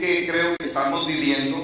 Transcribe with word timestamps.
que 0.00 0.26
creo 0.26 0.56
que 0.56 0.66
estamos 0.66 1.06
viviendo 1.06 1.62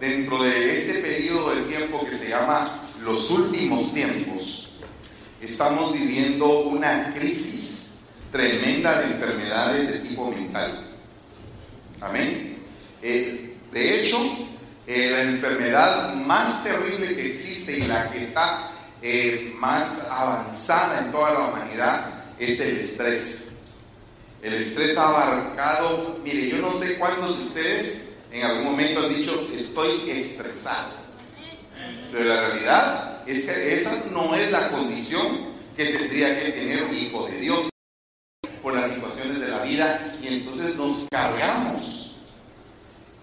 dentro 0.00 0.42
de 0.42 0.76
este 0.76 0.94
periodo 0.94 1.54
de 1.54 1.62
tiempo 1.62 2.04
que 2.04 2.18
se 2.18 2.30
llama 2.30 2.82
los 3.04 3.30
últimos 3.30 3.94
tiempos, 3.94 4.72
estamos 5.40 5.92
viviendo 5.92 6.46
una 6.62 7.14
crisis 7.14 7.92
tremenda 8.32 8.98
de 8.98 9.06
enfermedades 9.06 9.92
de 9.92 9.98
tipo 10.00 10.32
mental. 10.32 10.96
Amén. 12.00 12.58
Eh, 13.00 13.54
de 13.72 14.00
hecho, 14.00 14.18
eh, 14.88 15.10
la 15.12 15.22
enfermedad 15.22 16.14
más 16.14 16.64
terrible 16.64 17.14
que 17.14 17.30
existe 17.30 17.78
y 17.78 17.82
la 17.82 18.10
que 18.10 18.18
está 18.18 18.72
eh, 19.00 19.54
más 19.58 20.08
avanzada 20.10 21.04
en 21.04 21.12
toda 21.12 21.32
la 21.32 21.40
humanidad 21.50 22.24
es 22.36 22.58
el 22.58 22.78
estrés. 22.78 23.53
El 24.44 24.52
estrés 24.52 24.94
ha 24.98 25.08
abarcado, 25.08 26.18
mire, 26.22 26.50
yo 26.50 26.58
no 26.58 26.70
sé 26.78 26.98
cuántos 26.98 27.38
de 27.38 27.44
ustedes 27.44 28.10
en 28.30 28.44
algún 28.44 28.64
momento 28.64 29.00
han 29.00 29.14
dicho, 29.14 29.48
estoy 29.56 30.10
estresado. 30.10 30.90
Pero 32.12 32.24
la 32.26 32.48
realidad 32.48 33.22
es 33.26 33.46
que 33.46 33.74
esa 33.74 34.04
no 34.12 34.34
es 34.34 34.52
la 34.52 34.68
condición 34.68 35.54
que 35.74 35.86
tendría 35.86 36.38
que 36.38 36.50
tener 36.50 36.84
un 36.84 36.94
hijo 36.94 37.26
de 37.26 37.38
Dios 37.38 37.70
por 38.62 38.74
las 38.74 38.92
situaciones 38.92 39.40
de 39.40 39.48
la 39.48 39.62
vida 39.62 40.14
y 40.22 40.34
entonces 40.34 40.76
nos 40.76 41.06
cargamos. 41.10 42.14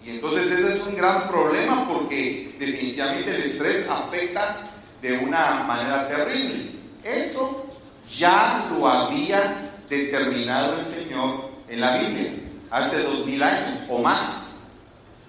Y 0.04 0.10
entonces 0.10 0.50
ese 0.50 0.74
es 0.74 0.82
un 0.88 0.96
gran 0.96 1.28
problema 1.30 1.88
porque 1.88 2.56
definitivamente 2.58 3.30
el 3.30 3.44
estrés 3.44 3.88
afecta 3.88 4.72
de 5.04 5.20
una 5.20 5.66
manera 5.66 6.08
terrible. 6.08 6.72
Eso 7.04 7.78
ya 8.18 8.72
lo 8.72 8.88
había 8.88 9.71
determinado 9.92 10.80
el 10.80 10.86
Señor 10.86 11.50
en 11.68 11.82
la 11.82 11.98
Biblia, 11.98 12.34
hace 12.70 13.04
dos 13.04 13.26
mil 13.26 13.44
años 13.44 13.84
o 13.90 14.00
más. 14.00 14.62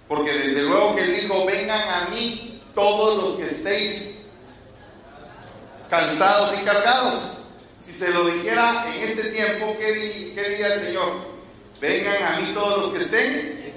Porque 0.08 0.32
desde 0.32 0.62
luego 0.62 0.94
que 0.94 1.02
Él 1.02 1.20
dijo, 1.20 1.44
vengan 1.44 1.88
a 1.88 2.08
mí 2.08 2.62
todos 2.74 3.22
los 3.22 3.38
que 3.38 3.54
estéis 3.54 4.18
cansados 5.90 6.54
y 6.60 6.64
cargados. 6.64 7.38
Si 7.78 7.92
se 7.92 8.10
lo 8.10 8.26
dijera 8.26 8.86
en 8.94 9.02
este 9.02 9.30
tiempo, 9.30 9.76
¿qué, 9.78 9.92
diría 9.92 10.74
el 10.74 10.80
Señor? 10.80 11.12
Vengan 11.80 12.22
a 12.22 12.40
mí 12.40 12.52
todos 12.54 12.82
los 12.82 12.94
que 12.94 13.02
estén 13.02 13.74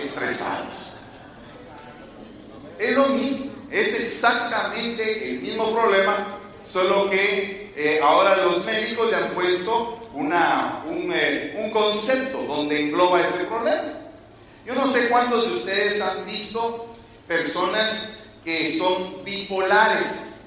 estresados. 0.00 1.00
Es 2.78 2.96
lo 2.96 3.06
mismo, 3.08 3.52
es 3.70 4.00
exactamente 4.00 5.30
el 5.30 5.40
mismo 5.40 5.72
problema, 5.72 6.38
solo 6.64 7.10
que 7.10 7.72
eh, 7.76 8.00
ahora 8.02 8.36
los 8.36 8.64
médicos 8.64 9.10
le 9.10 9.16
han 9.16 9.30
puesto 9.30 10.03
una, 10.14 10.84
eh, 11.14 11.56
un, 11.58 11.70
concepto 11.70 12.42
donde 12.42 12.80
engloba 12.80 13.20
ese 13.20 13.44
problema. 13.44 13.92
Yo 14.64 14.74
no 14.74 14.90
sé 14.92 15.08
cuántos 15.08 15.46
de 15.46 15.54
ustedes 15.54 16.00
han 16.00 16.24
visto 16.24 16.94
personas 17.26 18.10
que 18.44 18.76
son 18.78 19.24
bipolares. 19.24 20.40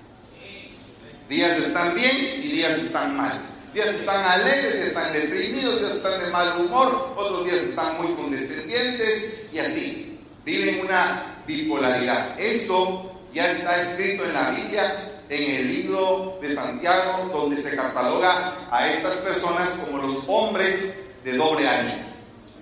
Días 1.29 1.57
están 1.57 1.93
bien 1.93 2.15
y 2.41 2.47
días 2.47 2.79
están 2.79 3.17
mal. 3.17 3.41
Días 3.73 3.89
están 3.89 4.25
alegres, 4.25 4.75
están 4.75 5.13
deprimidos, 5.13 5.79
días 5.81 5.95
están 5.95 6.23
de 6.23 6.31
mal 6.31 6.61
humor, 6.61 7.13
otros 7.15 7.45
días 7.45 7.57
están 7.57 8.01
muy 8.01 8.13
condescendientes 8.13 9.43
y 9.51 9.59
así. 9.59 10.19
Viven 10.45 10.85
una 10.85 11.43
bipolaridad. 11.45 12.39
Eso 12.39 13.11
ya 13.33 13.51
está 13.51 13.81
escrito 13.81 14.23
en 14.23 14.33
la 14.33 14.51
Biblia 14.51 15.16
en 15.29 15.55
el 15.55 15.67
libro 15.67 16.37
de 16.41 16.53
Santiago, 16.55 17.29
donde 17.33 17.61
se 17.61 17.75
cataloga 17.75 18.67
a 18.71 18.87
estas 18.87 19.15
personas 19.15 19.69
como 19.69 20.03
los 20.03 20.23
hombres 20.27 20.93
de 21.23 21.33
doble 21.35 21.67
ánimo. 21.67 22.05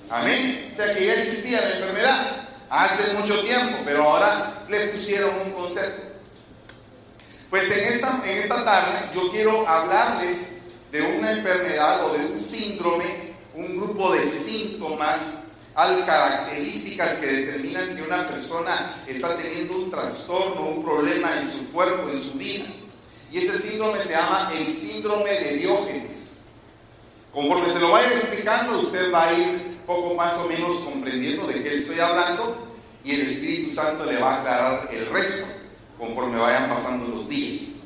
Amén. 0.09 0.69
O 0.72 0.75
sea 0.75 0.94
que 0.94 1.05
ya 1.05 1.13
existía 1.13 1.61
la 1.61 1.75
enfermedad 1.75 2.47
hace 2.69 3.13
mucho 3.13 3.39
tiempo, 3.41 3.77
pero 3.85 4.03
ahora 4.03 4.66
le 4.69 4.88
pusieron 4.88 5.31
un 5.45 5.52
concepto. 5.52 6.02
Pues 7.49 7.69
en 7.72 7.94
esta, 7.94 8.22
en 8.25 8.38
esta 8.38 8.66
tarde 8.66 8.94
yo 9.13 9.31
quiero 9.31 9.68
hablarles 9.68 10.57
de 10.91 11.01
una 11.01 11.31
enfermedad 11.31 12.06
o 12.06 12.13
de 12.13 12.25
un 12.25 12.41
síndrome, 12.41 13.34
un 13.53 13.78
grupo 13.78 14.13
de 14.13 14.25
síntomas 14.25 15.44
hay 15.75 16.02
características 16.03 17.18
que 17.18 17.28
determinan 17.28 17.96
que 17.96 18.02
una 18.02 18.28
persona 18.30 18.96
está 19.06 19.36
teniendo 19.36 19.75
un 19.75 19.91
trastorno, 19.91 20.69
un 20.69 20.84
problema 20.84 21.38
en 21.41 21.52
su 21.52 21.69
cuerpo, 21.72 22.09
en 22.09 22.22
su 22.22 22.38
vida. 22.38 22.66
Y 23.30 23.40
ese 23.40 23.59
síndrome 23.59 24.02
se 24.02 24.13
llama 24.13 24.50
el 24.58 24.68
síndrome 24.68 25.31
de 25.31 25.58
Diógenes. 25.58 26.44
Conforme 27.34 27.74
se 27.74 27.80
lo 27.81 27.91
vaya 27.91 28.08
explicando, 28.08 28.80
usted 28.80 29.13
va 29.13 29.28
a 29.28 29.34
ir 29.34 29.81
poco 29.86 30.16
más 30.16 30.36
o 30.36 30.47
menos 30.47 30.78
comprendiendo 30.80 31.46
de 31.46 31.62
qué 31.62 31.75
estoy 31.75 32.00
hablando 32.00 32.68
y 33.03 33.13
el 33.13 33.22
Espíritu 33.22 33.75
Santo 33.75 34.06
le 34.06 34.18
va 34.18 34.36
a 34.36 34.40
aclarar 34.40 34.90
el 34.94 35.06
resto 35.07 35.46
conforme 36.00 36.40
vayan 36.40 36.69
pasando 36.69 37.07
los 37.09 37.28
días. 37.28 37.81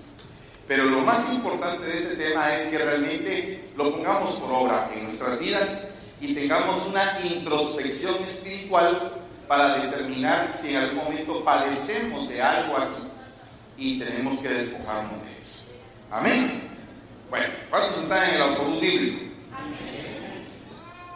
Pero 0.68 0.86
lo 0.86 1.00
más 1.02 1.34
importante 1.34 1.88
de 1.88 1.98
este 1.98 2.16
tema 2.18 2.54
es 2.54 2.70
que 2.70 2.78
realmente 2.78 3.72
lo 3.76 3.92
pongamos 3.92 4.40
por 4.40 4.52
obra 4.52 4.92
en 4.96 5.06
nuestras 5.06 5.40
vidas 5.40 5.89
y 6.22 6.34
tengamos 6.34 6.86
una 6.88 7.20
introspección 7.24 8.16
espiritual 8.24 9.14
para 9.48 9.76
determinar 9.76 10.52
si 10.54 10.76
en 10.76 10.84
algún 10.84 11.04
momento 11.06 11.44
padecemos 11.44 12.28
de 12.30 12.42
algo 12.42 12.78
así 12.78 13.04
y 13.78 14.00
tenemos 14.00 14.40
que 14.40 14.50
despojarnos 14.50 15.24
de 15.24 15.38
eso. 15.38 15.64
Amén. 16.12 16.70
Bueno, 17.30 17.48
¿cuántos 17.70 18.04
están 18.04 18.30
en 18.30 18.36
el 18.36 18.42
autobús 18.42 18.82
bíblico? 18.82 19.26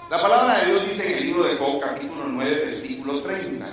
La 0.09 0.21
palabra 0.21 0.59
de 0.59 0.71
Dios 0.71 0.85
dice 0.85 1.11
en 1.11 1.17
el 1.17 1.25
libro 1.25 1.43
de 1.43 1.55
Job, 1.55 1.79
capítulo 1.81 2.25
9, 2.27 2.65
versículo 2.65 3.21
30. 3.21 3.65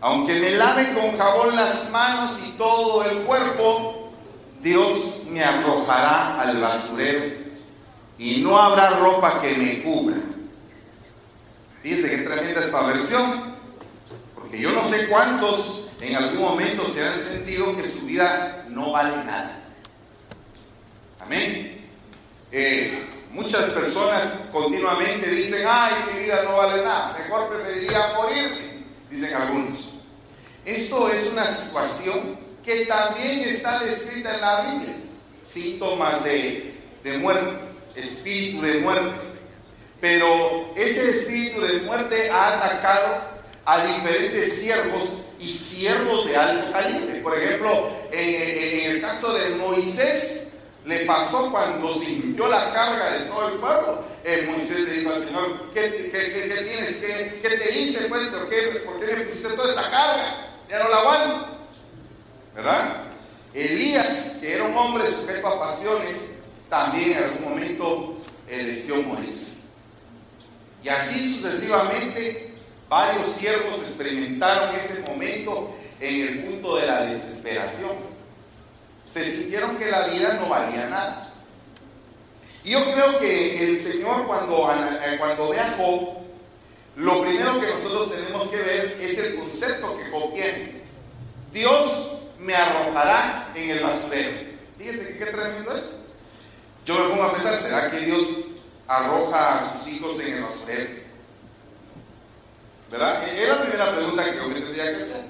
Aunque 0.00 0.40
me 0.40 0.50
lave 0.52 0.92
con 0.94 1.16
jabón 1.16 1.54
las 1.54 1.90
manos 1.90 2.32
y 2.46 2.52
todo 2.52 3.04
el 3.04 3.18
cuerpo, 3.18 4.12
Dios 4.60 5.22
me 5.28 5.44
arrojará 5.44 6.40
al 6.40 6.60
basurero 6.60 7.45
y 8.18 8.38
no 8.38 8.60
habrá 8.60 8.90
ropa 8.90 9.40
que 9.40 9.54
me 9.54 9.82
cubra. 9.82 10.16
Dice 11.82 12.10
que 12.10 12.18
tremenda 12.18 12.60
esta 12.60 12.86
versión, 12.86 13.54
porque 14.34 14.58
yo 14.58 14.72
no 14.72 14.88
sé 14.88 15.06
cuántos 15.08 15.82
en 16.00 16.16
algún 16.16 16.40
momento 16.42 16.84
se 16.86 17.06
han 17.06 17.18
sentido 17.20 17.76
que 17.76 17.88
su 17.88 18.06
vida 18.06 18.66
no 18.68 18.92
vale 18.92 19.16
nada. 19.24 19.62
Amén. 21.20 21.86
Eh, 22.50 23.06
muchas 23.30 23.70
personas 23.70 24.34
continuamente 24.50 25.28
dicen, 25.30 25.64
ay, 25.68 25.92
mi 26.12 26.22
vida 26.24 26.42
no 26.44 26.56
vale 26.56 26.82
nada, 26.82 27.16
mejor 27.18 27.48
preferiría 27.48 28.14
morirme, 28.16 28.84
dicen 29.10 29.34
algunos. 29.34 29.94
Esto 30.64 31.08
es 31.08 31.30
una 31.30 31.44
situación 31.44 32.36
que 32.64 32.86
también 32.86 33.40
está 33.40 33.78
descrita 33.80 34.34
en 34.34 34.40
la 34.40 34.60
Biblia, 34.62 34.94
síntomas 35.40 36.24
de, 36.24 36.74
de 37.04 37.18
muerte 37.18 37.65
espíritu 37.96 38.62
de 38.62 38.78
muerte. 38.78 39.36
Pero 40.00 40.72
ese 40.76 41.10
espíritu 41.10 41.60
de 41.62 41.80
muerte 41.80 42.30
ha 42.30 42.56
atacado 42.56 43.36
a 43.64 43.84
diferentes 43.86 44.60
siervos 44.60 45.04
y 45.40 45.50
siervos 45.50 46.26
de 46.26 46.36
alto 46.36 46.72
calibre. 46.72 47.20
Por 47.20 47.36
ejemplo, 47.36 47.90
en, 48.12 48.90
el 48.90 49.00
caso 49.00 49.32
de 49.32 49.56
Moisés, 49.56 50.52
le 50.84 51.00
pasó 51.00 51.50
cuando 51.50 51.98
sintió 51.98 52.46
la 52.46 52.72
carga 52.72 53.12
de 53.12 53.20
todo 53.26 53.48
el 53.48 53.54
pueblo. 53.58 54.04
Eh, 54.24 54.48
Moisés 54.50 54.80
le 54.80 54.92
dijo 54.92 55.10
al 55.12 55.24
Señor, 55.24 55.72
¿qué, 55.72 55.88
tienes? 55.90 56.96
¿Qué, 57.42 57.48
te 57.48 57.78
hice? 57.78 58.04
Pues? 58.04 58.28
¿Por 58.28 58.48
qué, 58.48 58.82
¿Por 58.84 59.00
qué 59.00 59.14
me 59.14 59.20
pusiste 59.22 59.48
toda 59.48 59.72
esa 59.72 59.90
carga? 59.90 60.46
Ya 60.68 60.82
no 60.82 60.88
la 60.88 60.96
aguanto. 60.98 61.46
¿Verdad? 62.54 63.04
Elías, 63.52 64.38
que 64.40 64.54
era 64.54 64.64
un 64.64 64.76
hombre 64.76 65.04
sujeto 65.06 65.46
a 65.46 65.60
pasiones, 65.60 66.32
también 66.68 67.12
en 67.12 67.24
algún 67.24 67.50
momento 67.50 68.16
eh, 68.48 68.64
deseó 68.64 69.02
morirse. 69.02 69.56
Y 70.82 70.88
así 70.88 71.36
sucesivamente, 71.36 72.54
varios 72.88 73.32
siervos 73.32 73.82
experimentaron 73.82 74.74
ese 74.76 75.00
momento 75.00 75.76
en 76.00 76.28
el 76.28 76.44
punto 76.44 76.76
de 76.76 76.86
la 76.86 77.02
desesperación. 77.06 77.92
Se 79.08 79.28
sintieron 79.28 79.76
que 79.76 79.90
la 79.90 80.08
vida 80.08 80.34
no 80.34 80.48
valía 80.48 80.86
nada. 80.86 81.32
Y 82.64 82.70
yo 82.70 82.84
creo 82.92 83.18
que 83.18 83.64
el 83.64 83.80
Señor 83.80 84.26
cuando, 84.26 84.70
eh, 84.72 85.16
cuando 85.18 85.50
ve 85.50 85.60
a 85.60 85.76
Job, 85.76 86.16
lo 86.96 87.22
primero 87.22 87.60
que 87.60 87.66
nosotros 87.68 88.12
tenemos 88.12 88.48
que 88.48 88.56
ver 88.56 88.98
es 89.00 89.18
el 89.18 89.36
concepto 89.36 89.98
que 89.98 90.10
Job 90.10 90.34
tiene. 90.34 90.82
Dios 91.52 92.12
me 92.38 92.54
arrojará 92.54 93.50
en 93.54 93.70
el 93.70 93.80
basurero. 93.82 94.36
Fíjese 94.78 95.08
que 95.08 95.18
qué 95.18 95.26
tremendo 95.26 95.74
es. 95.74 96.05
Yo 96.86 96.94
me 96.94 97.08
pongo 97.08 97.24
a 97.24 97.32
pensar, 97.32 97.58
¿será 97.58 97.90
que 97.90 97.98
Dios 97.98 98.22
arroja 98.86 99.58
a 99.58 99.72
sus 99.72 99.88
hijos 99.88 100.20
en 100.20 100.34
el 100.34 100.42
basurero? 100.44 100.90
¿Verdad? 102.92 103.28
Es 103.28 103.48
la 103.48 103.62
primera 103.62 103.92
pregunta 103.92 104.24
que 104.24 104.36
yo 104.36 104.48
me 104.48 104.60
tendría 104.60 104.96
que 104.96 105.02
hacer. 105.02 105.24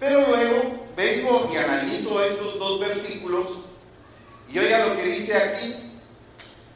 Pero 0.00 0.26
luego 0.28 0.86
vengo 0.96 1.50
y 1.52 1.56
analizo 1.58 2.24
estos 2.24 2.58
dos 2.58 2.80
versículos 2.80 3.48
y 4.50 4.58
oiga 4.58 4.86
lo 4.86 4.96
que 4.96 5.04
dice 5.04 5.36
aquí. 5.36 5.74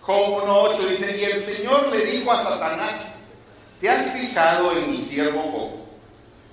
Job 0.03 0.45
1.8 0.45 0.79
dice, 0.89 1.17
y 1.19 1.25
el 1.25 1.43
Señor 1.43 1.89
le 1.91 2.05
dijo 2.05 2.31
a 2.31 2.45
Satanás, 2.45 3.15
¿te 3.81 3.89
has 3.89 4.13
fijado 4.13 4.73
en 4.73 4.91
mi 4.91 4.99
siervo 4.99 5.41
Job? 5.41 5.71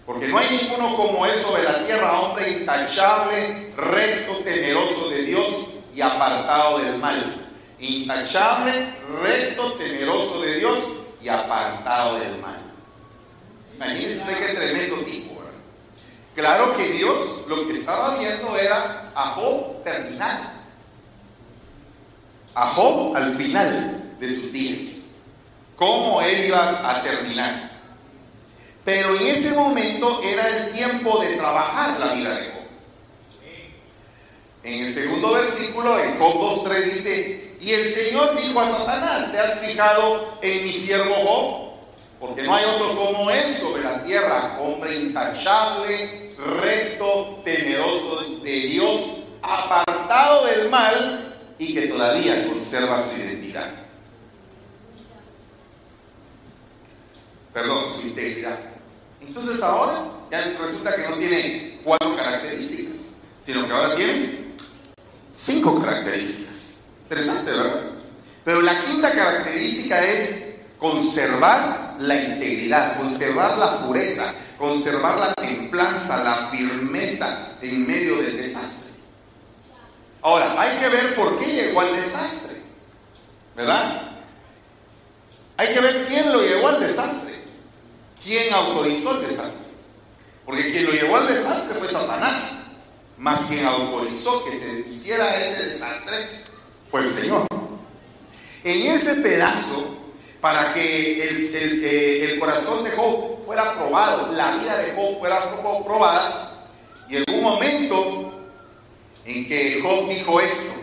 Porque 0.06 0.30
no 0.30 0.38
hay 0.38 0.62
ninguno 0.62 0.96
como 0.96 1.26
él 1.26 1.38
sobre 1.42 1.64
la 1.64 1.86
tierra, 1.86 2.22
hombre 2.22 2.50
intachable, 2.52 3.74
recto, 3.76 4.38
temeroso 4.46 5.10
de 5.10 5.24
Dios 5.24 5.73
y 5.96 6.02
apartado 6.02 6.80
del 6.80 6.98
mal. 6.98 7.48
Intachable, 7.80 8.72
recto, 9.22 9.74
temeroso 9.74 10.42
de 10.42 10.56
Dios 10.56 10.80
y 11.22 11.30
apartado 11.30 12.20
del 12.20 12.40
mal. 12.40 12.62
Imagínense 13.76 14.18
usted 14.20 14.48
qué 14.48 14.54
tremendo 14.54 14.96
tipo. 14.98 15.40
¿verdad? 15.40 15.54
Claro 16.36 16.78
que 16.78 16.94
Dios 16.94 17.44
lo 17.48 17.68
que 17.68 17.74
estaba 17.74 18.16
viendo 18.18 18.58
era 18.58 19.10
a 19.14 19.30
Job 19.32 19.84
terminar. 19.84 20.54
A 22.56 22.68
Job 22.68 23.16
al 23.16 23.36
final 23.36 24.16
de 24.20 24.30
sus 24.30 24.52
días. 24.52 25.02
Cómo 25.76 26.22
él 26.22 26.46
iba 26.46 26.90
a 26.90 27.02
terminar. 27.04 27.72
Pero 28.86 29.16
en 29.16 29.28
ese 29.28 29.52
momento 29.52 30.22
era 30.24 30.48
el 30.48 30.72
tiempo 30.72 31.20
de 31.20 31.36
trabajar 31.36 32.00
la 32.00 32.14
vida 32.14 32.30
de 32.36 32.46
Job. 32.52 32.63
En 34.64 34.86
el 34.86 34.94
segundo 34.94 35.34
versículo, 35.34 36.00
en 36.00 36.18
Job 36.18 36.64
2.3 36.64 36.84
dice, 36.86 37.56
y 37.60 37.72
el 37.72 37.94
Señor 37.94 38.42
dijo 38.42 38.62
a 38.62 38.70
Satanás, 38.70 39.32
¿te 39.32 39.38
has 39.38 39.60
fijado 39.60 40.38
en 40.42 40.64
mi 40.64 40.72
siervo 40.72 41.14
Job? 41.16 41.74
Porque 42.18 42.44
no 42.44 42.56
hay 42.56 42.64
otro 42.64 42.96
como 42.96 43.30
él 43.30 43.54
sobre 43.54 43.84
la 43.84 44.02
tierra, 44.06 44.58
hombre 44.62 44.96
intachable, 44.96 46.34
recto, 46.38 47.42
temeroso 47.44 48.22
de 48.42 48.52
Dios, 48.52 49.02
apartado 49.42 50.46
del 50.46 50.70
mal 50.70 51.36
y 51.60 51.74
que 51.74 51.88
todavía 51.88 52.48
conserva 52.48 53.04
su 53.04 53.18
identidad. 53.18 53.70
Perdón, 57.54 57.86
su 57.94 58.08
integridad. 58.08 58.60
Entonces 59.20 59.62
ahora 59.62 59.94
ya 60.32 60.42
resulta 60.58 60.96
que 60.96 61.10
no 61.10 61.18
tiene 61.18 61.80
cuatro 61.84 62.16
características, 62.16 63.14
sino 63.42 63.68
que 63.68 63.74
ahora 63.74 63.96
tiene 63.96 64.43
cinco 65.34 65.82
características. 65.82 66.78
Interesante, 67.04 67.52
¿verdad? 67.52 67.82
Pero 68.44 68.62
la 68.62 68.82
quinta 68.82 69.12
característica 69.12 70.04
es 70.04 70.44
conservar 70.78 71.96
la 72.00 72.16
integridad, 72.16 72.98
conservar 72.98 73.58
la 73.58 73.86
pureza, 73.86 74.34
conservar 74.58 75.18
la 75.18 75.34
templanza, 75.34 76.24
la 76.24 76.48
firmeza 76.48 77.50
en 77.62 77.88
medio 77.88 78.18
del 78.18 78.38
desastre. 78.38 78.92
Ahora, 80.22 80.56
hay 80.60 80.78
que 80.80 80.90
ver 80.90 81.16
por 81.16 81.40
qué 81.40 81.46
llegó 81.46 81.82
al 81.82 81.96
desastre, 81.96 82.58
¿verdad? 83.56 84.12
Hay 85.58 85.74
que 85.74 85.80
ver 85.80 86.06
quién 86.08 86.32
lo 86.32 86.42
llevó 86.42 86.70
al 86.70 86.80
desastre, 86.80 87.34
quién 88.24 88.54
autorizó 88.54 89.20
el 89.20 89.28
desastre. 89.28 89.68
Porque 90.46 90.72
quien 90.72 90.86
lo 90.86 90.92
llevó 90.92 91.18
al 91.18 91.28
desastre 91.28 91.80
fue 91.80 91.88
Satanás, 91.88 92.63
más 93.18 93.42
quien 93.46 93.66
autorizó 93.66 94.44
que 94.46 94.58
se 94.58 94.90
hiciera 94.90 95.36
ese 95.38 95.66
desastre 95.66 96.44
fue 96.90 97.02
el 97.02 97.10
Señor. 97.10 97.48
En 98.64 98.92
ese 98.92 99.16
pedazo, 99.16 99.98
para 100.40 100.74
que 100.74 101.24
el, 101.24 101.56
el, 101.56 101.84
el, 102.32 102.40
corazón 102.40 102.84
de 102.84 102.92
Job 102.92 103.46
fuera 103.46 103.74
probado, 103.76 104.32
la 104.32 104.58
vida 104.58 104.78
de 104.78 104.94
Job 104.94 105.20
fuera 105.20 105.40
probada, 105.84 106.68
y 107.10 107.18
en 107.18 107.24
un 107.30 107.44
momento 107.44 108.34
en 109.26 109.48
que 109.48 109.82
Job 109.82 110.08
dijo 110.10 110.40
esto, 110.40 110.82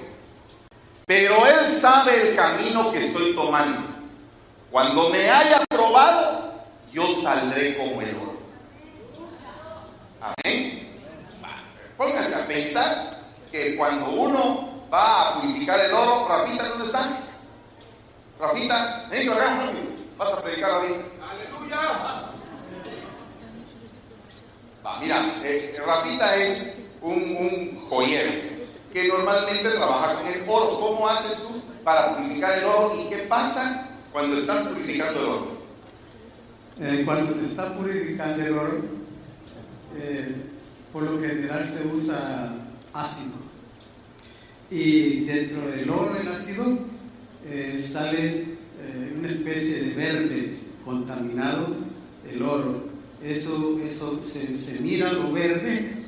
pero 1.06 1.46
él 1.46 1.66
sabe 1.80 2.30
el 2.30 2.36
camino 2.36 2.92
que 2.92 3.04
estoy 3.04 3.34
tomando. 3.34 3.88
Cuando 4.70 5.10
me 5.10 5.28
haya 5.28 5.64
probado, 5.68 6.54
yo 6.92 7.16
saldré 7.16 7.76
como 7.76 8.00
el 8.00 8.14
oro. 8.16 8.38
Amén. 10.20 10.79
Póngase 12.00 12.34
a 12.34 12.46
pensar 12.46 13.20
que 13.52 13.76
cuando 13.76 14.08
uno 14.12 14.86
va 14.90 15.28
a 15.28 15.34
purificar 15.34 15.78
el 15.80 15.92
oro, 15.92 16.26
Rafita, 16.30 16.66
¿dónde 16.68 16.86
está? 16.86 17.18
Rafita, 18.40 19.06
ven 19.10 19.28
acá, 19.28 19.70
vas 20.16 20.32
a 20.32 20.42
predicar 20.42 20.70
ahorita. 20.70 20.98
Aleluya. 21.30 21.76
Va, 24.86 24.98
mira, 24.98 25.16
eh, 25.44 25.78
Rafita 25.84 26.36
es 26.36 26.78
un, 27.02 27.36
un, 27.38 27.86
joyero 27.90 28.32
que 28.94 29.06
normalmente 29.06 29.68
trabaja 29.68 30.20
con 30.20 30.26
el 30.26 30.42
oro. 30.48 30.80
¿Cómo 30.80 31.06
haces 31.06 31.42
tú 31.42 31.62
para 31.84 32.16
purificar 32.16 32.60
el 32.60 32.64
oro 32.64 32.96
y 32.98 33.10
qué 33.10 33.18
pasa 33.28 33.90
cuando 34.10 34.38
estás 34.38 34.68
purificando 34.68 35.20
el 35.20 35.26
oro? 35.26 35.46
Eh, 36.80 37.02
cuando 37.04 37.34
se 37.34 37.44
está 37.44 37.74
purificando 37.74 38.42
el 38.42 38.58
oro, 38.58 38.78
eh, 39.98 40.49
por 40.92 41.02
lo 41.02 41.20
general 41.20 41.68
se 41.68 41.86
usa 41.86 42.54
ácido. 42.92 43.36
Y 44.70 45.24
dentro 45.24 45.68
del 45.70 45.90
oro, 45.90 46.16
el 46.16 46.28
ácido, 46.28 46.78
eh, 47.46 47.78
sale 47.80 48.58
una 49.18 49.28
especie 49.28 49.82
de 49.82 49.94
verde 49.94 50.58
contaminado, 50.84 51.76
el 52.30 52.42
oro. 52.42 52.84
Eso, 53.22 53.78
eso 53.84 54.20
se, 54.22 54.56
se 54.56 54.80
mira 54.80 55.12
lo 55.12 55.30
verde 55.30 56.00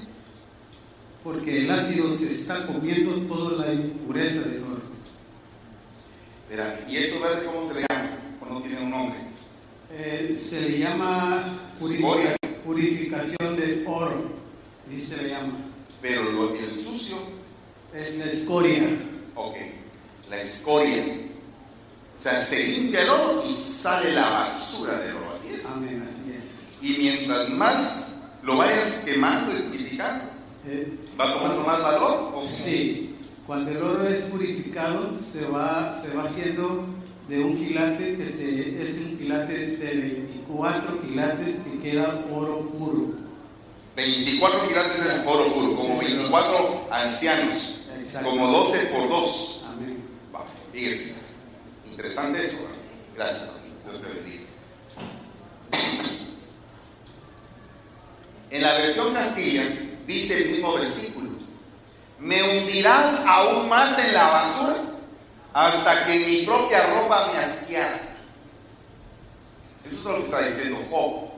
porque 1.23 1.63
el 1.63 1.71
ácido 1.71 2.15
se 2.17 2.31
está 2.31 2.67
comiendo 2.67 3.13
toda 3.33 3.67
la 3.67 3.73
impureza 3.73 4.43
del 4.49 4.63
oro. 4.65 4.83
Verá, 6.49 6.81
¿y 6.89 6.97
eso 6.97 7.21
verde 7.21 7.47
cómo 7.47 7.69
se 7.69 7.75
le 7.75 7.87
llama? 7.89 8.19
¿O 8.41 8.53
no 8.53 8.61
tiene 8.63 8.81
un 8.81 8.91
nombre? 8.91 9.19
Eh, 9.93 10.35
se 10.37 10.69
le 10.69 10.79
llama 10.79 11.45
purifica, 11.79 12.37
purificación 12.65 13.57
del 13.57 13.85
oro, 13.87 14.31
se 15.01 15.23
le 15.23 15.31
llama. 15.31 15.59
Pero 16.01 16.25
lo, 16.33 16.55
el 16.55 16.75
sucio 16.75 17.17
es 17.95 18.19
la 18.19 18.25
escoria. 18.27 18.89
Ok, 19.35 19.57
la 20.31 20.41
escoria. 20.41 21.05
O 22.17 22.21
sea, 22.23 22.45
se 22.45 22.67
limpia 22.67 23.03
el 23.03 23.09
oro 23.11 23.43
y 23.49 23.53
sale 23.53 24.13
la 24.13 24.31
basura 24.31 24.99
del 25.01 25.17
oro, 25.17 25.33
así 25.35 25.55
es. 25.55 25.67
Amén, 25.67 26.05
así 26.09 26.33
es. 26.39 26.55
Y 26.81 26.99
mientras 26.99 27.49
más 27.51 28.13
lo 28.43 28.57
vayas 28.59 29.03
quemando 29.05 29.57
y 29.57 29.63
purificando, 29.63 30.31
Eh, 30.65 30.97
¿va 31.21 31.33
tomando 31.33 31.63
más 31.63 31.83
valor? 31.83 32.33
¿O 32.37 32.41
Sí, 32.43 33.17
cuando 33.47 33.73
el 33.73 33.79
oro 33.79 34.07
es 34.07 34.27
purificado 34.27 35.11
se 35.19 35.45
va, 35.47 35.93
se 36.01 36.15
va 36.15 36.23
haciendo 36.23 36.87
de 37.29 37.43
un 37.43 37.57
quilate 37.57 38.17
que 38.17 38.29
se, 38.29 38.81
es 38.83 39.01
un 39.01 39.19
quilate 39.19 39.77
de 39.77 39.97
24 39.97 41.01
quilates 41.03 41.63
que 41.63 41.79
queda 41.81 42.27
oro 42.33 42.69
puro. 42.71 43.15
24 43.95 44.69
quilates 44.69 45.01
es 45.01 45.27
oro 45.27 45.53
puro, 45.53 45.77
como 45.77 45.99
24 45.99 46.89
ancianos, 46.91 47.77
como 48.23 48.47
12 48.47 48.79
por 48.87 49.09
2. 49.09 49.65
Amén. 49.69 50.05
Va, 50.35 50.45
fíjese. 50.73 51.13
Interesante 51.91 52.45
eso. 52.45 52.59
Gracias, 53.15 53.49
Dios 53.85 54.01
te 54.01 54.09
bendiga. 54.09 54.43
En 58.51 58.63
la 58.63 58.75
versión 58.75 59.13
Castilla 59.13 59.65
dice 60.07 60.43
el 60.43 60.51
mismo 60.53 60.75
versículo. 60.75 61.31
Me 62.19 62.43
hundirás 62.43 63.27
aún 63.27 63.69
más 63.69 63.99
en 63.99 64.15
la 64.15 64.25
basura 64.31 64.77
hasta 65.53 66.07
que 66.07 66.21
mi 66.21 66.43
propia 66.43 66.87
ropa 66.87 67.31
me 67.33 67.39
asqueara. 67.39 68.01
Eso 69.85 69.97
es 69.97 70.05
lo 70.05 70.17
que 70.17 70.23
está 70.23 70.41
diciendo 70.43 70.79
Job. 70.91 71.31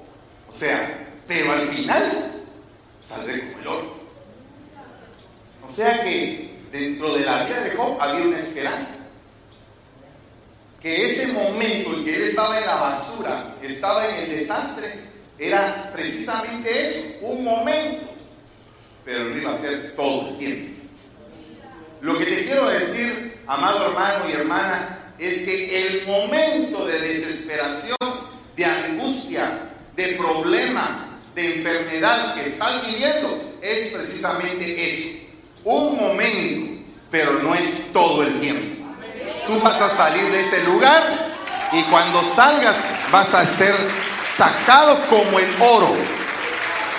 O 0.49 0.53
sea, 0.53 1.09
pero 1.27 1.53
al 1.53 1.69
final 1.69 2.44
saldré 3.07 3.41
como 3.41 3.61
el 3.61 3.69
oro. 3.69 4.05
O 5.67 5.73
sea 5.73 6.03
que 6.03 6.55
dentro 6.71 7.15
de 7.15 7.25
la 7.25 7.45
vida 7.45 7.61
de 7.63 7.71
Job 7.71 7.97
había 8.01 8.27
una 8.27 8.39
esperanza. 8.39 8.97
Que 10.81 11.07
ese 11.07 11.33
momento 11.33 11.95
en 11.95 12.05
que 12.05 12.15
él 12.15 12.23
estaba 12.25 12.59
en 12.59 12.67
la 12.67 12.75
basura, 12.75 13.57
estaba 13.63 14.07
en 14.07 14.25
el 14.25 14.31
desastre, 14.31 14.93
era 15.39 15.91
precisamente 15.95 16.89
eso, 16.89 17.19
un 17.23 17.45
momento. 17.45 18.11
Pero 19.05 19.25
no 19.25 19.37
iba 19.37 19.55
a 19.55 19.59
ser 19.59 19.95
todo 19.95 20.31
el 20.31 20.39
tiempo. 20.39 20.83
Lo 22.03 22.19
que 22.19 22.27
te 22.27 22.45
quiero 22.45 22.69
decir, 22.69 23.41
amado 23.47 23.87
hermano 23.87 24.29
y 24.29 24.33
hermana, 24.33 25.15
es 25.19 25.43
que 25.45 25.87
el 25.87 26.07
momento 26.07 26.87
de 26.87 26.99
desesperación, 26.99 27.97
de 28.57 28.65
angustia, 28.65 29.71
de 29.97 30.09
problema, 30.15 31.19
de 31.35 31.57
enfermedad 31.57 32.35
que 32.35 32.43
estás 32.43 32.87
viviendo 32.87 33.55
es 33.61 33.93
precisamente 33.93 34.89
eso. 34.89 35.19
Un 35.65 35.97
momento, 35.97 36.83
pero 37.11 37.33
no 37.43 37.55
es 37.55 37.93
todo 37.93 38.23
el 38.23 38.41
tiempo. 38.41 38.85
Tú 39.47 39.61
vas 39.61 39.81
a 39.81 39.89
salir 39.89 40.25
de 40.31 40.41
ese 40.41 40.63
lugar 40.65 41.03
y 41.73 41.83
cuando 41.85 42.23
salgas 42.35 42.77
vas 43.11 43.35
a 43.35 43.45
ser 43.45 43.75
sacado 44.37 44.99
como 45.09 45.39
el 45.39 45.49
oro, 45.61 45.95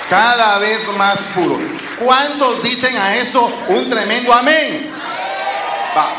cada 0.09 0.59
vez 0.59 0.81
más 0.97 1.19
puro. 1.33 1.57
¿Cuántos 1.99 2.61
dicen 2.61 2.95
a 2.97 3.15
eso 3.15 3.51
un 3.69 3.89
tremendo 3.89 4.33
amén? 4.33 4.91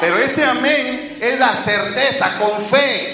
Pero 0.00 0.16
ese 0.18 0.44
amén 0.44 1.18
es 1.20 1.38
la 1.38 1.54
certeza 1.54 2.38
con 2.38 2.64
fe. 2.66 3.12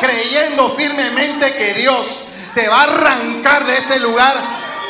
creyendo 0.00 0.68
firmemente 0.76 1.52
que 1.54 1.74
Dios 1.74 2.27
te 2.54 2.68
va 2.68 2.80
a 2.80 2.84
arrancar 2.84 3.66
de 3.66 3.78
ese 3.78 4.00
lugar 4.00 4.34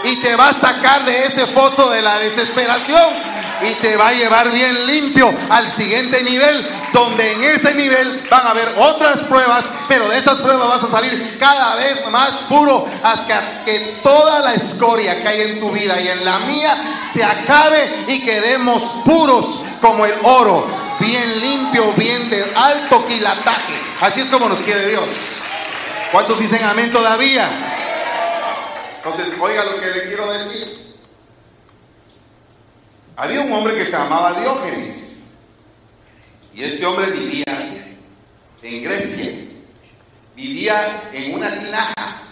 y 0.04 0.16
te 0.16 0.36
va 0.36 0.48
a 0.48 0.54
sacar 0.54 1.04
de 1.04 1.26
ese 1.26 1.46
foso 1.46 1.90
de 1.90 2.02
la 2.02 2.18
desesperación 2.18 3.38
y 3.62 3.74
te 3.76 3.96
va 3.96 4.08
a 4.08 4.12
llevar 4.12 4.50
bien 4.50 4.86
limpio 4.86 5.32
al 5.50 5.70
siguiente 5.70 6.22
nivel, 6.22 6.66
donde 6.92 7.32
en 7.32 7.42
ese 7.44 7.74
nivel 7.74 8.26
van 8.30 8.46
a 8.46 8.50
haber 8.50 8.72
otras 8.78 9.20
pruebas, 9.24 9.66
pero 9.88 10.08
de 10.08 10.18
esas 10.18 10.38
pruebas 10.38 10.68
vas 10.68 10.84
a 10.84 10.90
salir 10.90 11.36
cada 11.38 11.74
vez 11.76 12.08
más 12.10 12.30
puro 12.48 12.86
hasta 13.02 13.64
que 13.64 13.98
toda 14.02 14.40
la 14.40 14.54
escoria 14.54 15.20
que 15.20 15.28
hay 15.28 15.40
en 15.42 15.60
tu 15.60 15.70
vida 15.70 16.00
y 16.00 16.08
en 16.08 16.24
la 16.24 16.38
mía 16.40 17.02
se 17.12 17.24
acabe 17.24 18.04
y 18.06 18.22
quedemos 18.22 18.82
puros 19.04 19.64
como 19.80 20.06
el 20.06 20.14
oro, 20.22 20.66
bien 21.00 21.40
limpio, 21.40 21.92
bien 21.96 22.30
de 22.30 22.52
alto 22.54 23.04
quilataje. 23.06 23.74
Así 24.00 24.20
es 24.20 24.28
como 24.28 24.48
nos 24.48 24.60
quiere 24.60 24.86
Dios. 24.88 25.04
¿Cuántos 26.10 26.40
dicen 26.40 26.64
amén 26.64 26.90
todavía? 26.90 27.46
Entonces, 28.96 29.34
oiga 29.38 29.64
lo 29.64 29.78
que 29.78 29.86
le 29.86 30.02
quiero 30.08 30.32
decir. 30.32 30.96
Había 33.16 33.42
un 33.42 33.52
hombre 33.52 33.74
que 33.74 33.84
se 33.84 33.92
llamaba 33.92 34.40
Diógenes. 34.40 35.38
Y 36.54 36.64
este 36.64 36.86
hombre 36.86 37.10
vivía 37.10 37.44
en 38.62 38.82
Grecia. 38.82 39.32
Vivía 40.34 41.10
en 41.12 41.34
una 41.34 41.50
tinaja. 41.50 42.22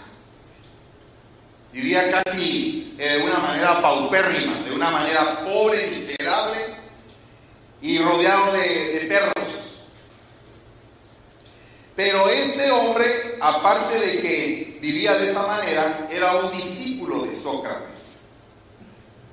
Vivía 1.71 2.11
casi 2.11 2.95
de 2.97 3.23
una 3.23 3.37
manera 3.37 3.79
paupérrima, 3.79 4.53
de 4.61 4.71
una 4.73 4.89
manera 4.89 5.41
pobre, 5.41 5.87
miserable 5.91 6.57
y 7.81 7.99
rodeado 7.99 8.53
de, 8.53 8.99
de 8.99 9.05
perros. 9.05 9.56
Pero 11.97 12.29
este 12.29 12.71
hombre, 12.71 13.05
aparte 13.41 13.99
de 13.99 14.21
que 14.21 14.77
vivía 14.79 15.15
de 15.15 15.31
esa 15.31 15.45
manera, 15.45 16.07
era 16.09 16.37
un 16.37 16.51
discípulo 16.51 17.25
de 17.25 17.37
Sócrates 17.37 18.07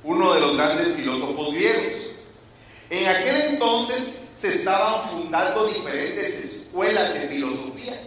uno 0.04 0.34
de 0.34 0.40
los 0.40 0.56
grandes 0.56 0.94
filósofos 0.94 1.54
griegos. 1.54 1.92
En 2.90 3.08
aquel 3.08 3.36
entonces 3.52 4.18
se 4.38 4.48
estaban 4.48 5.08
fundando 5.08 5.66
diferentes 5.66 6.38
escuelas 6.40 7.14
de 7.14 7.20
filosofía. 7.20 8.00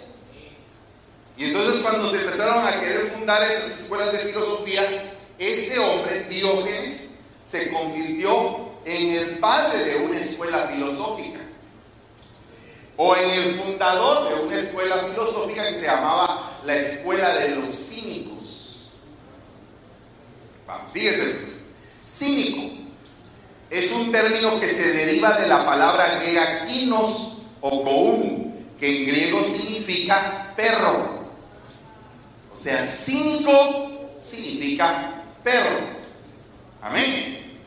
Y 1.35 1.45
entonces 1.45 1.81
cuando 1.81 2.09
se 2.09 2.17
empezaron 2.17 2.65
a 2.65 2.79
querer 2.79 3.11
fundar 3.11 3.41
estas 3.43 3.81
escuelas 3.81 4.11
de 4.11 4.19
filosofía, 4.19 5.13
este 5.37 5.79
hombre, 5.79 6.23
Diógenes, 6.29 7.15
se 7.45 7.71
convirtió 7.71 8.71
en 8.85 9.17
el 9.17 9.37
padre 9.39 9.85
de 9.85 9.95
una 10.05 10.19
escuela 10.19 10.67
filosófica. 10.67 11.39
O 12.97 13.15
en 13.15 13.29
el 13.29 13.55
fundador 13.55 14.27
de 14.27 14.41
una 14.41 14.59
escuela 14.59 14.97
filosófica 15.09 15.67
que 15.69 15.75
se 15.75 15.85
llamaba 15.85 16.59
la 16.65 16.75
escuela 16.75 17.35
de 17.35 17.55
los 17.55 17.69
cínicos. 17.69 18.89
Fíjense, 20.91 21.29
pues. 21.29 21.63
Cínico 22.07 22.77
es 23.69 23.91
un 23.91 24.11
término 24.11 24.59
que 24.59 24.69
se 24.69 24.93
deriva 24.93 25.37
de 25.37 25.47
la 25.47 25.65
palabra 25.65 26.19
griega 26.19 26.65
kinos 26.65 27.43
o 27.59 27.83
koum, 27.83 28.53
que 28.79 28.99
en 28.99 29.07
griego 29.07 29.43
significa 29.43 30.53
perro. 30.55 31.27
O 32.53 32.57
sea, 32.57 32.85
cínico 32.85 34.09
significa 34.21 35.21
perro. 35.43 35.79
Amén. 36.81 37.59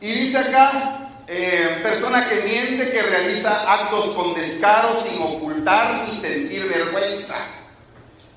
Y 0.00 0.06
dice 0.06 0.38
acá, 0.38 0.99
eh, 1.32 1.78
persona 1.80 2.28
que 2.28 2.42
miente, 2.42 2.90
que 2.90 3.02
realiza 3.02 3.72
actos 3.72 4.16
con 4.16 4.34
descaro, 4.34 5.00
sin 5.00 5.22
ocultar 5.22 6.04
ni 6.04 6.20
sentir 6.20 6.66
vergüenza. 6.66 7.36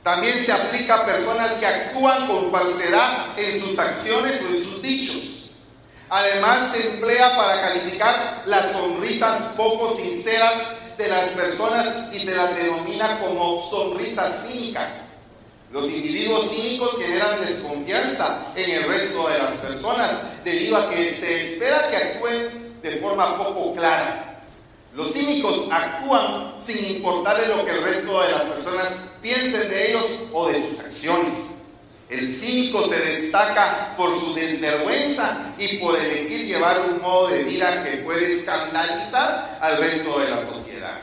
También 0.04 0.38
se 0.38 0.52
aplica 0.52 0.98
a 0.98 1.06
personas 1.06 1.54
que 1.54 1.66
actúan 1.66 2.28
con 2.28 2.52
falsedad 2.52 3.30
en 3.36 3.60
sus 3.60 3.80
acciones 3.80 4.40
o 4.44 4.54
en 4.54 4.64
sus 4.64 4.82
dichos. 4.84 5.50
Además 6.08 6.72
se 6.72 6.88
emplea 6.90 7.36
para 7.36 7.62
calificar 7.62 8.44
las 8.46 8.74
sonrisas 8.74 9.42
poco 9.58 9.96
sinceras 9.96 10.54
de 10.96 11.08
las 11.08 11.30
personas 11.30 12.14
y 12.14 12.20
se 12.20 12.36
las 12.36 12.56
denomina 12.56 13.20
como 13.20 13.60
sonrisa 13.60 14.30
cínica. 14.30 14.88
Los 15.72 15.86
individuos 15.86 16.52
cínicos 16.52 16.96
generan 17.00 17.44
desconfianza 17.44 18.54
en 18.56 18.70
el 18.70 18.84
resto 18.84 19.28
de 19.30 19.40
las 19.40 19.54
personas 19.54 20.12
debido 20.44 20.78
a 20.78 20.92
que 20.92 21.10
se 21.10 21.54
espera 21.54 21.90
que 21.90 21.98
actúen 21.98 22.63
de 22.84 22.98
forma 22.98 23.38
poco 23.38 23.74
clara. 23.74 24.42
Los 24.94 25.14
cínicos 25.14 25.68
actúan 25.72 26.54
sin 26.60 26.98
importarle 26.98 27.48
lo 27.48 27.66
que 27.66 27.72
el 27.72 27.82
resto 27.82 28.22
de 28.22 28.32
las 28.32 28.44
personas 28.44 29.04
piensen 29.22 29.70
de 29.70 29.90
ellos 29.90 30.06
o 30.32 30.48
de 30.50 30.62
sus 30.62 30.80
acciones. 30.80 31.58
El 32.10 32.32
cínico 32.32 32.88
se 32.88 33.00
destaca 33.00 33.96
por 33.98 34.12
su 34.20 34.36
desvergüenza 34.36 35.54
y 35.58 35.78
por 35.78 35.98
elegir 35.98 36.46
llevar 36.46 36.80
un 36.82 37.02
modo 37.02 37.30
de 37.30 37.44
vida 37.44 37.84
que 37.84 37.98
puede 37.98 38.38
escandalizar 38.38 39.58
al 39.60 39.78
resto 39.78 40.20
de 40.20 40.30
la 40.30 40.46
sociedad. 40.46 41.00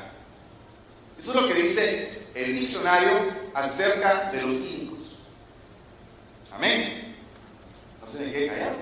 Eso 1.19 1.31
es 1.31 1.37
lo 1.37 1.49
que 1.49 1.55
dice 1.55 2.23
el 2.35 2.55
diccionario 2.55 3.11
acerca 3.55 4.31
de 4.31 4.43
los 4.43 4.55
cínicos. 4.55 4.99
Amén. 6.53 7.17
No 8.01 8.13
se 8.13 8.27
me 8.27 8.33
quede 8.33 8.47
callado. 8.47 8.77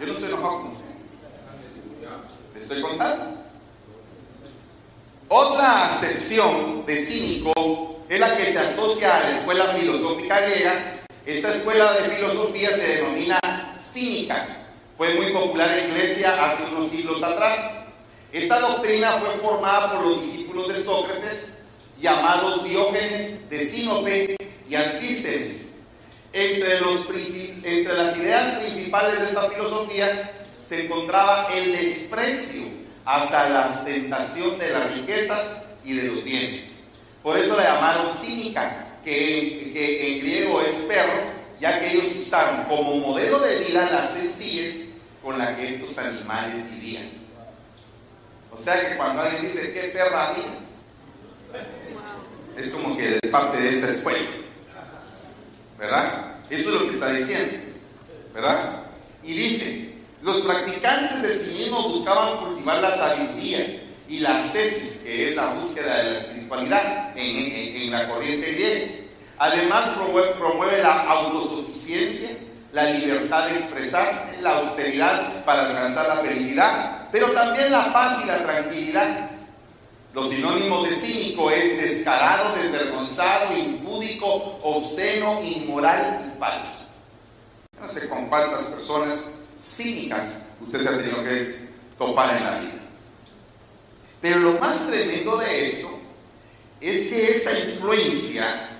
Yo 0.00 0.06
no 0.06 0.12
estoy 0.12 0.28
enojado 0.28 0.60
con 0.60 0.72
usted. 0.72 0.83
Estoy 2.64 2.80
contando. 2.80 3.42
Otra 5.28 5.84
acepción 5.84 6.86
de 6.86 6.96
cínico 6.96 8.00
es 8.08 8.18
la 8.18 8.34
que 8.38 8.46
se 8.46 8.58
asocia 8.58 9.18
a 9.18 9.20
la 9.20 9.36
escuela 9.36 9.66
filosófica 9.74 10.40
griega. 10.40 11.00
Esta 11.26 11.54
escuela 11.54 11.92
de 11.92 12.16
filosofía 12.16 12.72
se 12.72 12.86
denomina 12.86 13.38
cínica. 13.78 14.64
Fue 14.96 15.12
muy 15.12 15.30
popular 15.30 15.78
en 15.78 15.92
Grecia 15.92 16.42
hace 16.42 16.64
unos 16.74 16.90
siglos 16.90 17.22
atrás. 17.22 17.80
Esta 18.32 18.58
doctrina 18.60 19.12
fue 19.18 19.28
formada 19.42 19.92
por 19.92 20.06
los 20.06 20.22
discípulos 20.22 20.68
de 20.68 20.82
Sócrates, 20.82 21.58
llamados 22.00 22.64
Diógenes 22.64 23.46
de 23.50 23.66
Sinope 23.66 24.36
y 24.66 24.74
Antístenes. 24.74 25.72
Entre, 26.32 26.78
entre 27.62 27.94
las 27.94 28.16
ideas 28.16 28.58
principales 28.58 29.20
de 29.20 29.26
esta 29.26 29.50
filosofía 29.50 30.32
se 30.64 30.86
encontraba 30.86 31.48
el 31.54 31.72
desprecio 31.72 32.62
hasta 33.04 33.48
la 33.50 33.66
ostentación 33.66 34.58
de 34.58 34.70
las 34.70 34.94
riquezas 34.94 35.62
y 35.84 35.94
de 35.94 36.04
los 36.04 36.24
bienes. 36.24 36.84
Por 37.22 37.36
eso 37.36 37.56
la 37.56 37.74
llamaron 37.74 38.16
cínica, 38.16 38.98
que, 39.04 39.72
en 39.74 40.20
griego 40.20 40.60
es 40.62 40.74
perro, 40.86 41.34
ya 41.60 41.78
que 41.78 41.92
ellos 41.92 42.16
usaron 42.22 42.64
como 42.64 42.96
modelo 42.96 43.38
de 43.40 43.60
vida 43.60 43.88
las 43.90 44.12
sencillez 44.12 44.88
con 45.22 45.38
la 45.38 45.54
que 45.56 45.74
estos 45.74 45.96
animales 45.98 46.70
vivían. 46.70 47.10
O 48.50 48.56
sea 48.56 48.88
que 48.88 48.96
cuando 48.96 49.22
alguien 49.22 49.42
dice 49.42 49.72
qué 49.72 49.88
perra 49.88 50.32
vida, 50.32 51.64
es 52.56 52.70
como 52.70 52.96
que 52.96 53.10
de 53.10 53.28
parte 53.30 53.60
de 53.60 53.68
esta 53.68 53.90
escuela. 53.90 54.28
¿Verdad? 55.78 56.36
Eso 56.48 56.74
es 56.74 56.80
lo 56.80 56.88
que 56.88 56.94
está 56.94 57.10
diciendo. 57.10 57.56
¿Verdad? 58.32 58.84
Y 59.22 59.32
dice, 59.32 59.93
los 60.24 60.40
practicantes 60.40 61.20
del 61.20 61.38
cinismo 61.38 61.86
buscaban 61.86 62.38
cultivar 62.38 62.80
la 62.80 62.96
sabiduría 62.96 63.82
y 64.08 64.20
la 64.20 64.38
ascesis, 64.38 65.02
que 65.02 65.28
es 65.28 65.36
la 65.36 65.48
búsqueda 65.52 65.98
de 65.98 66.10
la 66.12 66.18
espiritualidad 66.18 67.12
en, 67.14 67.90
la 67.90 68.08
corriente 68.08 68.52
griega. 68.52 68.92
Además 69.36 69.90
promueve, 70.38 70.82
la 70.82 71.00
autosuficiencia, 71.02 72.30
la 72.72 72.84
libertad 72.84 73.48
de 73.48 73.58
expresarse, 73.58 74.40
la 74.40 74.56
austeridad 74.56 75.44
para 75.44 75.66
alcanzar 75.66 76.08
la 76.08 76.16
felicidad, 76.16 77.08
pero 77.12 77.26
también 77.32 77.70
la 77.70 77.92
paz 77.92 78.24
y 78.24 78.26
la 78.26 78.42
tranquilidad. 78.42 79.30
Los 80.14 80.30
sinónimos 80.30 80.88
de 80.88 80.96
cínico 80.96 81.50
es 81.50 81.76
descarado, 81.76 82.54
desvergonzado, 82.56 83.58
impúdico, 83.58 84.58
obsceno, 84.62 85.42
inmoral 85.42 86.32
y 86.34 86.38
falso. 86.38 86.86
No 87.78 87.88
sé 87.88 88.08
con 88.08 88.26
cuántas 88.28 88.62
personas 88.62 89.28
cínicas 89.64 90.42
usted 90.60 90.82
se 90.82 90.88
ha 90.88 90.96
tenido 90.96 91.24
que 91.24 91.56
topar 91.98 92.36
en 92.36 92.44
la 92.44 92.58
vida. 92.58 92.82
Pero 94.20 94.38
lo 94.38 94.58
más 94.58 94.86
tremendo 94.86 95.36
de 95.36 95.68
esto 95.68 95.88
es 96.80 97.08
que 97.08 97.30
esta 97.30 97.58
influencia, 97.58 98.70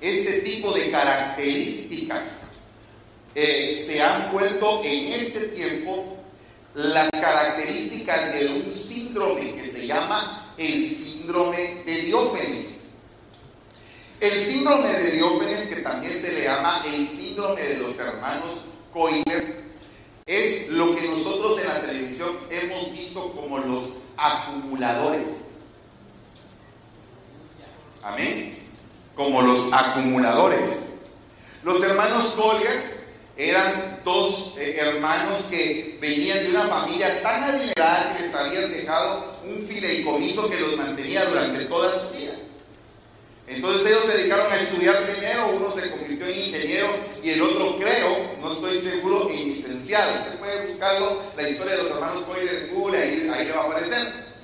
este 0.00 0.40
tipo 0.40 0.72
de 0.72 0.90
características, 0.90 2.48
eh, 3.34 3.82
se 3.86 4.02
han 4.02 4.30
vuelto 4.30 4.82
en 4.84 5.12
este 5.12 5.48
tiempo 5.48 6.18
las 6.74 7.10
características 7.10 8.32
de 8.34 8.46
un 8.48 8.70
síndrome 8.70 9.54
que 9.54 9.66
se 9.66 9.86
llama 9.86 10.54
el 10.56 10.86
síndrome 10.86 11.82
de 11.84 12.02
Diógenes. 12.02 12.88
El 14.20 14.32
síndrome 14.32 14.92
de 14.92 15.12
Diógenes, 15.12 15.68
que 15.68 15.76
también 15.76 16.12
se 16.12 16.32
le 16.32 16.44
llama 16.44 16.82
el 16.86 17.06
síndrome 17.06 17.62
de 17.62 17.78
los 17.78 17.98
hermanos 17.98 18.64
Coiner, 18.92 19.64
es 20.26 20.68
lo 20.70 20.96
que 20.96 21.08
nosotros 21.08 21.58
en 21.60 21.68
la 21.68 21.80
televisión 21.82 22.30
hemos 22.50 22.92
visto 22.92 23.32
como 23.32 23.58
los 23.58 23.94
acumuladores. 24.16 25.50
Amén. 28.02 28.58
Como 29.14 29.42
los 29.42 29.72
acumuladores. 29.72 31.00
Los 31.62 31.82
hermanos 31.82 32.34
Collier 32.36 33.04
eran 33.36 34.00
dos 34.04 34.54
eh, 34.58 34.76
hermanos 34.78 35.42
que 35.50 35.98
venían 36.00 36.44
de 36.44 36.50
una 36.50 36.68
familia 36.68 37.22
tan 37.22 37.44
adinerada 37.44 38.16
que 38.16 38.22
les 38.24 38.34
habían 38.34 38.70
dejado 38.70 39.38
un 39.44 39.66
fideicomiso 39.66 40.48
que 40.48 40.60
los 40.60 40.76
mantenía 40.76 41.24
durante 41.26 41.64
toda 41.66 41.90
su 41.98 42.10
vida. 42.16 42.23
Entonces 43.46 43.86
ellos 43.86 44.04
se 44.06 44.16
dedicaron 44.16 44.50
a 44.50 44.56
estudiar 44.56 45.04
primero, 45.04 45.48
uno 45.48 45.74
se 45.74 45.90
convirtió 45.90 46.26
en 46.26 46.38
ingeniero 46.38 46.88
y 47.22 47.30
el 47.30 47.42
otro 47.42 47.76
creo, 47.76 48.36
no 48.40 48.52
estoy 48.52 48.78
seguro, 48.80 49.28
en 49.28 49.52
licenciado. 49.54 50.12
Usted 50.14 50.38
puede 50.38 50.66
buscarlo, 50.66 51.22
la 51.36 51.48
historia 51.48 51.76
de 51.76 51.82
los 51.82 51.92
hermanos 51.92 52.22
Coyle 52.22 52.64
en 52.64 52.74
Google, 52.74 52.98
ahí, 52.98 53.30
ahí 53.34 53.46
le 53.46 53.52
va 53.52 53.62
a 53.62 53.66
aparecer. 53.66 54.34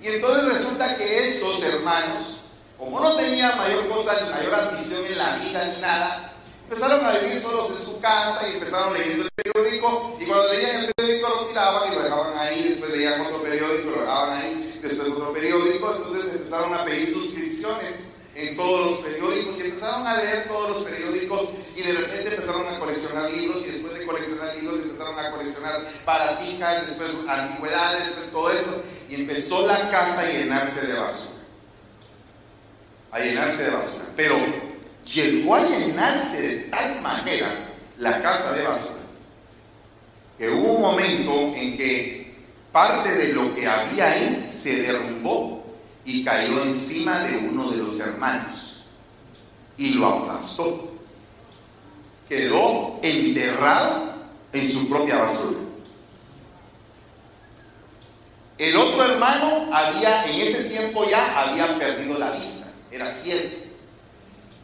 Y 0.00 0.06
entonces 0.06 0.44
resulta 0.44 0.96
que 0.96 1.28
estos 1.28 1.62
hermanos, 1.64 2.42
como 2.78 3.00
no 3.00 3.16
tenían 3.16 3.58
mayor 3.58 3.88
cosa 3.88 4.16
ni 4.22 4.30
mayor 4.30 4.54
ambición 4.54 5.04
en 5.06 5.18
la 5.18 5.36
vida 5.36 5.72
ni 5.74 5.80
nada, 5.80 6.32
empezaron 6.68 7.04
a 7.04 7.18
vivir 7.18 7.42
solos 7.42 7.70
en 7.70 7.84
su 7.84 8.00
casa 8.00 8.48
y 8.48 8.54
empezaron 8.54 8.94
leyendo 8.94 9.24
el 9.24 9.30
periódico 9.34 10.18
y 10.20 10.24
cuando 10.24 10.52
leían 10.52 10.84
el 10.84 10.94
periódico 10.94 11.28
lo 11.28 11.46
tiraban 11.46 11.92
y 11.92 11.96
lo 11.96 12.02
dejaban 12.02 12.38
ahí, 12.38 12.68
después 12.68 12.92
leían 12.92 13.20
otro 13.22 13.42
periódico, 13.42 13.90
lo 13.90 14.00
dejaban 14.02 14.40
ahí, 14.40 14.80
después 14.80 15.08
otro 15.08 15.32
periódico, 15.32 15.94
entonces 15.96 16.32
empezaron 16.32 16.74
a 16.74 16.84
pedir 16.84 17.12
suscripciones 17.12 18.05
en 18.36 18.56
todos 18.56 18.90
los 18.90 18.98
periódicos 19.00 19.58
y 19.58 19.62
empezaron 19.62 20.06
a 20.06 20.18
leer 20.18 20.46
todos 20.46 20.68
los 20.70 20.84
periódicos 20.84 21.54
y 21.74 21.82
de 21.82 21.92
repente 21.92 22.34
empezaron 22.34 22.66
a 22.66 22.78
coleccionar 22.78 23.30
libros 23.30 23.62
y 23.66 23.70
después 23.70 23.98
de 23.98 24.06
coleccionar 24.06 24.56
libros 24.56 24.80
empezaron 24.82 25.18
a 25.18 25.30
coleccionar 25.30 25.82
baratijas, 26.04 26.86
después 26.86 27.10
antigüedades, 27.26 28.06
después 28.06 28.30
todo 28.30 28.50
esto 28.50 28.82
y 29.08 29.14
empezó 29.14 29.66
la 29.66 29.90
casa 29.90 30.20
a 30.20 30.30
llenarse 30.30 30.86
de 30.86 30.98
basura. 30.98 31.36
A 33.12 33.20
llenarse 33.20 33.64
de 33.64 33.70
basura. 33.70 34.04
Pero 34.16 34.36
llegó 35.06 35.54
a 35.54 35.64
llenarse 35.64 36.40
de 36.40 36.56
tal 36.64 37.00
manera 37.00 37.48
la 37.98 38.20
casa 38.20 38.52
de 38.52 38.62
basura 38.62 38.96
que 40.38 40.50
hubo 40.50 40.74
un 40.74 40.82
momento 40.82 41.32
en 41.54 41.76
que 41.76 42.34
parte 42.72 43.10
de 43.10 43.32
lo 43.32 43.54
que 43.54 43.66
había 43.66 44.10
ahí 44.10 44.46
se 44.46 44.82
derrumbó 44.82 45.65
y 46.06 46.24
cayó 46.24 46.62
encima 46.62 47.18
de 47.24 47.38
uno 47.48 47.70
de 47.70 47.78
los 47.78 47.98
hermanos 47.98 48.78
y 49.76 49.94
lo 49.94 50.06
aplastó. 50.06 50.92
Quedó 52.28 53.00
enterrado 53.02 54.14
en 54.52 54.72
su 54.72 54.88
propia 54.88 55.18
basura. 55.18 55.58
El 58.56 58.76
otro 58.76 59.04
hermano 59.04 59.68
había, 59.72 60.24
en 60.26 60.40
ese 60.40 60.64
tiempo 60.64 61.04
ya 61.08 61.42
había 61.42 61.76
perdido 61.76 62.18
la 62.18 62.30
vista, 62.30 62.66
era 62.90 63.10
ciego. 63.10 63.50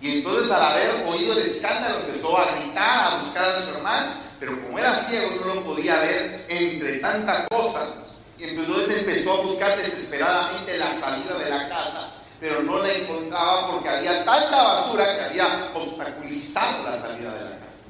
Y 0.01 0.19
entonces 0.19 0.51
al 0.51 0.63
haber 0.63 1.07
oído 1.07 1.35
el 1.35 1.41
escándalo 1.41 2.01
empezó 2.01 2.39
a 2.39 2.53
gritar, 2.53 3.13
a 3.13 3.23
buscar 3.23 3.45
a 3.45 3.63
su 3.63 3.71
hermano, 3.71 4.13
pero 4.41 4.61
como 4.63 4.79
era 4.79 4.95
ciego 4.95 5.29
no 5.45 5.55
lo 5.55 5.65
podía 5.65 6.01
ver 6.01 6.47
entre 6.49 6.99
tantas 6.99 7.47
cosas 7.49 7.93
entonces 8.45 8.99
empezó 8.99 9.35
a 9.35 9.43
buscar 9.43 9.77
desesperadamente 9.77 10.77
la 10.77 10.93
salida 10.99 11.39
de 11.39 11.51
la 11.51 11.69
casa, 11.69 12.11
pero 12.41 12.63
no 12.63 12.79
la 12.79 12.93
encontraba 12.93 13.71
porque 13.71 13.89
había 13.89 14.25
tanta 14.25 14.63
basura 14.63 15.17
que 15.17 15.25
había 15.25 15.71
obstaculizado 15.75 16.91
la 16.91 17.01
salida 17.01 17.35
de 17.35 17.45
la 17.45 17.59
casa. 17.59 17.83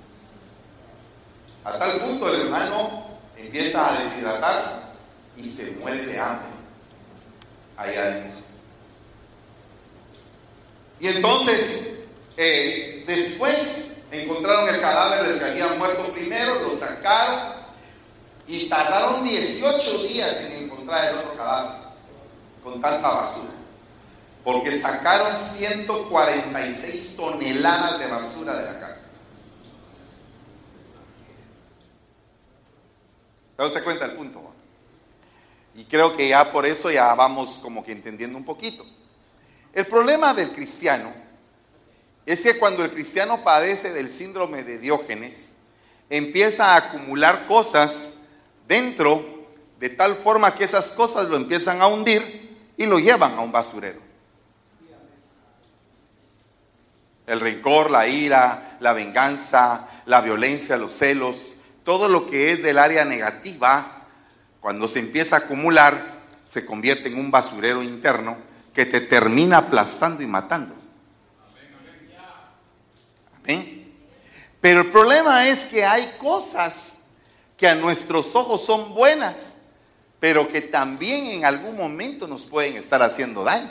A 1.64 1.78
tal 1.78 2.00
punto 2.00 2.28
el 2.34 2.42
hermano 2.42 3.06
empieza 3.36 3.88
a 3.88 4.02
deshidratarse 4.02 4.74
y 5.36 5.44
se 5.44 5.70
muere 5.72 6.04
de 6.04 6.18
hambre 6.18 6.48
ahí 7.76 7.96
adentro. 7.96 8.42
Y 11.00 11.08
entonces, 11.08 11.98
eh, 12.36 13.04
después 13.06 14.02
encontraron 14.10 14.68
el 14.68 14.80
cadáver 14.80 15.26
del 15.26 15.38
que 15.38 15.44
había 15.46 15.68
muerto 15.78 16.12
primero, 16.12 16.60
lo 16.60 16.78
sacaron 16.78 17.61
y 18.46 18.68
tardaron 18.68 19.24
18 19.24 20.02
días 20.04 20.36
en 20.42 20.64
encontrar 20.64 21.12
el 21.12 21.18
otro 21.18 21.36
cadáver 21.36 21.82
con 22.62 22.80
tanta 22.80 23.08
basura. 23.08 23.50
Porque 24.44 24.72
sacaron 24.72 25.38
146 25.38 27.16
toneladas 27.16 27.98
de 27.98 28.06
basura 28.08 28.56
de 28.56 28.64
la 28.64 28.80
casa. 28.80 29.02
¿Se 33.56 33.64
usted 33.64 33.84
cuenta 33.84 34.04
el 34.06 34.12
punto? 34.12 34.52
Y 35.74 35.84
creo 35.84 36.16
que 36.16 36.28
ya 36.28 36.50
por 36.50 36.66
eso 36.66 36.90
ya 36.90 37.14
vamos 37.14 37.58
como 37.62 37.84
que 37.84 37.92
entendiendo 37.92 38.36
un 38.36 38.44
poquito. 38.44 38.84
El 39.72 39.86
problema 39.86 40.34
del 40.34 40.52
cristiano 40.52 41.12
es 42.26 42.40
que 42.42 42.58
cuando 42.58 42.84
el 42.84 42.90
cristiano 42.90 43.42
padece 43.42 43.92
del 43.92 44.10
síndrome 44.10 44.64
de 44.64 44.78
Diógenes, 44.78 45.54
empieza 46.10 46.72
a 46.72 46.76
acumular 46.76 47.46
cosas 47.46 48.14
dentro 48.72 49.22
de 49.78 49.90
tal 49.90 50.14
forma 50.14 50.54
que 50.54 50.64
esas 50.64 50.86
cosas 50.86 51.28
lo 51.28 51.36
empiezan 51.36 51.82
a 51.82 51.88
hundir 51.88 52.72
y 52.78 52.86
lo 52.86 52.98
llevan 52.98 53.34
a 53.34 53.42
un 53.42 53.52
basurero. 53.52 54.00
El 57.26 57.38
rencor, 57.38 57.90
la 57.90 58.06
ira, 58.06 58.78
la 58.80 58.94
venganza, 58.94 59.88
la 60.06 60.22
violencia, 60.22 60.78
los 60.78 60.94
celos, 60.94 61.56
todo 61.84 62.08
lo 62.08 62.30
que 62.30 62.52
es 62.52 62.62
del 62.62 62.78
área 62.78 63.04
negativa, 63.04 64.06
cuando 64.58 64.88
se 64.88 65.00
empieza 65.00 65.36
a 65.36 65.38
acumular, 65.40 66.22
se 66.46 66.64
convierte 66.64 67.08
en 67.08 67.18
un 67.18 67.30
basurero 67.30 67.82
interno 67.82 68.38
que 68.72 68.86
te 68.86 69.02
termina 69.02 69.58
aplastando 69.58 70.22
y 70.22 70.26
matando. 70.26 70.74
Amén. 73.44 73.92
Pero 74.62 74.80
el 74.80 74.90
problema 74.90 75.46
es 75.46 75.66
que 75.66 75.84
hay 75.84 76.14
cosas 76.18 77.01
que 77.62 77.68
a 77.68 77.76
nuestros 77.76 78.34
ojos 78.34 78.66
son 78.66 78.92
buenas, 78.92 79.54
pero 80.18 80.48
que 80.48 80.62
también 80.62 81.26
en 81.26 81.44
algún 81.44 81.76
momento 81.76 82.26
nos 82.26 82.44
pueden 82.44 82.76
estar 82.76 83.00
haciendo 83.04 83.44
daño 83.44 83.70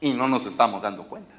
y 0.00 0.12
no 0.12 0.26
nos 0.26 0.44
estamos 0.44 0.82
dando 0.82 1.06
cuenta. 1.06 1.36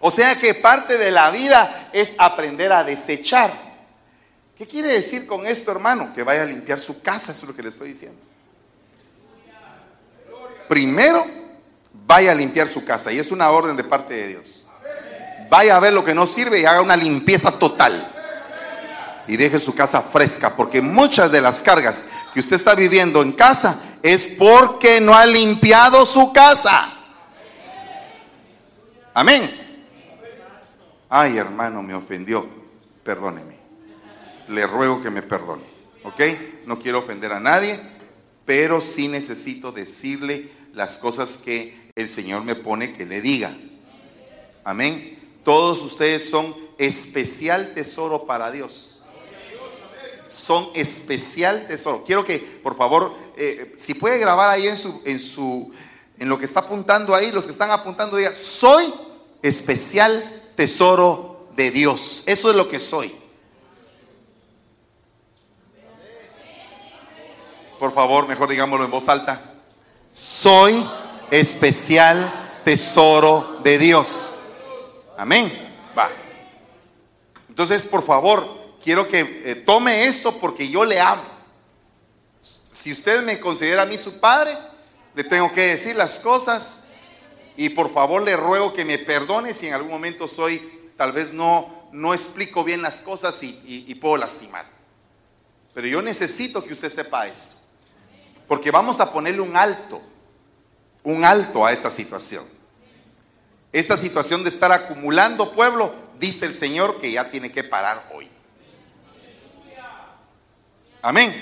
O 0.00 0.10
sea 0.10 0.38
que 0.38 0.54
parte 0.54 0.96
de 0.96 1.10
la 1.10 1.30
vida 1.30 1.90
es 1.92 2.14
aprender 2.16 2.72
a 2.72 2.82
desechar. 2.82 3.52
¿Qué 4.56 4.66
quiere 4.66 4.88
decir 4.88 5.26
con 5.26 5.46
esto, 5.46 5.70
hermano? 5.70 6.14
Que 6.14 6.22
vaya 6.22 6.44
a 6.44 6.46
limpiar 6.46 6.80
su 6.80 7.02
casa, 7.02 7.32
eso 7.32 7.42
es 7.42 7.48
lo 7.48 7.54
que 7.54 7.62
le 7.62 7.68
estoy 7.68 7.90
diciendo. 7.90 8.22
Primero, 10.66 11.26
vaya 12.06 12.32
a 12.32 12.34
limpiar 12.34 12.68
su 12.68 12.86
casa 12.86 13.12
y 13.12 13.18
es 13.18 13.30
una 13.30 13.50
orden 13.50 13.76
de 13.76 13.84
parte 13.84 14.14
de 14.14 14.28
Dios. 14.28 14.64
Vaya 15.50 15.76
a 15.76 15.80
ver 15.80 15.92
lo 15.92 16.02
que 16.02 16.14
no 16.14 16.26
sirve 16.26 16.60
y 16.60 16.64
haga 16.64 16.80
una 16.80 16.96
limpieza 16.96 17.58
total 17.58 18.12
y 19.26 19.36
deje 19.36 19.58
su 19.58 19.74
casa 19.74 20.02
fresca, 20.02 20.54
porque 20.54 20.82
muchas 20.82 21.30
de 21.32 21.40
las 21.40 21.62
cargas 21.62 22.04
que 22.32 22.40
usted 22.40 22.56
está 22.56 22.74
viviendo 22.74 23.22
en 23.22 23.32
casa 23.32 23.80
es 24.02 24.28
porque 24.38 25.00
no 25.00 25.14
ha 25.14 25.26
limpiado 25.26 26.04
su 26.04 26.32
casa. 26.32 26.92
Amén. 29.14 29.50
Ay, 31.08 31.38
hermano, 31.38 31.82
me 31.82 31.94
ofendió. 31.94 32.46
Perdóneme. 33.02 33.56
Le 34.48 34.66
ruego 34.66 35.00
que 35.00 35.10
me 35.10 35.22
perdone. 35.22 35.64
¿Ok? 36.02 36.20
No 36.66 36.78
quiero 36.78 36.98
ofender 36.98 37.32
a 37.32 37.40
nadie, 37.40 37.80
pero 38.44 38.80
sí 38.80 39.08
necesito 39.08 39.72
decirle 39.72 40.50
las 40.74 40.98
cosas 40.98 41.38
que 41.38 41.90
el 41.94 42.08
Señor 42.08 42.44
me 42.44 42.56
pone 42.56 42.92
que 42.92 43.06
le 43.06 43.20
diga. 43.20 43.54
Amén. 44.64 45.38
Todos 45.44 45.80
ustedes 45.82 46.28
son 46.28 46.54
especial 46.78 47.72
tesoro 47.74 48.26
para 48.26 48.50
Dios 48.50 48.93
son 50.26 50.68
especial 50.74 51.66
tesoro. 51.68 52.04
Quiero 52.04 52.24
que, 52.24 52.38
por 52.38 52.76
favor, 52.76 53.14
eh, 53.36 53.74
si 53.78 53.94
puede 53.94 54.18
grabar 54.18 54.50
ahí 54.50 54.66
en 54.66 54.76
su, 54.76 55.02
en 55.04 55.20
su, 55.20 55.72
en 56.18 56.28
lo 56.28 56.38
que 56.38 56.44
está 56.44 56.60
apuntando 56.60 57.14
ahí, 57.14 57.32
los 57.32 57.44
que 57.44 57.52
están 57.52 57.70
apuntando, 57.70 58.16
diga, 58.16 58.34
soy 58.34 58.92
especial 59.42 60.42
tesoro 60.56 61.48
de 61.56 61.70
Dios. 61.70 62.22
Eso 62.26 62.50
es 62.50 62.56
lo 62.56 62.68
que 62.68 62.78
soy. 62.78 63.14
Por 67.78 67.92
favor, 67.92 68.26
mejor 68.26 68.48
digámoslo 68.48 68.84
en 68.84 68.90
voz 68.90 69.08
alta. 69.08 69.42
Soy 70.12 70.88
especial 71.30 72.60
tesoro 72.64 73.60
de 73.62 73.78
Dios. 73.78 74.30
Amén. 75.18 75.52
Va. 75.96 76.08
Entonces, 77.48 77.84
por 77.84 78.02
favor, 78.02 78.63
quiero 78.84 79.08
que 79.08 79.42
eh, 79.44 79.54
tome 79.56 80.04
esto 80.04 80.38
porque 80.38 80.68
yo 80.68 80.84
le 80.84 81.00
amo. 81.00 81.24
Si 82.70 82.92
usted 82.92 83.24
me 83.24 83.40
considera 83.40 83.82
a 83.82 83.86
mí 83.86 83.96
su 83.96 84.20
padre, 84.20 84.56
le 85.14 85.24
tengo 85.24 85.50
que 85.52 85.68
decir 85.68 85.96
las 85.96 86.18
cosas 86.18 86.80
y 87.56 87.70
por 87.70 87.92
favor 87.92 88.22
le 88.22 88.36
ruego 88.36 88.74
que 88.74 88.84
me 88.84 88.98
perdone 88.98 89.54
si 89.54 89.68
en 89.68 89.74
algún 89.74 89.90
momento 89.90 90.28
soy, 90.28 90.58
tal 90.96 91.12
vez 91.12 91.32
no, 91.32 91.88
no 91.92 92.12
explico 92.12 92.62
bien 92.62 92.82
las 92.82 92.96
cosas 92.96 93.42
y, 93.42 93.60
y 93.64 93.94
puedo 93.94 94.18
lastimar. 94.18 94.66
Pero 95.72 95.86
yo 95.86 96.02
necesito 96.02 96.62
que 96.62 96.74
usted 96.74 96.92
sepa 96.92 97.26
esto, 97.26 97.56
porque 98.46 98.70
vamos 98.70 99.00
a 99.00 99.12
ponerle 99.12 99.40
un 99.40 99.56
alto, 99.56 100.02
un 101.04 101.24
alto 101.24 101.64
a 101.64 101.72
esta 101.72 101.90
situación. 101.90 102.44
esta 103.72 103.96
situación 103.96 104.42
de 104.44 104.50
estar 104.50 104.70
acumulando 104.72 105.52
pueblo, 105.52 105.94
dice 106.18 106.46
el 106.46 106.54
Señor 106.54 107.00
que 107.00 107.10
ya 107.12 107.30
tiene 107.30 107.50
que 107.50 107.64
parar 107.64 108.10
hoy. 108.14 108.33
Amén. 111.04 111.34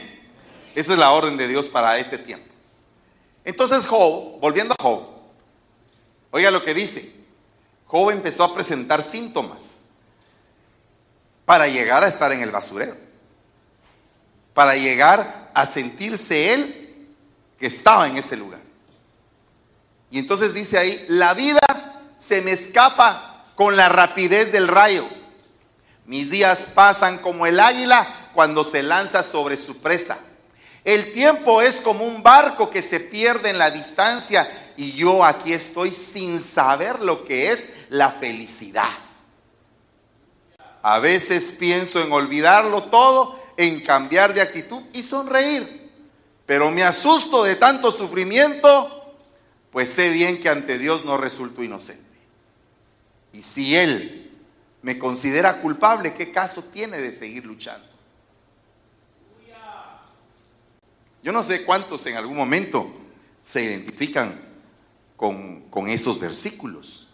Esa 0.75 0.94
es 0.94 0.98
la 0.98 1.12
orden 1.12 1.37
de 1.37 1.46
Dios 1.46 1.66
para 1.66 1.96
este 1.96 2.18
tiempo. 2.18 2.53
Entonces 3.44 3.87
Job, 3.87 4.40
volviendo 4.40 4.75
a 4.77 4.83
Job, 4.83 5.05
oiga 6.33 6.51
lo 6.51 6.64
que 6.64 6.75
dice. 6.75 7.12
Job 7.87 8.11
empezó 8.11 8.42
a 8.42 8.55
presentar 8.57 9.05
síntomas 9.05 9.85
para 11.44 11.68
llegar 11.68 12.03
a 12.03 12.09
estar 12.09 12.33
en 12.33 12.42
el 12.42 12.51
basurero, 12.51 12.96
para 14.53 14.75
llegar 14.75 15.53
a 15.55 15.64
sentirse 15.64 16.55
él 16.55 17.07
que 17.57 17.68
estaba 17.68 18.09
en 18.09 18.16
ese 18.16 18.37
lugar. 18.37 18.62
Y 20.11 20.18
entonces 20.18 20.55
dice 20.55 20.77
ahí, 20.77 21.05
la 21.07 21.35
vida 21.35 21.61
se 22.18 22.42
me 22.42 22.51
escapa 22.51 23.44
con 23.55 23.77
la 23.77 23.88
rapidez 23.88 24.51
del 24.51 24.66
rayo. 24.66 25.07
Mis 26.05 26.33
días 26.33 26.66
pasan 26.75 27.18
como 27.18 27.46
el 27.46 27.61
águila 27.61 28.21
cuando 28.35 28.64
se 28.64 28.83
lanza 28.83 29.23
sobre 29.23 29.57
su 29.57 29.79
presa. 29.79 30.18
El 30.85 31.12
tiempo 31.12 31.62
es 31.62 31.81
como 31.81 32.05
un 32.05 32.23
barco 32.23 32.68
que 32.68 32.83
se 32.83 32.99
pierde 32.99 33.51
en 33.51 33.59
la 33.59 33.71
distancia 33.71 34.73
y 34.77 34.92
yo 34.92 35.25
aquí 35.25 35.53
estoy 35.53 35.92
sin 35.92 36.40
saber 36.40 37.01
lo 37.01 37.25
que 37.25 37.53
es 37.53 37.68
la 37.88 38.11
felicidad. 38.11 38.90
A 40.83 40.99
veces 40.99 41.53
pienso 41.53 42.03
en 42.03 42.11
olvidarlo 42.11 42.85
todo, 42.85 43.40
en 43.57 43.81
cambiar 43.85 44.35
de 44.35 44.40
actitud 44.40 44.83
y 44.92 45.03
sonreír. 45.03 45.90
Pero 46.47 46.71
me 46.73 46.83
asusto 46.83 47.45
de 47.45 47.55
tanto 47.55 47.92
sufrimiento, 47.92 49.14
pues 49.71 49.90
sé 49.90 50.11
bien 50.11 50.40
que 50.40 50.49
ante 50.49 50.79
Dios 50.79 51.05
no 51.05 51.16
resulto 51.16 51.62
inocente. 51.62 52.03
Y 53.33 53.42
si 53.42 53.77
Él 53.77 54.31
me 54.83 54.99
considera 54.99 55.61
culpable, 55.61 56.14
¿qué 56.14 56.33
caso 56.33 56.64
tiene 56.64 56.99
de 56.99 57.16
seguir 57.16 57.47
luchando? 57.47 57.91
Yo 61.22 61.32
no 61.32 61.42
sé 61.42 61.64
cuántos 61.64 62.04
en 62.06 62.16
algún 62.16 62.37
momento 62.37 62.92
se 63.42 63.62
identifican 63.62 64.40
con, 65.16 65.62
esos 65.87 66.18
versículos, 66.18 67.08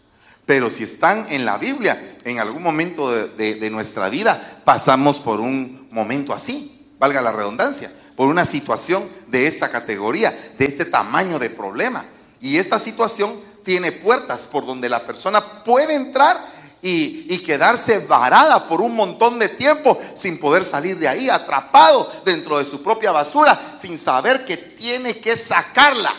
pero 0.45 0.69
si 0.69 0.83
están 0.83 1.27
en 1.29 1.45
la 1.45 1.57
Biblia, 1.57 2.17
en 2.23 2.39
algún 2.39 2.63
momento 2.63 3.11
de, 3.11 3.55
de 3.55 3.69
nuestra 3.69 4.09
vida 4.09 4.61
pasamos 4.63 5.19
por 5.19 5.39
un 5.39 5.87
momento 5.91 6.33
así, 6.33 6.87
valga 6.97 7.21
la 7.21 7.31
redundancia, 7.31 7.91
por 8.15 8.27
una 8.27 8.45
situación 8.45 9.07
de 9.27 9.47
esta 9.47 9.69
categoría, 9.69 10.53
de 10.57 10.65
este 10.65 10.85
tamaño 10.85 11.37
de 11.37 11.51
problema. 11.51 12.03
Y 12.41 12.57
esta 12.57 12.79
situación 12.79 13.39
tiene 13.63 13.91
puertas 13.91 14.47
por 14.47 14.65
donde 14.65 14.89
la 14.89 15.05
persona 15.05 15.63
puede 15.63 15.93
entrar 15.93 16.37
y, 16.81 17.37
quedarse 17.39 17.99
varada 17.99 18.67
por 18.67 18.81
un 18.81 18.95
montón 18.95 19.39
de 19.39 19.49
tiempo 19.49 19.99
sin 20.15 20.39
poder 20.39 20.63
salir 20.63 20.97
de 20.97 21.07
ahí, 21.07 21.29
atrapado 21.29 22.21
dentro 22.23 22.57
de 22.57 22.65
su 22.65 22.83
propia 22.83 23.11
basura, 23.11 23.75
sin 23.77 23.97
saber 23.97 24.45
que 24.45 24.57
tiene 24.57 25.19
que 25.19 25.35
sacarla. 25.35 26.13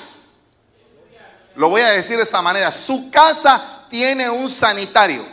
Lo 1.55 1.68
voy 1.68 1.83
a 1.83 1.90
decir 1.90 2.16
de 2.16 2.23
esta 2.23 2.42
manera, 2.42 2.73
su 2.73 3.11
casa 3.11 3.87
tiene 3.88 4.29
un 4.29 4.49
sanitario. 4.49 5.25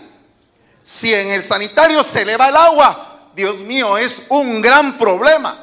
Si 0.84 1.14
en 1.14 1.30
el 1.30 1.44
sanitario 1.44 2.04
se 2.04 2.26
le 2.26 2.38
va 2.38 2.50
el 2.50 2.56
agua, 2.56 3.32
Dios 3.36 3.58
mío, 3.58 3.98
es 3.98 4.24
un 4.30 4.62
gran 4.62 4.98
problema. 4.98 5.58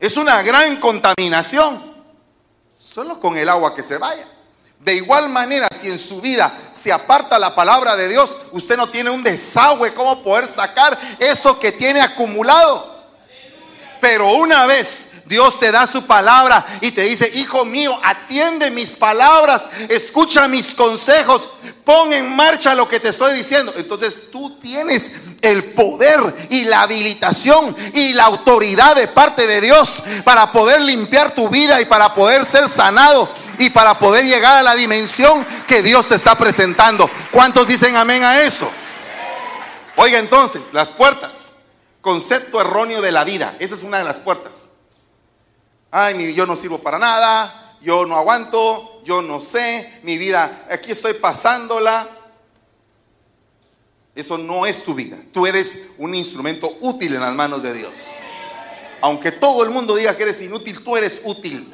Es 0.00 0.16
una 0.16 0.42
gran 0.42 0.76
contaminación. 0.76 1.94
Solo 2.76 3.20
con 3.20 3.36
el 3.36 3.48
agua 3.48 3.74
que 3.74 3.82
se 3.82 3.96
vaya. 3.96 4.26
De 4.84 4.94
igual 4.94 5.30
manera, 5.30 5.66
si 5.70 5.90
en 5.90 5.98
su 5.98 6.20
vida 6.20 6.52
se 6.70 6.92
aparta 6.92 7.38
la 7.38 7.54
palabra 7.54 7.96
de 7.96 8.06
Dios, 8.06 8.36
usted 8.52 8.76
no 8.76 8.90
tiene 8.90 9.08
un 9.08 9.22
desagüe 9.22 9.94
cómo 9.94 10.22
poder 10.22 10.46
sacar 10.46 10.98
eso 11.18 11.58
que 11.58 11.72
tiene 11.72 12.02
acumulado. 12.02 12.94
Pero 13.98 14.34
una 14.34 14.66
vez 14.66 15.12
Dios 15.24 15.58
te 15.58 15.72
da 15.72 15.86
su 15.86 16.04
palabra 16.04 16.66
y 16.82 16.90
te 16.90 17.00
dice, 17.00 17.30
hijo 17.34 17.64
mío, 17.64 17.98
atiende 18.02 18.70
mis 18.70 18.90
palabras, 18.90 19.70
escucha 19.88 20.48
mis 20.48 20.74
consejos, 20.74 21.48
pon 21.82 22.12
en 22.12 22.36
marcha 22.36 22.74
lo 22.74 22.86
que 22.86 23.00
te 23.00 23.08
estoy 23.08 23.32
diciendo. 23.32 23.72
Entonces 23.78 24.30
tú 24.30 24.58
tienes 24.58 25.12
el 25.40 25.64
poder 25.72 26.20
y 26.50 26.64
la 26.64 26.82
habilitación 26.82 27.74
y 27.94 28.12
la 28.12 28.24
autoridad 28.24 28.96
de 28.96 29.08
parte 29.08 29.46
de 29.46 29.62
Dios 29.62 30.02
para 30.24 30.52
poder 30.52 30.82
limpiar 30.82 31.34
tu 31.34 31.48
vida 31.48 31.80
y 31.80 31.86
para 31.86 32.12
poder 32.12 32.44
ser 32.44 32.68
sanado 32.68 33.43
y 33.58 33.70
para 33.70 33.98
poder 33.98 34.24
llegar 34.24 34.56
a 34.56 34.62
la 34.62 34.74
dimensión 34.74 35.44
que 35.66 35.82
Dios 35.82 36.08
te 36.08 36.14
está 36.14 36.36
presentando. 36.36 37.08
¿Cuántos 37.30 37.66
dicen 37.66 37.96
amén 37.96 38.22
a 38.24 38.42
eso? 38.42 38.70
Oiga 39.96 40.18
entonces, 40.18 40.72
las 40.72 40.90
puertas. 40.90 41.56
Concepto 42.00 42.60
erróneo 42.60 43.00
de 43.00 43.12
la 43.12 43.24
vida. 43.24 43.56
Esa 43.58 43.74
es 43.74 43.82
una 43.82 43.98
de 43.98 44.04
las 44.04 44.16
puertas. 44.16 44.70
Ay, 45.90 46.34
yo 46.34 46.44
no 46.44 46.56
sirvo 46.56 46.78
para 46.78 46.98
nada, 46.98 47.76
yo 47.80 48.04
no 48.04 48.16
aguanto, 48.16 49.02
yo 49.04 49.22
no 49.22 49.40
sé, 49.40 50.00
mi 50.02 50.18
vida, 50.18 50.66
aquí 50.70 50.90
estoy 50.90 51.14
pasándola. 51.14 52.08
Eso 54.14 54.38
no 54.38 54.66
es 54.66 54.84
tu 54.84 54.94
vida. 54.94 55.16
Tú 55.32 55.46
eres 55.46 55.82
un 55.98 56.14
instrumento 56.14 56.76
útil 56.80 57.14
en 57.14 57.20
las 57.20 57.34
manos 57.34 57.62
de 57.62 57.72
Dios. 57.72 57.92
Aunque 59.00 59.32
todo 59.32 59.62
el 59.64 59.70
mundo 59.70 59.94
diga 59.96 60.16
que 60.16 60.22
eres 60.22 60.40
inútil, 60.40 60.82
tú 60.82 60.96
eres 60.96 61.20
útil. 61.24 61.72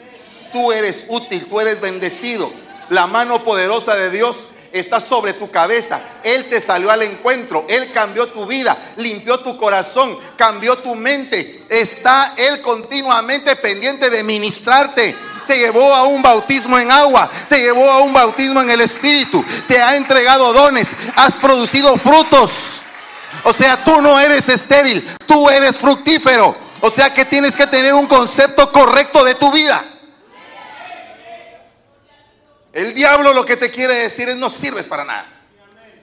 Tú 0.53 0.73
eres 0.73 1.05
útil, 1.09 1.47
tú 1.49 1.61
eres 1.61 1.81
bendecido. 1.81 2.53
La 2.89 3.07
mano 3.07 3.45
poderosa 3.45 3.95
de 3.95 4.11
Dios 4.11 4.49
está 4.73 5.01
sobre 5.01 5.33
tu 5.33 5.51
cabeza. 5.51 6.01
Él 6.23 6.49
te 6.49 6.61
salió 6.61 6.91
al 6.91 7.03
encuentro. 7.03 7.65
Él 7.69 7.93
cambió 7.93 8.29
tu 8.29 8.47
vida, 8.47 8.77
limpió 8.97 9.41
tu 9.41 9.57
corazón, 9.57 10.19
cambió 10.37 10.79
tu 10.79 10.95
mente. 10.95 11.65
Está 11.69 12.35
Él 12.37 12.61
continuamente 12.61 13.57
pendiente 13.57 14.11
de 14.11 14.23
ministrarte. 14.23 15.15
Te 15.47 15.59
llevó 15.59 15.95
a 15.95 16.05
un 16.05 16.23
bautismo 16.23 16.79
en 16.79 16.93
agua, 16.93 17.29
te 17.49 17.61
llevó 17.61 17.91
a 17.91 18.01
un 18.01 18.13
bautismo 18.13 18.63
en 18.63 18.71
el 18.71 18.83
Espíritu, 18.83 19.45
te 19.67 19.83
ha 19.83 19.97
entregado 19.97 20.53
dones, 20.53 20.95
has 21.17 21.37
producido 21.37 21.97
frutos. 21.97 22.81
O 23.43 23.53
sea, 23.53 23.83
tú 23.83 24.01
no 24.01 24.21
eres 24.21 24.49
estéril, 24.49 25.05
tú 25.27 25.51
eres 25.51 25.79
fructífero. 25.79 26.55
O 26.81 26.91
sea 26.91 27.13
que 27.13 27.25
tienes 27.25 27.57
que 27.57 27.67
tener 27.67 27.95
un 27.95 28.07
concepto 28.07 28.71
correcto 28.71 29.25
de 29.25 29.35
tu 29.35 29.51
vida. 29.51 29.85
El 32.73 32.95
diablo 32.95 33.33
lo 33.33 33.45
que 33.45 33.57
te 33.57 33.71
quiere 33.71 33.95
decir 33.95 34.29
es 34.29 34.37
no 34.37 34.49
sirves 34.49 34.87
para 34.87 35.05
nada. 35.05 35.27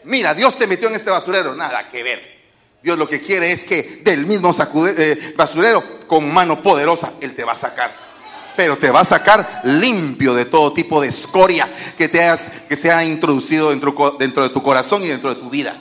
Mira, 0.03 0.33
Dios 0.33 0.57
te 0.57 0.67
metió 0.67 0.89
en 0.89 0.95
este 0.95 1.09
basurero, 1.09 1.55
nada 1.55 1.87
que 1.89 2.03
ver. 2.03 2.37
Dios 2.81 2.97
lo 2.97 3.07
que 3.07 3.21
quiere 3.21 3.51
es 3.51 3.63
que 3.63 4.01
del 4.03 4.25
mismo 4.25 4.51
eh, 4.87 5.33
basurero, 5.35 5.83
con 6.07 6.31
mano 6.33 6.61
poderosa, 6.61 7.13
Él 7.19 7.35
te 7.35 7.43
va 7.43 7.53
a 7.53 7.57
sacar. 7.57 7.93
Pero 8.55 8.77
te 8.77 8.89
va 8.89 9.01
a 9.01 9.05
sacar 9.05 9.61
limpio 9.63 10.33
de 10.33 10.45
todo 10.45 10.73
tipo 10.73 11.01
de 11.01 11.09
escoria 11.09 11.69
que, 11.97 12.07
te 12.07 12.23
has, 12.23 12.49
que 12.67 12.75
se 12.75 12.91
ha 12.91 13.03
introducido 13.03 13.69
dentro, 13.69 14.15
dentro 14.17 14.43
de 14.43 14.49
tu 14.49 14.63
corazón 14.63 15.03
y 15.03 15.07
dentro 15.07 15.33
de 15.33 15.41
tu 15.41 15.49
vida. 15.49 15.77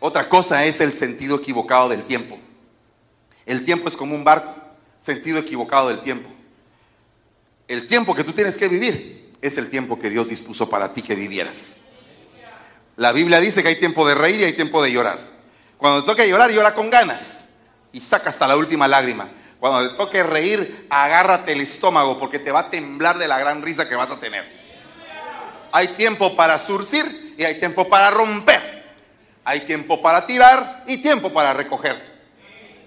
Otra 0.00 0.28
cosa 0.28 0.64
es 0.64 0.80
el 0.80 0.92
sentido 0.92 1.36
equivocado 1.36 1.88
del 1.88 2.04
tiempo. 2.04 2.38
El 3.44 3.64
tiempo 3.64 3.88
es 3.88 3.96
como 3.96 4.14
un 4.14 4.24
barco, 4.24 4.54
sentido 5.00 5.38
equivocado 5.38 5.88
del 5.88 6.00
tiempo. 6.00 6.28
El 7.68 7.86
tiempo 7.86 8.14
que 8.14 8.24
tú 8.24 8.32
tienes 8.32 8.56
que 8.56 8.66
vivir 8.66 9.30
es 9.42 9.58
el 9.58 9.70
tiempo 9.70 9.98
que 9.98 10.08
Dios 10.08 10.28
dispuso 10.28 10.68
para 10.68 10.94
ti 10.94 11.02
que 11.02 11.14
vivieras. 11.14 11.82
La 12.96 13.12
Biblia 13.12 13.38
dice 13.38 13.62
que 13.62 13.68
hay 13.68 13.76
tiempo 13.76 14.08
de 14.08 14.14
reír 14.14 14.40
y 14.40 14.44
hay 14.44 14.54
tiempo 14.54 14.82
de 14.82 14.90
llorar. 14.90 15.20
Cuando 15.76 16.02
te 16.02 16.10
toque 16.10 16.28
llorar, 16.28 16.50
llora 16.50 16.74
con 16.74 16.90
ganas 16.90 17.50
y 17.92 18.00
saca 18.00 18.30
hasta 18.30 18.46
la 18.46 18.56
última 18.56 18.88
lágrima. 18.88 19.28
Cuando 19.60 19.90
te 19.90 19.96
toque 19.96 20.22
reír, 20.22 20.86
agárrate 20.88 21.52
el 21.52 21.60
estómago 21.60 22.18
porque 22.18 22.38
te 22.38 22.50
va 22.50 22.60
a 22.60 22.70
temblar 22.70 23.18
de 23.18 23.28
la 23.28 23.38
gran 23.38 23.62
risa 23.62 23.88
que 23.88 23.94
vas 23.94 24.10
a 24.10 24.18
tener. 24.18 24.50
Hay 25.70 25.88
tiempo 25.88 26.34
para 26.34 26.58
surcir 26.58 27.34
y 27.36 27.44
hay 27.44 27.60
tiempo 27.60 27.88
para 27.88 28.10
romper. 28.10 28.78
Hay 29.44 29.60
tiempo 29.60 30.00
para 30.00 30.26
tirar 30.26 30.84
y 30.86 30.98
tiempo 30.98 31.32
para 31.32 31.52
recoger. 31.54 32.18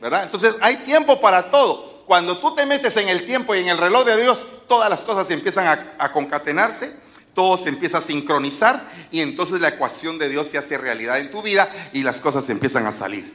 ¿Verdad? 0.02 0.24
Entonces 0.24 0.56
hay 0.60 0.78
tiempo 0.78 1.22
para 1.22 1.52
todo. 1.52 2.04
Cuando 2.06 2.40
tú 2.40 2.56
te 2.56 2.66
metes 2.66 2.98
en 2.98 3.08
el 3.08 3.26
tiempo 3.26 3.56
y 3.56 3.60
en 3.60 3.70
el 3.70 3.78
reloj 3.78 4.06
de 4.06 4.22
Dios, 4.22 4.46
todas 4.72 4.90
las 4.90 5.02
cosas 5.02 5.30
empiezan 5.32 5.68
a, 6.00 6.14
concatenarse, 6.14 6.96
todo 7.34 7.58
se 7.58 7.68
empieza 7.68 7.98
a 7.98 8.02
sincronizar 8.02 8.82
y 9.12 9.20
entonces 9.20 9.60
la 9.60 9.68
ecuación 9.68 10.18
de 10.18 10.30
Dios 10.30 10.48
se 10.48 10.58
hace 10.58 10.78
realidad 10.78 11.20
en 11.20 11.30
tu 11.30 11.42
vida 11.42 11.68
y 11.92 12.04
las 12.04 12.22
cosas 12.22 12.50
empiezan 12.50 12.88
a 12.88 12.94
salir. 12.94 13.34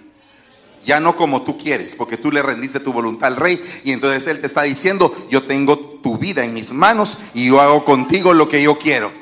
Ya 0.83 0.99
no 0.99 1.15
como 1.15 1.43
tú 1.43 1.59
quieres, 1.59 1.95
porque 1.95 2.17
tú 2.17 2.33
le 2.33 2.41
rendiste 2.41 2.81
tu 2.81 2.91
voluntad 2.91 3.27
al 3.27 3.37
rey 3.37 3.63
y 3.85 3.93
entonces 3.93 4.27
él 4.29 4.41
te 4.41 4.47
está 4.47 4.63
diciendo, 4.63 5.15
yo 5.29 5.43
tengo 5.43 5.79
tu 5.79 6.17
vida 6.17 6.43
en 6.43 6.55
mis 6.55 6.73
manos 6.73 7.19
y 7.35 7.49
yo 7.49 7.61
hago 7.61 7.85
contigo 7.85 8.33
lo 8.33 8.49
que 8.49 8.63
yo 8.63 8.79
quiero. 8.79 9.13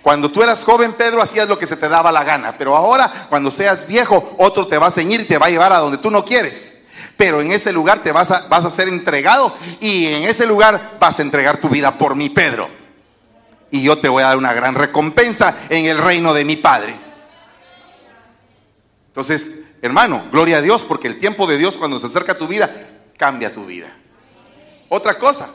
Cuando 0.00 0.30
tú 0.30 0.42
eras 0.42 0.64
joven, 0.64 0.94
Pedro, 0.94 1.20
hacías 1.20 1.46
lo 1.46 1.58
que 1.58 1.66
se 1.66 1.76
te 1.76 1.90
daba 1.90 2.10
la 2.10 2.24
gana, 2.24 2.56
pero 2.56 2.74
ahora, 2.74 3.26
cuando 3.28 3.50
seas 3.50 3.86
viejo, 3.86 4.34
otro 4.38 4.66
te 4.66 4.78
va 4.78 4.86
a 4.86 4.90
ceñir 4.90 5.20
y 5.20 5.24
te 5.26 5.36
va 5.36 5.48
a 5.48 5.50
llevar 5.50 5.74
a 5.74 5.80
donde 5.80 5.98
tú 5.98 6.10
no 6.10 6.24
quieres 6.24 6.79
pero 7.20 7.42
en 7.42 7.52
ese 7.52 7.70
lugar 7.70 8.02
te 8.02 8.12
vas 8.12 8.30
a, 8.30 8.48
vas 8.48 8.64
a 8.64 8.70
ser 8.70 8.88
entregado 8.88 9.54
y 9.78 10.06
en 10.06 10.22
ese 10.22 10.46
lugar 10.46 10.96
vas 10.98 11.18
a 11.18 11.22
entregar 11.22 11.60
tu 11.60 11.68
vida 11.68 11.98
por 11.98 12.16
mí, 12.16 12.30
Pedro. 12.30 12.70
y 13.70 13.82
yo 13.82 13.98
te 13.98 14.08
voy 14.08 14.22
a 14.22 14.28
dar 14.28 14.38
una 14.38 14.54
gran 14.54 14.74
recompensa 14.74 15.54
en 15.68 15.84
el 15.84 15.98
reino 15.98 16.32
de 16.32 16.46
mi 16.46 16.56
Padre. 16.56 16.94
Entonces, 19.08 19.50
hermano, 19.82 20.24
gloria 20.32 20.56
a 20.56 20.62
Dios, 20.62 20.82
porque 20.82 21.08
el 21.08 21.20
tiempo 21.20 21.46
de 21.46 21.58
Dios 21.58 21.76
cuando 21.76 22.00
se 22.00 22.06
acerca 22.06 22.32
a 22.32 22.38
tu 22.38 22.48
vida, 22.48 22.88
cambia 23.18 23.52
tu 23.52 23.66
vida. 23.66 23.94
Otra 24.88 25.18
cosa, 25.18 25.50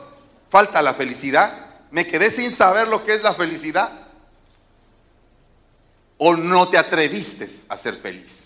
falta 0.48 0.80
la 0.82 0.94
felicidad. 0.94 1.66
Me 1.90 2.06
quedé 2.06 2.30
sin 2.30 2.52
saber 2.52 2.86
lo 2.86 3.02
que 3.02 3.12
es 3.12 3.24
la 3.24 3.34
felicidad. 3.34 3.90
O 6.16 6.36
no 6.36 6.68
te 6.68 6.78
atreviste 6.78 7.48
a 7.68 7.76
ser 7.76 7.96
feliz. 7.96 8.45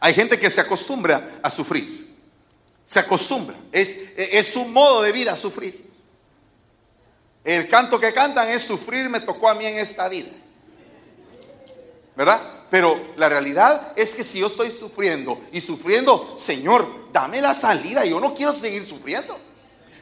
Hay 0.00 0.14
gente 0.14 0.38
que 0.38 0.48
se 0.48 0.60
acostumbra 0.60 1.38
a 1.42 1.50
sufrir. 1.50 2.16
Se 2.86 2.98
acostumbra. 2.98 3.56
Es, 3.70 3.96
es 4.16 4.52
su 4.52 4.64
modo 4.64 5.02
de 5.02 5.12
vida 5.12 5.36
sufrir. 5.36 5.90
El 7.44 7.68
canto 7.68 8.00
que 8.00 8.12
cantan 8.12 8.48
es 8.48 8.62
sufrir 8.62 9.08
me 9.08 9.20
tocó 9.20 9.48
a 9.48 9.54
mí 9.54 9.64
en 9.64 9.78
esta 9.78 10.08
vida. 10.08 10.30
¿Verdad? 12.16 12.40
Pero 12.70 13.12
la 13.16 13.28
realidad 13.28 13.92
es 13.96 14.14
que 14.14 14.24
si 14.24 14.40
yo 14.40 14.46
estoy 14.46 14.70
sufriendo 14.70 15.40
y 15.52 15.60
sufriendo, 15.60 16.36
Señor, 16.38 17.12
dame 17.12 17.40
la 17.40 17.54
salida. 17.54 18.04
Yo 18.04 18.20
no 18.20 18.34
quiero 18.34 18.54
seguir 18.54 18.86
sufriendo. 18.86 19.38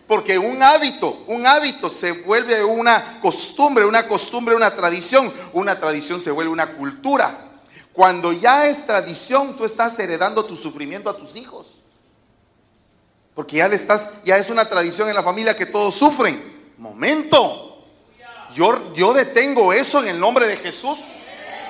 Porque 0.06 0.38
un 0.38 0.62
hábito, 0.62 1.24
un 1.26 1.46
hábito 1.46 1.90
se 1.90 2.12
vuelve 2.12 2.64
una 2.64 3.20
costumbre, 3.20 3.84
una 3.84 4.08
costumbre, 4.08 4.54
una 4.54 4.74
tradición. 4.74 5.32
Una 5.52 5.78
tradición 5.78 6.20
se 6.20 6.30
vuelve 6.30 6.50
una 6.50 6.74
cultura. 6.74 7.47
Cuando 7.98 8.30
ya 8.30 8.68
es 8.68 8.86
tradición, 8.86 9.56
tú 9.56 9.64
estás 9.64 9.98
heredando 9.98 10.44
tu 10.44 10.54
sufrimiento 10.54 11.10
a 11.10 11.16
tus 11.16 11.34
hijos. 11.34 11.66
Porque 13.34 13.56
ya 13.56 13.66
le 13.66 13.74
estás, 13.74 14.10
ya 14.24 14.36
es 14.36 14.50
una 14.50 14.68
tradición 14.68 15.08
en 15.08 15.16
la 15.16 15.22
familia 15.24 15.56
que 15.56 15.66
todos 15.66 15.96
sufren 15.96 16.72
momento. 16.78 17.84
Yo, 18.54 18.92
yo 18.92 19.12
detengo 19.12 19.72
eso 19.72 20.00
en 20.00 20.10
el 20.10 20.20
nombre 20.20 20.46
de 20.46 20.56
Jesús. 20.56 20.96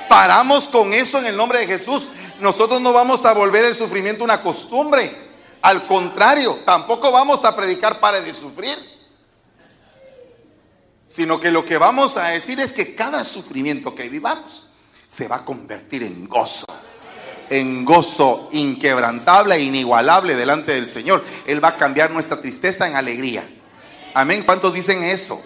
Paramos 0.06 0.68
con 0.68 0.92
eso 0.92 1.18
en 1.18 1.24
el 1.24 1.34
nombre 1.34 1.60
de 1.60 1.66
Jesús. 1.66 2.08
Nosotros 2.40 2.78
no 2.82 2.92
vamos 2.92 3.24
a 3.24 3.32
volver 3.32 3.64
el 3.64 3.74
sufrimiento 3.74 4.22
una 4.22 4.42
costumbre. 4.42 5.10
Al 5.62 5.86
contrario, 5.86 6.58
tampoco 6.66 7.10
vamos 7.10 7.46
a 7.46 7.56
predicar 7.56 8.00
para 8.00 8.20
de 8.20 8.34
sufrir. 8.34 8.76
Sino 11.08 11.40
que 11.40 11.50
lo 11.50 11.64
que 11.64 11.78
vamos 11.78 12.18
a 12.18 12.26
decir 12.26 12.60
es 12.60 12.74
que 12.74 12.94
cada 12.94 13.24
sufrimiento 13.24 13.94
que 13.94 14.10
vivamos 14.10 14.67
se 15.08 15.26
va 15.26 15.36
a 15.36 15.44
convertir 15.44 16.02
en 16.02 16.28
gozo. 16.28 16.66
En 17.48 17.84
gozo 17.84 18.50
inquebrantable 18.52 19.54
e 19.54 19.62
inigualable 19.62 20.34
delante 20.34 20.74
del 20.74 20.86
Señor. 20.86 21.24
Él 21.46 21.64
va 21.64 21.68
a 21.68 21.76
cambiar 21.76 22.10
nuestra 22.10 22.40
tristeza 22.40 22.86
en 22.86 22.94
alegría. 22.94 23.42
Amén. 24.12 24.42
¿Cuántos 24.44 24.74
dicen 24.74 25.02
eso? 25.02 25.42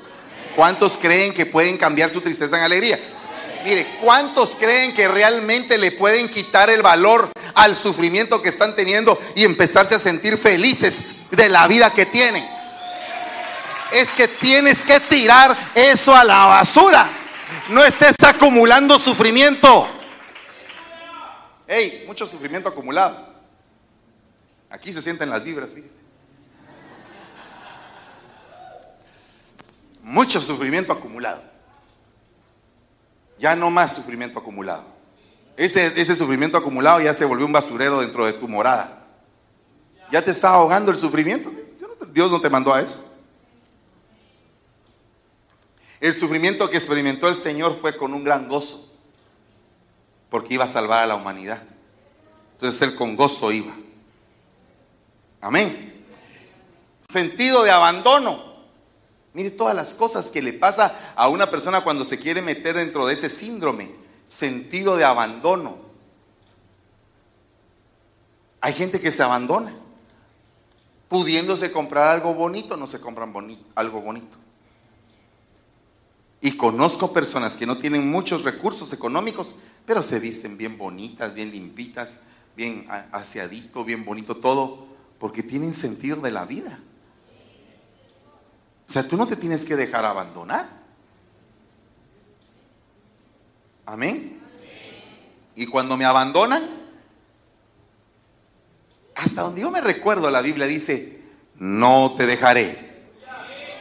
¿Cuántos 0.56 0.98
creen 0.98 1.32
que 1.32 1.46
pueden 1.46 1.78
cambiar 1.78 2.10
su 2.10 2.20
tristeza 2.20 2.58
en 2.58 2.64
alegría? 2.64 2.98
Mire, 3.64 3.98
¿cuántos 4.02 4.56
creen 4.56 4.92
que 4.92 5.06
realmente 5.06 5.78
le 5.78 5.92
pueden 5.92 6.28
quitar 6.28 6.68
el 6.68 6.82
valor 6.82 7.30
al 7.54 7.76
sufrimiento 7.76 8.42
que 8.42 8.48
están 8.48 8.74
teniendo 8.74 9.16
y 9.36 9.44
empezarse 9.44 9.94
a 9.94 10.00
sentir 10.00 10.36
felices 10.38 11.04
de 11.30 11.48
la 11.48 11.68
vida 11.68 11.92
que 11.92 12.04
tienen? 12.06 12.44
Es 13.92 14.10
que 14.10 14.26
tienes 14.26 14.78
que 14.78 14.98
tirar 15.00 15.56
eso 15.76 16.12
a 16.16 16.24
la 16.24 16.46
basura. 16.46 17.21
No 17.68 17.84
estés 17.84 18.16
acumulando 18.22 18.98
sufrimiento. 18.98 19.86
Hey, 21.66 22.04
mucho 22.06 22.26
sufrimiento 22.26 22.68
acumulado. 22.68 23.32
Aquí 24.68 24.92
se 24.92 25.02
sienten 25.02 25.30
las 25.30 25.42
vibras, 25.44 25.70
fíjese. 25.70 26.02
mucho 30.02 30.40
sufrimiento 30.40 30.92
acumulado. 30.92 31.42
Ya 33.38 33.56
no 33.56 33.70
más 33.70 33.94
sufrimiento 33.94 34.38
acumulado. 34.38 34.84
Ese, 35.56 36.00
ese 36.00 36.14
sufrimiento 36.14 36.56
acumulado 36.56 37.00
ya 37.00 37.14
se 37.14 37.24
volvió 37.24 37.46
un 37.46 37.52
basurero 37.52 38.00
dentro 38.00 38.26
de 38.26 38.34
tu 38.34 38.46
morada. 38.48 39.06
Ya 40.10 40.22
te 40.22 40.30
está 40.30 40.50
ahogando 40.50 40.90
el 40.90 40.96
sufrimiento. 40.96 41.50
Dios 42.12 42.30
no 42.30 42.40
te 42.40 42.50
mandó 42.50 42.74
a 42.74 42.82
eso. 42.82 43.02
El 46.02 46.16
sufrimiento 46.16 46.68
que 46.68 46.78
experimentó 46.78 47.28
el 47.28 47.36
Señor 47.36 47.78
fue 47.80 47.96
con 47.96 48.12
un 48.12 48.24
gran 48.24 48.48
gozo, 48.48 48.84
porque 50.30 50.54
iba 50.54 50.64
a 50.64 50.68
salvar 50.68 50.98
a 50.98 51.06
la 51.06 51.14
humanidad. 51.14 51.62
Entonces 52.54 52.82
Él 52.82 52.96
con 52.96 53.14
gozo 53.14 53.52
iba. 53.52 53.72
Amén. 55.40 56.04
Sentido 57.08 57.62
de 57.62 57.70
abandono. 57.70 58.42
Mire 59.32 59.52
todas 59.52 59.76
las 59.76 59.94
cosas 59.94 60.26
que 60.26 60.42
le 60.42 60.52
pasa 60.52 61.14
a 61.14 61.28
una 61.28 61.48
persona 61.52 61.84
cuando 61.84 62.04
se 62.04 62.18
quiere 62.18 62.42
meter 62.42 62.74
dentro 62.74 63.06
de 63.06 63.14
ese 63.14 63.30
síndrome, 63.30 63.94
sentido 64.26 64.96
de 64.96 65.04
abandono. 65.04 65.78
Hay 68.60 68.72
gente 68.72 69.00
que 69.00 69.12
se 69.12 69.22
abandona. 69.22 69.72
Pudiéndose 71.08 71.70
comprar 71.70 72.08
algo 72.08 72.34
bonito, 72.34 72.76
no 72.76 72.88
se 72.88 73.00
compran 73.00 73.32
algo 73.76 74.00
bonito. 74.00 74.42
Y 76.44 76.56
conozco 76.56 77.12
personas 77.12 77.54
que 77.54 77.66
no 77.66 77.78
tienen 77.78 78.10
muchos 78.10 78.42
recursos 78.42 78.92
económicos, 78.92 79.54
pero 79.86 80.02
se 80.02 80.18
visten 80.18 80.58
bien 80.58 80.76
bonitas, 80.76 81.32
bien 81.32 81.52
limpitas, 81.52 82.22
bien 82.56 82.84
aseadito, 83.12 83.84
bien 83.84 84.04
bonito 84.04 84.36
todo, 84.36 84.88
porque 85.20 85.44
tienen 85.44 85.72
sentido 85.72 86.16
de 86.16 86.32
la 86.32 86.44
vida. 86.44 86.80
O 88.88 88.92
sea, 88.92 89.06
tú 89.06 89.16
no 89.16 89.26
te 89.26 89.36
tienes 89.36 89.64
que 89.64 89.76
dejar 89.76 90.04
abandonar. 90.04 90.68
Amén. 93.86 94.40
Y 95.54 95.66
cuando 95.66 95.96
me 95.96 96.04
abandonan, 96.04 96.68
hasta 99.14 99.42
donde 99.42 99.60
yo 99.60 99.70
me 99.70 99.80
recuerdo, 99.80 100.28
la 100.28 100.40
Biblia 100.40 100.66
dice, 100.66 101.22
no 101.56 102.14
te 102.16 102.26
dejaré, 102.26 103.04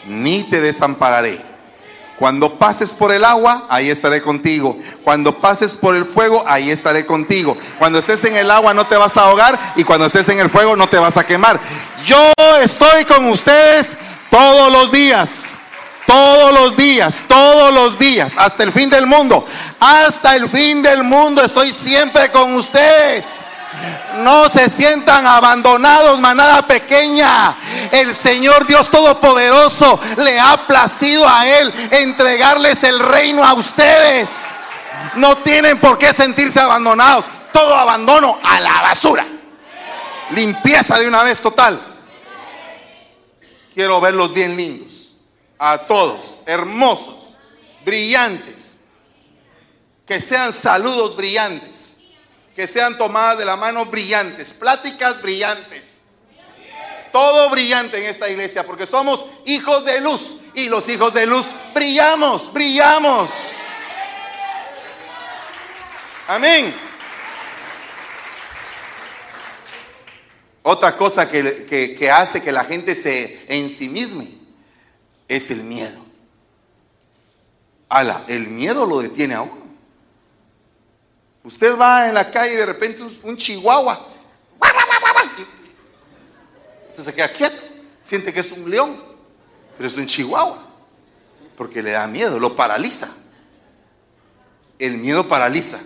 ni 0.05 0.43
te 0.43 0.61
desampararé. 0.61 1.50
Cuando 2.21 2.59
pases 2.59 2.93
por 2.93 3.11
el 3.11 3.25
agua, 3.25 3.65
ahí 3.67 3.89
estaré 3.89 4.21
contigo. 4.21 4.77
Cuando 5.03 5.39
pases 5.39 5.75
por 5.75 5.95
el 5.95 6.05
fuego, 6.05 6.43
ahí 6.45 6.69
estaré 6.69 7.03
contigo. 7.03 7.57
Cuando 7.79 7.97
estés 7.97 8.23
en 8.25 8.35
el 8.35 8.51
agua 8.51 8.75
no 8.75 8.85
te 8.85 8.95
vas 8.95 9.17
a 9.17 9.23
ahogar 9.23 9.73
y 9.75 9.83
cuando 9.83 10.05
estés 10.05 10.29
en 10.29 10.39
el 10.39 10.51
fuego 10.51 10.75
no 10.75 10.87
te 10.87 10.99
vas 10.99 11.17
a 11.17 11.25
quemar. 11.25 11.59
Yo 12.05 12.31
estoy 12.61 13.05
con 13.05 13.25
ustedes 13.25 13.97
todos 14.29 14.71
los 14.71 14.91
días. 14.91 15.57
Todos 16.05 16.53
los 16.53 16.77
días, 16.77 17.23
todos 17.27 17.73
los 17.73 17.97
días, 17.97 18.35
hasta 18.37 18.61
el 18.61 18.71
fin 18.71 18.91
del 18.91 19.07
mundo. 19.07 19.43
Hasta 19.79 20.35
el 20.35 20.47
fin 20.47 20.83
del 20.83 21.01
mundo 21.01 21.43
estoy 21.43 21.73
siempre 21.73 22.31
con 22.31 22.53
ustedes. 22.53 23.41
No 24.17 24.49
se 24.49 24.69
sientan 24.69 25.25
abandonados, 25.25 26.19
manada 26.19 26.65
pequeña. 26.67 27.55
El 27.91 28.13
Señor 28.13 28.67
Dios 28.67 28.89
Todopoderoso 28.89 29.99
le 30.17 30.39
ha 30.39 30.67
placido 30.67 31.27
a 31.27 31.47
Él 31.47 31.73
entregarles 31.91 32.83
el 32.83 32.99
reino 32.99 33.43
a 33.43 33.53
ustedes. 33.53 34.55
No 35.15 35.37
tienen 35.37 35.79
por 35.79 35.97
qué 35.97 36.13
sentirse 36.13 36.59
abandonados. 36.59 37.25
Todo 37.51 37.75
abandono 37.75 38.39
a 38.43 38.59
la 38.59 38.81
basura. 38.81 39.25
Limpieza 40.31 40.99
de 40.99 41.07
una 41.07 41.23
vez 41.23 41.41
total. 41.41 41.79
Quiero 43.73 43.99
verlos 43.99 44.33
bien 44.33 44.55
lindos. 44.55 45.13
A 45.57 45.79
todos. 45.79 46.39
Hermosos. 46.45 47.15
Brillantes. 47.83 48.81
Que 50.05 50.19
sean 50.19 50.53
saludos 50.53 51.15
brillantes. 51.15 52.00
Que 52.61 52.67
sean 52.67 52.95
tomadas 52.95 53.39
de 53.39 53.45
la 53.45 53.57
mano 53.57 53.87
brillantes. 53.87 54.53
Pláticas 54.53 55.19
brillantes. 55.19 56.01
Todo 57.11 57.49
brillante 57.49 57.97
en 57.97 58.03
esta 58.03 58.29
iglesia. 58.29 58.63
Porque 58.67 58.85
somos 58.85 59.25
hijos 59.47 59.83
de 59.83 59.99
luz. 59.99 60.37
Y 60.53 60.69
los 60.69 60.87
hijos 60.87 61.11
de 61.11 61.25
luz 61.25 61.47
brillamos. 61.73 62.53
Brillamos. 62.53 63.31
Amén. 66.27 66.71
Otra 70.61 70.95
cosa 70.95 71.27
que, 71.27 72.11
hace 72.13 72.43
que 72.43 72.51
la 72.51 72.63
gente 72.63 72.93
se 72.93 73.43
ensimisme 73.47 74.27
es 75.27 75.49
el 75.49 75.63
miedo. 75.63 76.05
Ala, 77.89 78.23
el 78.27 78.49
miedo 78.49 78.85
lo 78.85 79.01
detiene 79.01 79.33
a 79.33 79.41
uno. 79.41 79.60
Usted 81.43 81.77
va 81.77 82.07
en 82.07 82.13
la 82.13 82.29
calle 82.29 82.53
y 82.53 82.57
de 82.57 82.65
repente 82.65 83.03
un, 83.23 83.35
chihuahua. 83.37 84.07
Usted 86.89 87.03
se 87.03 87.13
queda 87.13 87.31
quieto, 87.31 87.61
siente 88.01 88.33
que 88.33 88.41
es 88.41 88.51
un 88.51 88.69
león, 88.69 89.01
pero 89.77 89.87
es 89.87 89.95
un 89.95 90.05
chihuahua. 90.05 90.67
Porque 91.57 91.81
le 91.81 91.91
da 91.91 92.07
miedo, 92.07 92.39
lo 92.39 92.55
paraliza. 92.55 93.09
El 94.77 94.97
miedo 94.97 95.27
paraliza. 95.27 95.79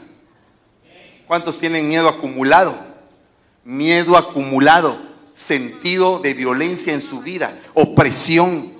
¿Cuántos 1.27 1.57
tienen 1.59 1.87
miedo 1.87 2.07
acumulado? 2.07 2.95
miedo 3.65 4.15
acumulado, 4.15 4.97
sentido 5.33 6.19
de 6.19 6.33
violencia 6.33 6.93
en 6.93 7.01
su 7.01 7.19
vida, 7.19 7.59
opresión. 7.73 8.73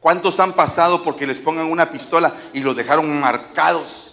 ¿Cuántos 0.00 0.40
han 0.40 0.54
pasado 0.54 1.04
porque 1.04 1.26
les 1.26 1.38
pongan 1.38 1.66
una 1.66 1.92
pistola 1.92 2.34
y 2.52 2.60
los 2.60 2.74
dejaron 2.74 3.20
marcados? 3.20 4.11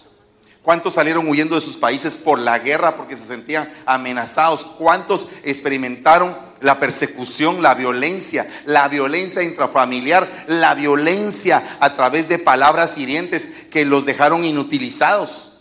¿Cuántos 0.62 0.92
salieron 0.92 1.26
huyendo 1.26 1.54
de 1.54 1.60
sus 1.62 1.76
países 1.76 2.16
por 2.16 2.38
la 2.38 2.58
guerra 2.58 2.96
porque 2.96 3.16
se 3.16 3.26
sentían 3.26 3.72
amenazados? 3.86 4.64
¿Cuántos 4.78 5.26
experimentaron 5.42 6.36
la 6.60 6.78
persecución, 6.78 7.62
la 7.62 7.74
violencia, 7.74 8.46
la 8.66 8.86
violencia 8.88 9.42
intrafamiliar, 9.42 10.28
la 10.48 10.74
violencia 10.74 11.78
a 11.80 11.94
través 11.94 12.28
de 12.28 12.38
palabras 12.38 12.98
hirientes 12.98 13.48
que 13.70 13.86
los 13.86 14.04
dejaron 14.04 14.44
inutilizados? 14.44 15.54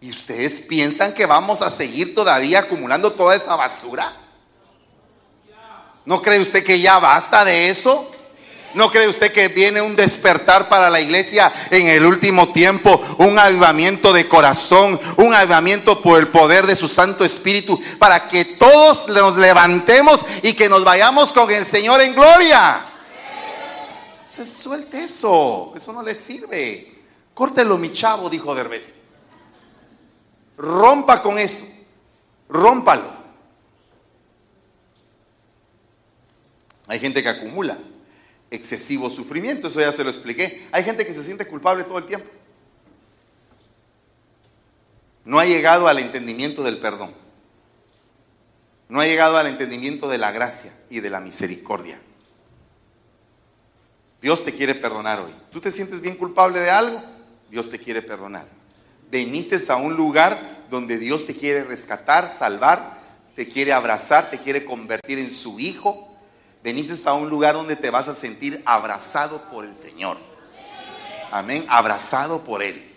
¿Y 0.00 0.10
ustedes 0.10 0.60
piensan 0.60 1.12
que 1.12 1.26
vamos 1.26 1.60
a 1.60 1.70
seguir 1.70 2.14
todavía 2.14 2.60
acumulando 2.60 3.12
toda 3.12 3.36
esa 3.36 3.56
basura? 3.56 4.10
¿No 6.04 6.20
cree 6.20 6.40
usted 6.40 6.64
que 6.64 6.80
ya 6.80 6.98
basta 6.98 7.44
de 7.44 7.68
eso? 7.68 8.11
¿No 8.74 8.90
cree 8.90 9.08
usted 9.08 9.32
que 9.32 9.48
viene 9.48 9.82
un 9.82 9.94
despertar 9.94 10.68
para 10.68 10.88
la 10.88 11.00
iglesia 11.00 11.52
en 11.70 11.88
el 11.88 12.06
último 12.06 12.52
tiempo? 12.52 13.02
Un 13.18 13.38
avivamiento 13.38 14.12
de 14.12 14.28
corazón, 14.28 14.98
un 15.16 15.34
avivamiento 15.34 16.00
por 16.00 16.18
el 16.18 16.28
poder 16.28 16.66
de 16.66 16.76
su 16.76 16.88
Santo 16.88 17.24
Espíritu, 17.24 17.78
para 17.98 18.28
que 18.28 18.44
todos 18.44 19.08
nos 19.08 19.36
levantemos 19.36 20.24
y 20.42 20.54
que 20.54 20.68
nos 20.68 20.84
vayamos 20.84 21.32
con 21.32 21.50
el 21.50 21.66
Señor 21.66 22.00
en 22.00 22.14
gloria. 22.14 22.86
Se 24.26 24.46
suelte 24.46 25.04
eso, 25.04 25.74
eso 25.76 25.92
no 25.92 26.02
le 26.02 26.14
sirve. 26.14 27.04
Córtelo, 27.34 27.76
mi 27.76 27.92
chavo, 27.92 28.30
dijo 28.30 28.54
Derbez. 28.54 28.96
Rompa 30.56 31.20
con 31.20 31.38
eso, 31.38 31.66
rómpalo. 32.48 33.20
Hay 36.86 36.98
gente 36.98 37.22
que 37.22 37.28
acumula 37.28 37.78
excesivo 38.52 39.10
sufrimiento, 39.10 39.68
eso 39.68 39.80
ya 39.80 39.90
se 39.90 40.04
lo 40.04 40.10
expliqué. 40.10 40.68
Hay 40.70 40.84
gente 40.84 41.04
que 41.04 41.12
se 41.12 41.24
siente 41.24 41.46
culpable 41.46 41.84
todo 41.84 41.98
el 41.98 42.06
tiempo. 42.06 42.28
No 45.24 45.38
ha 45.38 45.44
llegado 45.44 45.88
al 45.88 45.98
entendimiento 45.98 46.62
del 46.62 46.78
perdón. 46.78 47.14
No 48.88 49.00
ha 49.00 49.06
llegado 49.06 49.38
al 49.38 49.46
entendimiento 49.46 50.08
de 50.08 50.18
la 50.18 50.32
gracia 50.32 50.72
y 50.90 51.00
de 51.00 51.10
la 51.10 51.20
misericordia. 51.20 52.00
Dios 54.20 54.44
te 54.44 54.52
quiere 54.52 54.74
perdonar 54.74 55.20
hoy. 55.20 55.32
¿Tú 55.50 55.60
te 55.60 55.72
sientes 55.72 56.00
bien 56.00 56.16
culpable 56.16 56.60
de 56.60 56.70
algo? 56.70 57.02
Dios 57.50 57.70
te 57.70 57.78
quiere 57.78 58.02
perdonar. 58.02 58.46
Veniste 59.10 59.56
a 59.68 59.76
un 59.76 59.94
lugar 59.94 60.66
donde 60.70 60.98
Dios 60.98 61.26
te 61.26 61.34
quiere 61.34 61.64
rescatar, 61.64 62.28
salvar, 62.28 63.00
te 63.34 63.48
quiere 63.48 63.72
abrazar, 63.72 64.30
te 64.30 64.38
quiere 64.38 64.64
convertir 64.64 65.18
en 65.18 65.30
su 65.30 65.58
hijo 65.58 66.11
Venices 66.62 67.06
a 67.06 67.14
un 67.14 67.28
lugar 67.28 67.54
donde 67.54 67.76
te 67.76 67.90
vas 67.90 68.08
a 68.08 68.14
sentir 68.14 68.62
abrazado 68.64 69.42
por 69.50 69.64
el 69.64 69.76
Señor. 69.76 70.18
Amén, 71.30 71.64
abrazado 71.68 72.42
por 72.44 72.62
Él. 72.62 72.92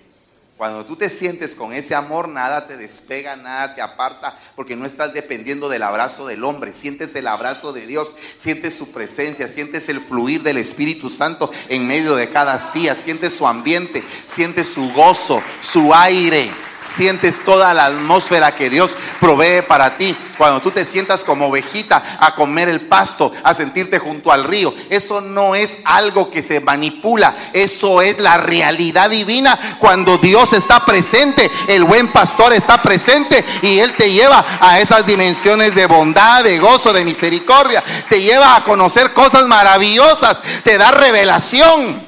Cuando 0.58 0.86
tú 0.86 0.96
te 0.96 1.10
sientes 1.10 1.54
con 1.54 1.74
ese 1.74 1.96
amor, 1.96 2.30
nada 2.30 2.66
te 2.66 2.78
despega, 2.78 3.36
nada 3.36 3.76
te 3.76 3.82
aparta, 3.82 4.40
porque 4.56 4.78
no 4.78 4.86
estás 4.86 5.14
dependiendo 5.14 5.68
del 5.68 5.84
abrazo 5.84 6.26
del 6.28 6.46
hombre. 6.46 6.72
Sientes 6.72 7.14
el 7.16 7.28
abrazo 7.28 7.74
de 7.74 7.86
Dios, 7.86 8.16
sientes 8.38 8.74
su 8.74 8.92
presencia, 8.92 9.50
sientes 9.50 9.90
el 9.90 10.00
fluir 10.00 10.44
del 10.44 10.58
Espíritu 10.58 11.10
Santo 11.10 11.52
en 11.68 11.86
medio 11.86 12.16
de 12.16 12.30
cada 12.30 12.58
silla, 12.60 12.96
sientes 12.96 13.36
su 13.36 13.46
ambiente, 13.48 14.02
sientes 14.26 14.70
su 14.70 14.94
gozo, 14.94 15.42
su 15.60 15.94
aire 15.94 16.50
sientes 16.86 17.44
toda 17.44 17.74
la 17.74 17.86
atmósfera 17.86 18.56
que 18.56 18.70
Dios 18.70 18.96
provee 19.20 19.62
para 19.68 19.98
ti. 19.98 20.16
Cuando 20.38 20.62
tú 20.62 20.72
te 20.72 20.86
sientas 20.86 21.24
como 21.24 21.48
ovejita 21.48 22.18
a 22.20 22.36
comer 22.36 22.70
el 22.70 22.82
pasto, 22.82 23.32
a 23.44 23.54
sentirte 23.54 24.00
junto 24.00 24.32
al 24.32 24.44
río, 24.44 24.74
eso 24.90 25.22
no 25.22 25.56
es 25.56 25.78
algo 25.86 26.30
que 26.30 26.44
se 26.44 26.60
manipula, 26.60 27.34
eso 27.54 28.02
es 28.02 28.20
la 28.20 28.38
realidad 28.38 29.10
divina. 29.10 29.78
Cuando 29.80 30.18
Dios 30.18 30.54
está 30.54 30.86
presente, 30.86 31.50
el 31.68 31.84
buen 31.84 32.12
pastor 32.12 32.54
está 32.54 32.82
presente 32.82 33.44
y 33.62 33.80
Él 33.80 33.96
te 33.96 34.12
lleva 34.12 34.44
a 34.60 34.80
esas 34.80 35.06
dimensiones 35.06 35.76
de 35.76 35.86
bondad, 35.86 36.44
de 36.44 36.60
gozo, 36.60 36.94
de 36.94 37.06
misericordia, 37.06 37.84
te 38.10 38.22
lleva 38.22 38.56
a 38.56 38.64
conocer 38.64 39.14
cosas 39.14 39.48
maravillosas, 39.48 40.42
te 40.64 40.78
da 40.78 40.92
revelación. 40.92 42.04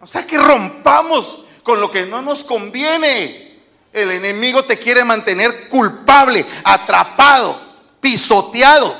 O 0.00 0.06
sea 0.06 0.26
que 0.26 0.36
rompamos 0.36 1.41
con 1.62 1.80
lo 1.80 1.90
que 1.90 2.06
no 2.06 2.22
nos 2.22 2.44
conviene. 2.44 3.52
El 3.92 4.10
enemigo 4.10 4.64
te 4.64 4.78
quiere 4.78 5.04
mantener 5.04 5.68
culpable, 5.68 6.44
atrapado, 6.64 7.60
pisoteado. 8.00 8.96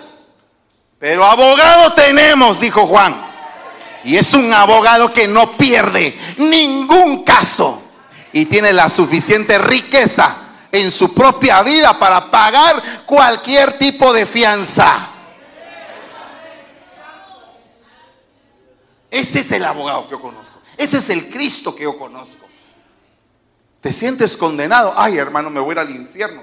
Pero 0.99 1.25
abogado 1.25 1.93
tenemos, 1.95 2.61
dijo 2.61 2.87
Juan. 2.87 3.33
Y 4.05 4.17
es 4.17 4.35
un 4.35 4.53
abogado 4.53 5.13
que 5.13 5.27
no 5.29 5.57
pierde 5.57 6.19
ningún 6.37 7.25
caso. 7.25 7.83
Y 8.33 8.47
tiene 8.47 8.73
la 8.73 8.89
suficiente 8.89 9.59
riqueza 9.59 10.37
en 10.71 10.91
su 10.91 11.13
propia 11.15 11.63
vida 11.63 11.99
para 11.99 12.31
pagar 12.31 13.05
cualquier 13.05 13.79
tipo 13.79 14.13
de 14.13 14.27
fianza. 14.27 15.09
Ese 19.11 19.41
es 19.41 19.53
el 19.53 19.65
abogado 19.65 20.07
que 20.07 20.13
yo 20.13 20.21
conozco. 20.21 20.59
Ese 20.77 20.99
es 20.99 21.11
el 21.11 21.29
Cristo 21.29 21.75
que 21.75 21.83
yo 21.83 21.99
conozco. 21.99 22.42
¿Te 23.83 23.93
sientes 23.93 24.37
condenado? 24.37 24.95
Ay, 24.97 25.19
hermano, 25.19 25.51
me 25.51 25.59
voy 25.59 25.77
al 25.77 25.91
infierno. 25.91 26.41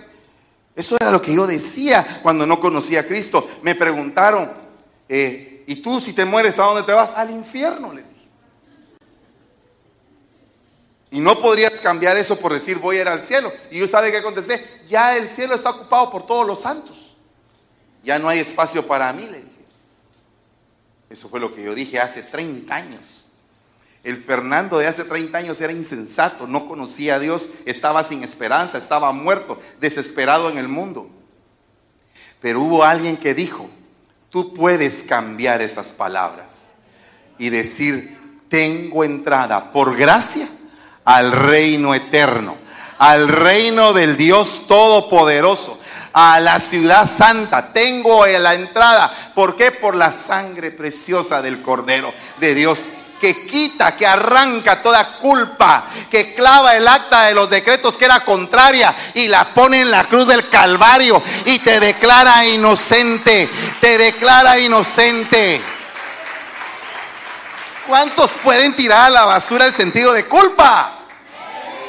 Eso 0.76 0.98
era 1.00 1.10
lo 1.10 1.22
que 1.22 1.34
yo 1.34 1.48
decía 1.48 2.20
cuando 2.22 2.46
no 2.46 2.60
conocía 2.60 3.00
a 3.00 3.08
Cristo. 3.08 3.50
Me 3.64 3.76
preguntaron, 3.76 4.52
eh, 5.08 5.64
¿y 5.66 5.78
tú 5.78 6.02
si 6.02 6.12
te 6.12 6.26
mueres 6.26 6.60
a 6.60 6.64
dónde 6.64 6.84
te 6.84 6.92
vas? 6.92 7.12
Al 7.16 7.32
infierno, 7.32 7.94
les 7.94 8.10
dije. 8.10 8.28
Y 11.12 11.20
no 11.22 11.42
podrías 11.42 11.80
cambiar 11.80 12.18
eso 12.18 12.36
por 12.38 12.54
decir 12.54 12.78
voy 12.78 12.98
a 12.98 13.02
ir 13.02 13.08
al 13.08 13.24
cielo. 13.24 13.52
Y 13.72 13.80
yo 13.80 13.88
sabe 13.88 14.12
que 14.12 14.22
contesté, 14.22 14.84
ya 14.90 15.16
el 15.16 15.30
cielo 15.30 15.56
está 15.56 15.70
ocupado 15.70 16.12
por 16.12 16.28
todos 16.28 16.46
los 16.46 16.60
santos. 16.60 17.16
Ya 18.04 18.20
no 18.20 18.28
hay 18.28 18.40
espacio 18.40 18.86
para 18.86 19.14
mí, 19.14 19.24
le 19.24 19.38
dije. 19.38 19.66
Eso 21.10 21.30
fue 21.30 21.40
lo 21.40 21.56
que 21.56 21.64
yo 21.64 21.74
dije 21.74 22.02
hace 22.02 22.22
30 22.22 22.76
años. 22.76 23.29
El 24.04 24.24
Fernando 24.24 24.78
de 24.78 24.88
hace 24.88 25.04
30 25.04 25.38
años 25.38 25.60
era 25.60 25.74
insensato, 25.74 26.48
no 26.48 26.68
conocía 26.68 27.16
a 27.16 27.20
Dios, 27.20 27.50
estaba 27.66 28.04
sin 28.04 28.24
esperanza, 28.24 28.78
estaba 28.78 29.12
muerto, 29.12 29.60
desesperado 29.82 30.50
en 30.50 30.58
el 30.58 30.70
mundo. 30.70 31.10
Pero 32.42 32.62
hubo 32.62 32.84
alguien 32.84 33.18
que 33.18 33.34
dijo, 33.34 33.70
tú 34.30 34.54
puedes 34.54 35.04
cambiar 35.04 35.62
esas 35.62 35.92
palabras 35.92 36.76
y 37.38 37.50
decir, 37.50 38.18
tengo 38.48 39.04
entrada 39.04 39.72
por 39.72 39.98
gracia 39.98 40.48
al 41.04 41.32
reino 41.34 41.94
eterno, 41.94 42.56
al 43.00 43.28
reino 43.28 43.92
del 43.92 44.16
Dios 44.16 44.66
Todopoderoso, 44.68 45.78
a 46.14 46.40
la 46.40 46.60
ciudad 46.60 47.06
santa. 47.06 47.72
Tengo 47.74 48.26
la 48.26 48.56
entrada. 48.56 49.12
¿Por 49.36 49.56
qué? 49.56 49.72
Por 49.72 49.96
la 49.96 50.12
sangre 50.12 50.72
preciosa 50.72 51.42
del 51.42 51.62
Cordero 51.62 52.14
de 52.40 52.56
Dios 52.56 52.90
que 53.20 53.46
quita, 53.46 53.96
que 53.96 54.08
arranca 54.08 54.82
toda 54.82 55.18
culpa, 55.18 55.88
que 56.10 56.34
clava 56.34 56.76
el 56.76 56.88
acta 56.88 57.26
de 57.26 57.36
los 57.36 57.50
decretos 57.50 57.98
que 57.98 58.06
era 58.06 58.24
contraria 58.24 58.94
y 59.14 59.28
la 59.28 59.54
pone 59.54 59.82
en 59.82 59.92
la 59.92 60.06
cruz 60.06 60.28
del 60.28 60.48
Calvario 60.50 61.22
y 61.46 61.60
te 61.60 61.80
declara 61.80 62.46
inocente, 62.46 63.50
te 63.80 63.98
declara 63.98 64.58
inocente. 64.60 65.62
¿Cuántos 67.88 68.34
pueden 68.44 68.76
tirar 68.76 69.08
a 69.08 69.10
la 69.10 69.26
basura 69.26 69.66
el 69.66 69.74
sentido 69.74 70.14
de 70.14 70.26
culpa? 70.26 71.00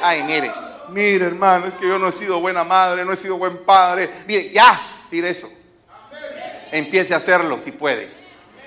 Ay, 0.03 0.23
mire, 0.23 0.51
mire 0.89 1.27
hermano, 1.27 1.67
es 1.67 1.77
que 1.77 1.87
yo 1.87 1.99
no 1.99 2.09
he 2.09 2.13
sido 2.13 2.41
buena 2.41 2.65
madre, 2.65 3.05
no 3.05 3.13
he 3.13 3.17
sido 3.17 3.37
buen 3.37 3.65
padre. 3.65 4.11
Mire, 4.27 4.51
ya, 4.51 4.81
tire 5.11 5.29
eso. 5.29 5.51
Empiece 6.73 7.13
a 7.13 7.19
hacerlo 7.19 7.59
si 7.63 7.73
puede. 7.73 8.11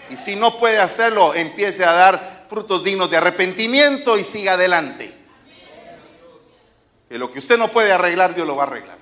Y 0.09 0.15
si 0.17 0.35
no 0.35 0.59
puede 0.59 0.79
hacerlo, 0.79 1.33
empiece 1.33 1.83
a 1.83 1.93
dar 1.93 2.32
frutos 2.53 2.83
dignos 2.83 3.09
de 3.09 3.17
arrepentimiento 3.17 4.15
y 4.15 4.23
siga 4.23 4.53
adelante. 4.53 5.11
Que 7.09 7.17
lo 7.17 7.31
que 7.31 7.39
usted 7.39 7.57
no 7.57 7.69
puede 7.69 7.91
arreglar, 7.91 8.35
Dios 8.35 8.45
lo 8.45 8.55
va 8.55 8.65
a 8.65 8.67
arreglar. 8.67 8.99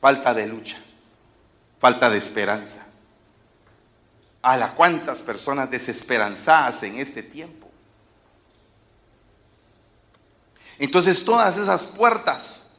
Falta 0.00 0.34
de 0.34 0.48
lucha, 0.48 0.76
falta 1.78 2.10
de 2.10 2.18
esperanza. 2.18 2.84
A 4.42 4.56
la 4.56 4.72
cuántas 4.74 5.22
personas 5.22 5.70
desesperanzadas 5.70 6.82
en 6.82 6.98
este 6.98 7.22
tiempo. 7.22 7.70
Entonces 10.80 11.24
todas 11.24 11.58
esas 11.58 11.86
puertas, 11.86 12.70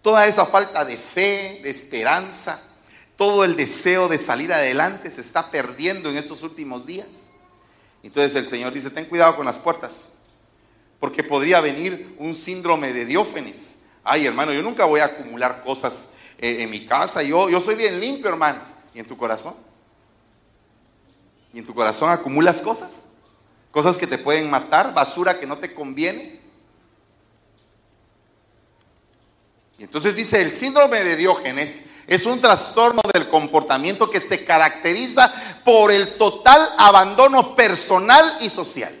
toda 0.00 0.28
esa 0.28 0.46
falta 0.46 0.84
de 0.84 0.96
fe, 0.96 1.60
de 1.64 1.70
esperanza, 1.70 2.62
todo 3.16 3.44
el 3.44 3.56
deseo 3.56 4.08
de 4.08 4.18
salir 4.18 4.52
adelante 4.52 5.10
se 5.10 5.22
está 5.22 5.50
perdiendo 5.50 6.10
en 6.10 6.16
estos 6.16 6.42
últimos 6.42 6.86
días. 6.86 7.26
Entonces 8.02 8.34
el 8.36 8.46
Señor 8.46 8.72
dice, 8.72 8.90
ten 8.90 9.06
cuidado 9.06 9.36
con 9.36 9.46
las 9.46 9.58
puertas, 9.58 10.10
porque 11.00 11.24
podría 11.24 11.60
venir 11.60 12.14
un 12.18 12.34
síndrome 12.34 12.92
de 12.92 13.06
diófenes. 13.06 13.80
Ay, 14.04 14.26
hermano, 14.26 14.52
yo 14.52 14.62
nunca 14.62 14.84
voy 14.84 15.00
a 15.00 15.06
acumular 15.06 15.64
cosas 15.64 16.06
eh, 16.38 16.58
en 16.60 16.70
mi 16.70 16.84
casa, 16.86 17.22
yo, 17.22 17.48
yo 17.48 17.60
soy 17.60 17.74
bien 17.74 17.98
limpio, 17.98 18.28
hermano. 18.28 18.60
¿Y 18.94 19.00
en 19.00 19.06
tu 19.06 19.16
corazón? 19.16 19.54
¿Y 21.52 21.58
en 21.58 21.66
tu 21.66 21.74
corazón 21.74 22.10
acumulas 22.10 22.60
cosas? 22.60 23.06
Cosas 23.70 23.96
que 23.96 24.06
te 24.06 24.18
pueden 24.18 24.50
matar, 24.50 24.94
basura 24.94 25.40
que 25.40 25.46
no 25.46 25.58
te 25.58 25.74
conviene. 25.74 26.40
Y 29.78 29.84
entonces 29.84 30.14
dice, 30.14 30.40
el 30.40 30.52
síndrome 30.52 31.02
de 31.02 31.16
Diógenes 31.16 31.82
es 32.06 32.26
un 32.26 32.40
trastorno 32.40 33.02
del 33.12 33.28
comportamiento 33.28 34.10
que 34.10 34.20
se 34.20 34.44
caracteriza 34.44 35.32
por 35.64 35.90
el 35.90 36.16
total 36.16 36.68
abandono 36.78 37.54
personal 37.56 38.36
y 38.40 38.50
social, 38.50 38.94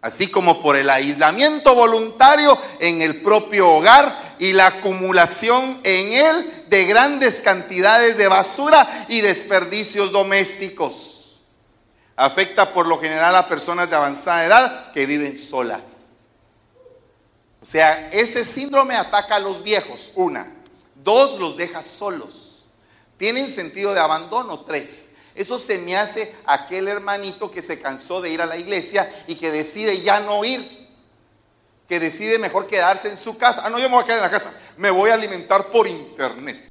así 0.00 0.28
como 0.28 0.62
por 0.62 0.76
el 0.76 0.88
aislamiento 0.88 1.74
voluntario 1.74 2.58
en 2.78 3.02
el 3.02 3.20
propio 3.20 3.70
hogar 3.70 4.36
y 4.38 4.52
la 4.52 4.68
acumulación 4.68 5.80
en 5.82 6.12
él 6.12 6.64
de 6.68 6.86
grandes 6.86 7.40
cantidades 7.40 8.16
de 8.16 8.28
basura 8.28 9.06
y 9.08 9.20
desperdicios 9.20 10.12
domésticos. 10.12 11.38
Afecta 12.16 12.72
por 12.72 12.86
lo 12.86 12.98
general 12.98 13.34
a 13.36 13.48
personas 13.48 13.90
de 13.90 13.96
avanzada 13.96 14.44
edad 14.44 14.92
que 14.92 15.06
viven 15.06 15.38
solas 15.38 16.00
o 17.62 17.66
sea, 17.66 18.08
ese 18.10 18.44
síndrome 18.44 18.94
ataca 18.94 19.36
a 19.36 19.40
los 19.40 19.62
viejos, 19.62 20.12
una. 20.14 20.50
Dos, 21.02 21.38
los 21.38 21.56
deja 21.56 21.82
solos. 21.82 22.64
Tienen 23.16 23.46
sentido 23.46 23.94
de 23.94 24.00
abandono, 24.00 24.60
tres. 24.60 25.10
Eso 25.34 25.58
se 25.58 25.78
me 25.78 25.96
hace 25.96 26.34
aquel 26.44 26.88
hermanito 26.88 27.50
que 27.50 27.62
se 27.62 27.80
cansó 27.80 28.20
de 28.20 28.30
ir 28.30 28.42
a 28.42 28.46
la 28.46 28.56
iglesia 28.56 29.24
y 29.26 29.36
que 29.36 29.50
decide 29.50 30.02
ya 30.02 30.20
no 30.20 30.44
ir. 30.44 30.88
Que 31.88 32.00
decide 32.00 32.38
mejor 32.38 32.66
quedarse 32.66 33.08
en 33.08 33.16
su 33.16 33.36
casa. 33.36 33.62
Ah, 33.64 33.70
no, 33.70 33.78
yo 33.78 33.88
me 33.88 33.94
voy 33.94 34.02
a 34.02 34.06
quedar 34.06 34.18
en 34.18 34.24
la 34.24 34.30
casa. 34.30 34.52
Me 34.76 34.90
voy 34.90 35.10
a 35.10 35.14
alimentar 35.14 35.68
por 35.68 35.86
internet. 35.86 36.68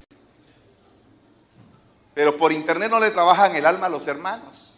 Pero 2.14 2.38
por 2.38 2.52
internet 2.52 2.90
no 2.90 3.00
le 3.00 3.12
trabajan 3.12 3.56
el 3.56 3.66
alma 3.66 3.86
a 3.86 3.90
los 3.90 4.08
hermanos. 4.08 4.74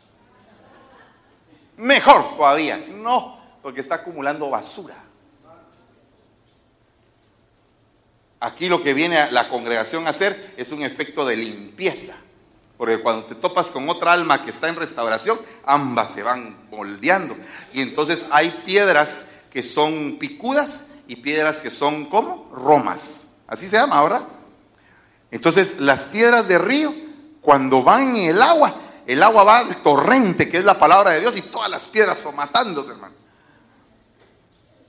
Mejor 1.77 2.35
todavía. 2.35 2.77
No, 2.89 3.39
porque 3.61 3.81
está 3.81 3.95
acumulando 3.95 4.49
basura. 4.49 4.95
Aquí 8.41 8.69
lo 8.69 8.81
que 8.81 8.95
viene 8.95 9.31
la 9.31 9.49
congregación 9.49 10.07
a 10.07 10.09
hacer 10.09 10.55
es 10.57 10.71
un 10.71 10.81
efecto 10.81 11.25
de 11.25 11.37
limpieza. 11.37 12.15
Porque 12.75 12.99
cuando 12.99 13.25
te 13.25 13.35
topas 13.35 13.67
con 13.67 13.87
otra 13.87 14.13
alma 14.13 14.43
que 14.43 14.49
está 14.49 14.67
en 14.67 14.75
restauración, 14.75 15.39
ambas 15.63 16.09
se 16.09 16.23
van 16.23 16.57
moldeando. 16.71 17.37
Y 17.71 17.81
entonces 17.81 18.25
hay 18.31 18.49
piedras 18.65 19.25
que 19.51 19.61
son 19.61 20.17
picudas 20.17 20.87
y 21.07 21.17
piedras 21.17 21.59
que 21.59 21.69
son 21.69 22.05
como 22.05 22.49
romas. 22.51 23.27
Así 23.45 23.69
se 23.69 23.77
llama 23.77 23.97
ahora. 23.97 24.27
Entonces 25.29 25.79
las 25.79 26.05
piedras 26.05 26.47
de 26.47 26.57
río, 26.57 26.91
cuando 27.41 27.83
van 27.83 28.15
en 28.15 28.31
el 28.31 28.41
agua, 28.41 28.73
el 29.05 29.21
agua 29.21 29.43
va 29.43 29.59
al 29.59 29.83
torrente, 29.83 30.49
que 30.49 30.57
es 30.57 30.65
la 30.65 30.79
palabra 30.79 31.11
de 31.11 31.19
Dios, 31.19 31.37
y 31.37 31.43
todas 31.43 31.69
las 31.69 31.83
piedras 31.83 32.17
son 32.17 32.35
matándose, 32.35 32.89
hermano. 32.89 33.13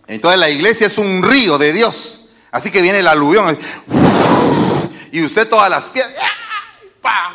Entonces 0.07 0.41
la 0.41 0.49
iglesia 0.49 0.87
es 0.87 0.97
un 0.97 1.23
río 1.23 1.59
de 1.59 1.75
Dios. 1.75 2.22
Así 2.53 2.71
que 2.71 2.81
viene 2.81 3.01
el 3.01 3.09
aluvión. 3.09 3.59
Y 5.11 5.25
usted 5.25 5.49
todas 5.49 5.69
las 5.69 5.89
piedras. 5.89 6.15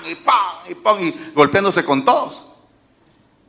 Y. 0.06 0.12
Y. 0.12 0.14
Y. 0.14 1.08
Y 1.08 1.34
golpeándose 1.34 1.84
con 1.84 2.06
todos. 2.06 2.48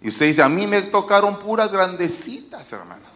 Y 0.03 0.09
usted 0.09 0.27
dice, 0.27 0.43
a 0.43 0.49
mí 0.49 0.67
me 0.67 0.83
tocaron 0.83 1.39
puras 1.39 1.71
grandecitas, 1.71 2.73
hermano. 2.73 3.07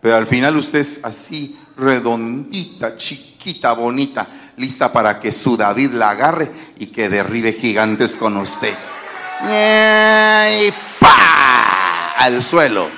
Pero 0.00 0.16
al 0.16 0.26
final 0.26 0.56
usted 0.56 0.80
es 0.80 1.00
así, 1.04 1.58
redondita, 1.76 2.96
chiquita, 2.96 3.72
bonita, 3.72 4.26
lista 4.56 4.92
para 4.92 5.20
que 5.20 5.30
su 5.30 5.56
David 5.56 5.92
la 5.92 6.10
agarre 6.10 6.50
y 6.78 6.86
que 6.86 7.08
derribe 7.08 7.52
gigantes 7.52 8.16
con 8.16 8.36
usted. 8.36 8.74
Y 9.42 10.72
¡pa! 11.00 12.14
Al 12.16 12.42
suelo. 12.42 12.88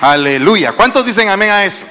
Aleluya. 0.00 0.72
¿Cuántos 0.72 1.06
dicen 1.06 1.28
amén 1.28 1.50
a 1.50 1.64
eso? 1.64 1.86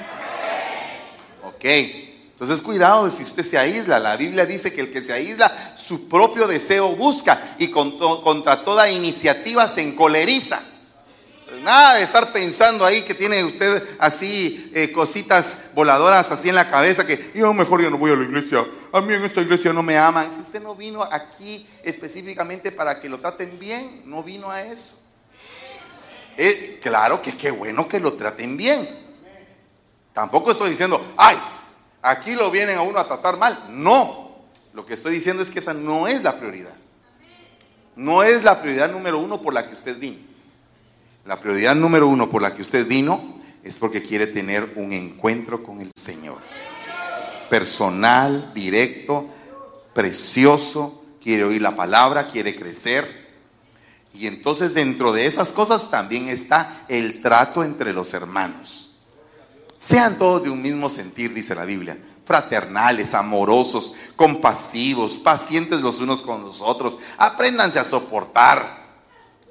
Entonces 1.64 2.60
cuidado 2.60 3.10
si 3.10 3.22
usted 3.22 3.42
se 3.42 3.56
aísla. 3.56 3.98
La 3.98 4.16
Biblia 4.16 4.44
dice 4.44 4.72
que 4.72 4.82
el 4.82 4.92
que 4.92 5.00
se 5.00 5.12
aísla 5.12 5.74
su 5.76 6.08
propio 6.08 6.46
deseo 6.46 6.94
busca 6.94 7.56
y 7.58 7.68
contra 7.68 8.64
toda 8.64 8.90
iniciativa 8.90 9.66
se 9.66 9.82
encoleriza. 9.82 10.60
Pues 11.48 11.62
nada 11.62 11.94
de 11.94 12.02
estar 12.02 12.32
pensando 12.32 12.84
ahí 12.84 13.02
que 13.02 13.14
tiene 13.14 13.44
usted 13.44 13.96
así 13.98 14.72
eh, 14.74 14.90
cositas 14.92 15.56
voladoras 15.74 16.30
así 16.30 16.48
en 16.48 16.54
la 16.54 16.70
cabeza 16.70 17.06
que 17.06 17.30
yo 17.34 17.54
mejor 17.54 17.80
yo 17.80 17.90
no 17.90 17.96
voy 17.96 18.12
a 18.12 18.16
la 18.16 18.24
iglesia. 18.24 18.66
A 18.92 19.00
mí 19.00 19.14
en 19.14 19.24
esta 19.24 19.40
iglesia 19.40 19.72
no 19.72 19.82
me 19.82 19.96
aman. 19.96 20.32
Si 20.32 20.40
usted 20.40 20.60
no 20.60 20.74
vino 20.74 21.02
aquí 21.02 21.66
específicamente 21.82 22.72
para 22.72 23.00
que 23.00 23.08
lo 23.08 23.20
traten 23.20 23.58
bien, 23.58 24.02
no 24.04 24.22
vino 24.22 24.50
a 24.50 24.62
eso. 24.62 24.98
Eh, 26.36 26.80
claro 26.82 27.22
que 27.22 27.36
qué 27.36 27.50
bueno 27.50 27.88
que 27.88 28.00
lo 28.00 28.12
traten 28.14 28.56
bien. 28.56 28.86
Tampoco 30.12 30.52
estoy 30.52 30.70
diciendo, 30.70 31.14
ay, 31.16 31.36
aquí 32.04 32.34
lo 32.34 32.50
vienen 32.50 32.78
a 32.78 32.82
uno 32.82 32.98
a 32.98 33.06
tratar 33.06 33.38
mal. 33.38 33.58
No, 33.70 34.36
lo 34.74 34.84
que 34.86 34.94
estoy 34.94 35.14
diciendo 35.14 35.42
es 35.42 35.48
que 35.48 35.58
esa 35.58 35.74
no 35.74 36.06
es 36.06 36.22
la 36.22 36.38
prioridad. 36.38 36.74
No 37.96 38.22
es 38.22 38.44
la 38.44 38.60
prioridad 38.60 38.90
número 38.90 39.18
uno 39.18 39.40
por 39.40 39.54
la 39.54 39.68
que 39.68 39.74
usted 39.74 39.98
vino. 39.98 40.18
La 41.24 41.40
prioridad 41.40 41.74
número 41.74 42.06
uno 42.06 42.28
por 42.28 42.42
la 42.42 42.54
que 42.54 42.62
usted 42.62 42.86
vino 42.86 43.40
es 43.62 43.78
porque 43.78 44.02
quiere 44.02 44.26
tener 44.26 44.72
un 44.76 44.92
encuentro 44.92 45.62
con 45.62 45.80
el 45.80 45.90
Señor. 45.96 46.38
Personal, 47.48 48.52
directo, 48.52 49.26
precioso, 49.94 51.02
quiere 51.22 51.44
oír 51.44 51.62
la 51.62 51.74
palabra, 51.74 52.28
quiere 52.28 52.54
crecer. 52.54 53.24
Y 54.12 54.26
entonces 54.26 54.74
dentro 54.74 55.12
de 55.12 55.26
esas 55.26 55.52
cosas 55.52 55.90
también 55.90 56.28
está 56.28 56.84
el 56.88 57.22
trato 57.22 57.64
entre 57.64 57.94
los 57.94 58.12
hermanos. 58.12 58.83
Sean 59.86 60.16
todos 60.16 60.44
de 60.44 60.50
un 60.50 60.62
mismo 60.62 60.88
sentir, 60.88 61.34
dice 61.34 61.54
la 61.54 61.66
Biblia. 61.66 61.98
Fraternales, 62.24 63.12
amorosos, 63.12 63.94
compasivos, 64.16 65.18
pacientes 65.18 65.82
los 65.82 66.00
unos 66.00 66.22
con 66.22 66.40
los 66.40 66.62
otros. 66.62 66.96
Apréndanse 67.18 67.78
a 67.78 67.84
soportar. 67.84 68.82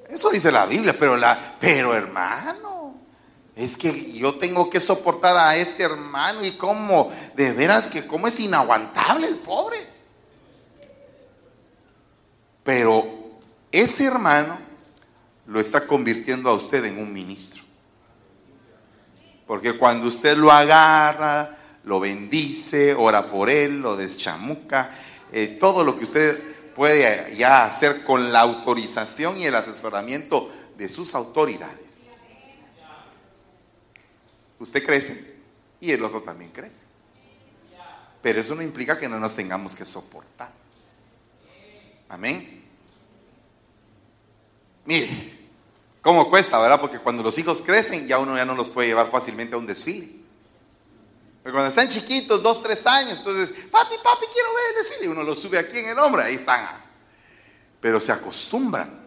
Eso 0.08 0.30
dice 0.30 0.50
la 0.50 0.66
Biblia, 0.66 0.96
pero, 0.98 1.16
la, 1.16 1.56
pero 1.60 1.94
hermano, 1.94 2.96
es 3.54 3.76
que 3.76 4.12
yo 4.12 4.34
tengo 4.34 4.68
que 4.68 4.80
soportar 4.80 5.36
a 5.36 5.54
este 5.54 5.84
hermano 5.84 6.44
y 6.44 6.52
cómo, 6.56 7.12
de 7.36 7.52
veras 7.52 7.86
que 7.86 8.04
cómo 8.04 8.26
es 8.26 8.40
inaguantable 8.40 9.28
el 9.28 9.36
pobre. 9.36 9.86
Pero 12.64 13.06
ese 13.70 14.06
hermano 14.06 14.58
lo 15.46 15.60
está 15.60 15.86
convirtiendo 15.86 16.50
a 16.50 16.54
usted 16.54 16.84
en 16.86 16.98
un 16.98 17.12
ministro. 17.12 17.63
Porque 19.46 19.74
cuando 19.74 20.08
usted 20.08 20.36
lo 20.36 20.50
agarra, 20.50 21.58
lo 21.84 22.00
bendice, 22.00 22.94
ora 22.94 23.30
por 23.30 23.50
él, 23.50 23.80
lo 23.80 23.96
deschamuca, 23.96 24.90
eh, 25.32 25.58
todo 25.60 25.84
lo 25.84 25.98
que 25.98 26.04
usted 26.04 26.54
puede 26.74 27.36
ya 27.36 27.64
hacer 27.64 28.04
con 28.04 28.32
la 28.32 28.40
autorización 28.40 29.38
y 29.38 29.46
el 29.46 29.54
asesoramiento 29.54 30.50
de 30.76 30.88
sus 30.88 31.14
autoridades. 31.14 32.10
Usted 34.58 34.84
crece 34.84 35.34
y 35.80 35.92
el 35.92 36.02
otro 36.02 36.22
también 36.22 36.50
crece. 36.50 36.82
Pero 38.22 38.40
eso 38.40 38.54
no 38.54 38.62
implica 38.62 38.98
que 38.98 39.08
no 39.08 39.20
nos 39.20 39.34
tengamos 39.34 39.74
que 39.74 39.84
soportar. 39.84 40.50
Amén. 42.08 42.64
Mire, 44.86 45.33
¿Cómo 46.04 46.28
cuesta, 46.28 46.58
verdad? 46.58 46.78
Porque 46.78 46.98
cuando 46.98 47.22
los 47.22 47.38
hijos 47.38 47.62
crecen, 47.64 48.06
ya 48.06 48.18
uno 48.18 48.36
ya 48.36 48.44
no 48.44 48.54
los 48.54 48.68
puede 48.68 48.88
llevar 48.88 49.10
fácilmente 49.10 49.54
a 49.54 49.58
un 49.58 49.66
desfile. 49.66 50.10
Pero 51.42 51.54
cuando 51.54 51.70
están 51.70 51.88
chiquitos, 51.88 52.42
dos, 52.42 52.62
tres 52.62 52.86
años, 52.86 53.20
entonces, 53.20 53.48
papi, 53.70 53.94
papi, 54.04 54.26
quiero 54.30 54.48
ver 54.54 54.64
el 54.68 54.84
desfile. 54.84 55.06
Y 55.06 55.08
uno 55.08 55.22
los 55.22 55.40
sube 55.40 55.58
aquí 55.58 55.78
en 55.78 55.88
el 55.88 55.98
hombro, 55.98 56.20
ahí 56.20 56.34
están. 56.34 56.68
Pero 57.80 58.00
se 58.00 58.12
acostumbran. 58.12 59.02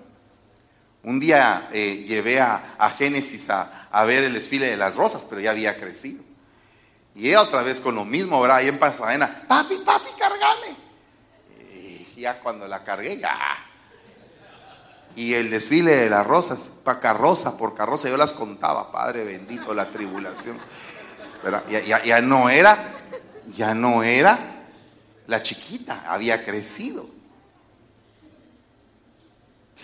Un 1.04 1.20
día 1.20 1.70
eh, 1.72 2.04
llevé 2.08 2.42
a, 2.42 2.96
Génesis 2.98 3.48
a, 3.52 3.88
a, 3.92 4.04
ver 4.04 4.24
el 4.24 4.34
desfile 4.34 4.68
de 4.68 4.78
las 4.78 4.96
rosas, 4.96 5.24
pero 5.30 5.40
ya 5.40 5.52
había 5.52 5.78
crecido. 5.78 6.24
Y 7.14 7.28
ella 7.28 7.44
otra 7.44 7.62
vez 7.62 7.80
con 7.80 7.94
lo 7.94 8.06
mismo, 8.06 8.42
¿verdad? 8.42 8.58
Ahí 8.58 8.70
en 8.70 8.80
Pasadena, 8.80 9.44
papi, 9.48 9.78
papi, 9.86 10.10
cargame. 10.18 10.76
Y 12.16 12.22
ya 12.22 12.40
cuando 12.40 12.68
la 12.68 12.84
cargué, 12.84 13.20
ya 13.20 13.67
y 15.18 15.34
el 15.34 15.50
desfile 15.50 15.96
de 15.96 16.12
las 16.12 16.28
rosas, 16.28 16.70
para 16.84 17.00
carroza 17.00 17.58
por 17.58 17.74
carroza, 17.74 18.08
yo 18.08 18.18
las 18.18 18.34
contaba, 18.34 18.92
Padre 18.92 19.24
bendito, 19.24 19.74
la 19.74 19.90
tribulación. 19.90 20.60
Ya, 22.06 22.22
no 22.22 22.52
era, 22.52 22.96
ya 23.48 23.74
no 23.74 24.04
era 24.04 24.68
la 25.26 25.42
chiquita, 25.42 26.04
había 26.08 26.46
crecido. 26.46 27.10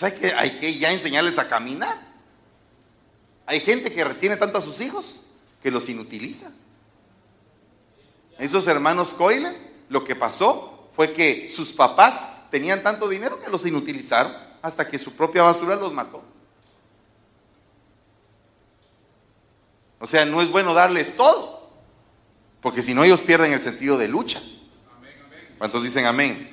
hay 0.02 0.12
que, 0.12 0.34
hay 0.34 0.52
que 0.60 0.72
ya 0.76 0.92
enseñarles 0.92 1.40
a 1.40 1.50
caminar. 1.50 2.00
Hay 3.48 3.60
gente 3.60 3.90
que 3.90 4.04
retiene 4.04 4.38
tanto 4.38 4.60
a 4.60 4.62
sus 4.62 4.80
hijos 4.82 5.22
que 5.64 5.72
los 5.72 5.90
inutiliza. 5.90 6.52
Esos 8.38 8.68
hermanos 8.68 9.16
Coyle, 9.16 9.52
lo 9.90 10.04
que 10.04 10.16
pasó 10.16 10.92
fue 10.96 11.12
que 11.12 11.50
sus 11.50 11.72
papás 11.72 12.52
tenían 12.52 12.84
tanto 12.84 13.10
dinero 13.10 13.42
que 13.42 13.50
los 13.50 13.66
inutilizaron 13.66 14.43
hasta 14.64 14.88
que 14.88 14.98
su 14.98 15.14
propia 15.14 15.44
basura 15.44 15.76
los 15.76 15.94
mató. 15.94 16.24
O 20.00 20.08
sea, 20.08 20.26
no 20.26 20.42
es 20.42 20.50
bueno 20.50 20.74
darles 20.74 21.16
todo, 21.18 21.70
porque 22.62 22.82
si 22.82 22.94
no 22.94 23.04
ellos 23.04 23.22
pierden 23.22 23.52
el 23.52 23.60
sentido 23.60 23.98
de 23.98 24.08
lucha. 24.08 24.42
¿Cuántos 25.58 25.84
dicen 25.84 26.06
amén? 26.06 26.50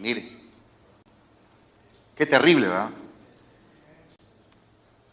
Mire, 0.00 0.38
qué 2.16 2.24
terrible, 2.24 2.68
¿verdad? 2.68 2.90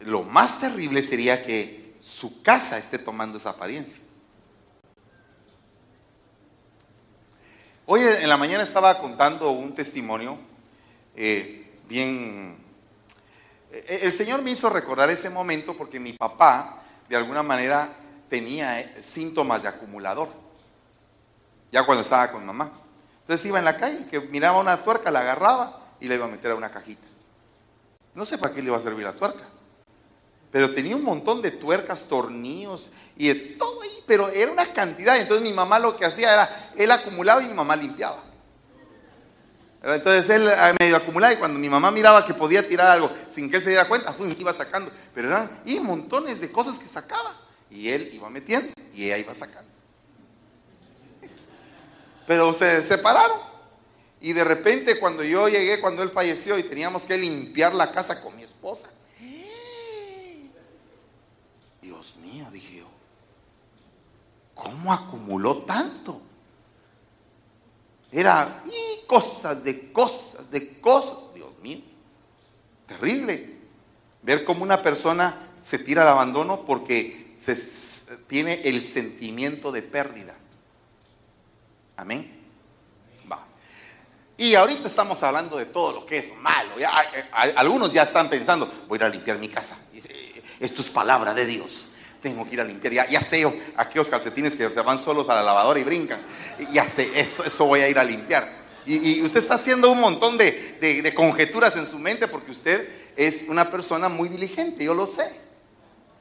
Lo 0.00 0.22
más 0.22 0.60
terrible 0.60 1.02
sería 1.02 1.42
que 1.44 1.96
su 2.00 2.42
casa 2.42 2.78
esté 2.78 2.98
tomando 2.98 3.36
esa 3.36 3.50
apariencia. 3.50 4.02
Hoy 7.84 8.00
en 8.00 8.28
la 8.28 8.38
mañana 8.38 8.64
estaba 8.64 8.98
contando 8.98 9.50
un 9.50 9.74
testimonio 9.74 10.38
eh, 11.14 11.63
bien... 11.88 12.56
Eh, 13.70 14.00
el 14.02 14.12
Señor 14.12 14.42
me 14.42 14.50
hizo 14.50 14.68
recordar 14.68 15.10
ese 15.10 15.30
momento 15.30 15.76
porque 15.76 16.00
mi 16.00 16.12
papá, 16.12 16.82
de 17.08 17.16
alguna 17.16 17.42
manera, 17.42 17.94
tenía 18.28 18.80
eh, 18.80 19.02
síntomas 19.02 19.62
de 19.62 19.68
acumulador, 19.68 20.28
ya 21.70 21.84
cuando 21.84 22.02
estaba 22.02 22.30
con 22.30 22.44
mamá. 22.44 22.72
Entonces 23.20 23.46
iba 23.46 23.58
en 23.58 23.64
la 23.64 23.76
calle, 23.76 24.06
que 24.06 24.20
miraba 24.20 24.60
una 24.60 24.76
tuerca, 24.82 25.10
la 25.10 25.20
agarraba 25.20 25.80
y 26.00 26.08
la 26.08 26.14
iba 26.14 26.26
a 26.26 26.28
meter 26.28 26.50
a 26.50 26.56
una 26.56 26.70
cajita. 26.70 27.06
No 28.14 28.26
sé 28.26 28.38
para 28.38 28.54
qué 28.54 28.60
le 28.60 28.68
iba 28.68 28.76
a 28.76 28.82
servir 28.82 29.04
la 29.04 29.12
tuerca, 29.12 29.48
pero 30.52 30.72
tenía 30.72 30.94
un 30.94 31.02
montón 31.02 31.42
de 31.42 31.50
tuercas, 31.50 32.04
tornillos 32.04 32.90
y 33.16 33.28
de 33.28 33.34
todo 33.56 33.82
ahí, 33.82 34.04
pero 34.06 34.28
era 34.28 34.52
una 34.52 34.66
cantidad. 34.66 35.16
Entonces 35.16 35.42
mi 35.42 35.52
mamá 35.52 35.78
lo 35.78 35.96
que 35.96 36.04
hacía 36.04 36.32
era, 36.32 36.72
él 36.76 36.90
acumulaba 36.90 37.42
y 37.42 37.48
mi 37.48 37.54
mamá 37.54 37.74
limpiaba. 37.74 38.22
Entonces 39.86 40.30
él 40.30 40.48
ah, 40.48 40.74
medio 40.80 40.96
acumulaba 40.96 41.34
y 41.34 41.36
cuando 41.36 41.58
mi 41.58 41.68
mamá 41.68 41.90
miraba 41.90 42.24
que 42.24 42.32
podía 42.32 42.66
tirar 42.66 42.90
algo 42.90 43.12
sin 43.28 43.50
que 43.50 43.56
él 43.56 43.62
se 43.62 43.68
diera 43.68 43.86
cuenta, 43.86 44.14
iba 44.38 44.52
sacando. 44.52 44.90
Pero 45.14 45.28
eran 45.28 45.60
y 45.66 45.78
montones 45.78 46.40
de 46.40 46.50
cosas 46.50 46.78
que 46.78 46.88
sacaba. 46.88 47.36
Y 47.70 47.90
él 47.90 48.08
iba 48.12 48.30
metiendo 48.30 48.72
y 48.94 49.04
ella 49.04 49.18
iba 49.18 49.34
sacando. 49.34 49.70
Pero 52.26 52.54
se 52.54 52.82
separaron. 52.84 53.38
Y 54.20 54.32
de 54.32 54.42
repente 54.42 54.98
cuando 54.98 55.22
yo 55.22 55.48
llegué, 55.48 55.78
cuando 55.80 56.02
él 56.02 56.10
falleció 56.10 56.58
y 56.58 56.62
teníamos 56.62 57.02
que 57.02 57.18
limpiar 57.18 57.74
la 57.74 57.92
casa 57.92 58.22
con 58.22 58.34
mi 58.36 58.42
esposa. 58.42 58.88
Dios 61.82 62.16
mío, 62.16 62.48
dije 62.50 62.78
yo. 62.78 62.86
¿Cómo 64.54 64.94
acumuló 64.94 65.58
tanto? 65.64 66.22
Era 68.14 68.62
y 68.66 69.04
cosas 69.06 69.64
de 69.64 69.90
cosas, 69.90 70.48
de 70.48 70.80
cosas. 70.80 71.34
Dios 71.34 71.50
mío. 71.60 71.80
Terrible. 72.86 73.58
Ver 74.22 74.44
cómo 74.44 74.62
una 74.62 74.80
persona 74.82 75.50
se 75.60 75.78
tira 75.78 76.02
al 76.02 76.08
abandono 76.08 76.64
porque 76.64 77.34
se, 77.36 77.56
tiene 78.28 78.60
el 78.68 78.84
sentimiento 78.84 79.72
de 79.72 79.82
pérdida. 79.82 80.36
Amén. 81.96 82.40
Va. 83.30 83.44
Y 84.36 84.54
ahorita 84.54 84.86
estamos 84.86 85.20
hablando 85.24 85.56
de 85.56 85.66
todo 85.66 85.92
lo 85.92 86.06
que 86.06 86.18
es 86.18 86.36
malo. 86.36 86.70
algunos 87.56 87.92
ya 87.92 88.04
están 88.04 88.30
pensando, 88.30 88.70
voy 88.86 88.96
a 88.96 89.00
ir 89.00 89.04
a 89.06 89.08
limpiar 89.08 89.38
mi 89.38 89.48
casa. 89.48 89.76
Esto 90.60 90.82
es 90.82 90.88
palabra 90.88 91.34
de 91.34 91.46
Dios 91.46 91.88
tengo 92.24 92.48
que 92.48 92.54
ir 92.54 92.60
a 92.62 92.64
limpiar. 92.64 92.94
Ya, 92.94 93.06
ya 93.06 93.20
sé 93.20 93.44
aquellos 93.76 94.08
calcetines 94.08 94.56
que 94.56 94.70
se 94.70 94.80
van 94.80 94.98
solos 94.98 95.28
a 95.28 95.34
la 95.34 95.42
lavadora 95.42 95.78
y 95.78 95.84
brincan. 95.84 96.18
Ya 96.72 96.88
sé, 96.88 97.10
eso, 97.18 97.44
eso 97.44 97.66
voy 97.66 97.80
a 97.80 97.88
ir 97.88 97.98
a 97.98 98.04
limpiar. 98.04 98.64
Y, 98.86 99.22
usted 99.22 99.40
está 99.40 99.54
haciendo 99.54 99.90
un 99.90 100.00
montón 100.00 100.36
de, 100.36 101.12
conjeturas 101.14 101.76
en 101.76 101.86
su 101.86 101.98
mente 101.98 102.28
porque 102.28 102.50
usted 102.50 102.88
es 103.16 103.46
una 103.48 103.70
persona 103.70 104.08
muy 104.08 104.28
diligente, 104.28 104.84
yo 104.84 104.94
lo 104.94 105.06
sé. 105.06 105.30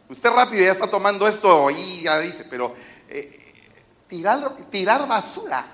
Usted 0.10 0.30
rápido 0.30 0.64
ya 0.64 0.72
está 0.72 0.88
tomando 0.88 1.28
esto 1.28 1.70
y 1.72 2.04
ya 2.04 2.20
dice, 2.20 2.46
pero 2.50 2.76
eh, 3.10 3.40
tirar, 4.08 4.56
tirar 4.70 5.08
basura, 5.08 5.66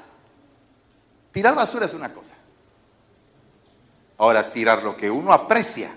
tirar 1.31 1.53
basura 1.53 1.85
es 1.85 1.93
una 1.93 2.13
cosa. 2.13 2.35
Ahora, 4.17 4.51
tirar 4.51 4.83
lo 4.83 4.97
que 4.97 5.09
uno 5.09 5.31
aprecia, 5.31 5.91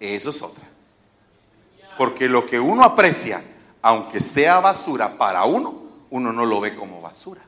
eso 0.00 0.30
es 0.30 0.42
otra. 0.42 0.64
Porque 1.96 2.28
lo 2.28 2.46
que 2.46 2.58
uno 2.58 2.82
aprecia, 2.82 3.42
aunque 3.82 4.20
sea 4.20 4.60
basura 4.60 5.16
para 5.16 5.44
uno, 5.44 5.83
uno 6.10 6.32
no 6.32 6.46
lo 6.46 6.60
ve 6.60 6.74
como 6.74 7.00
basura. 7.00 7.42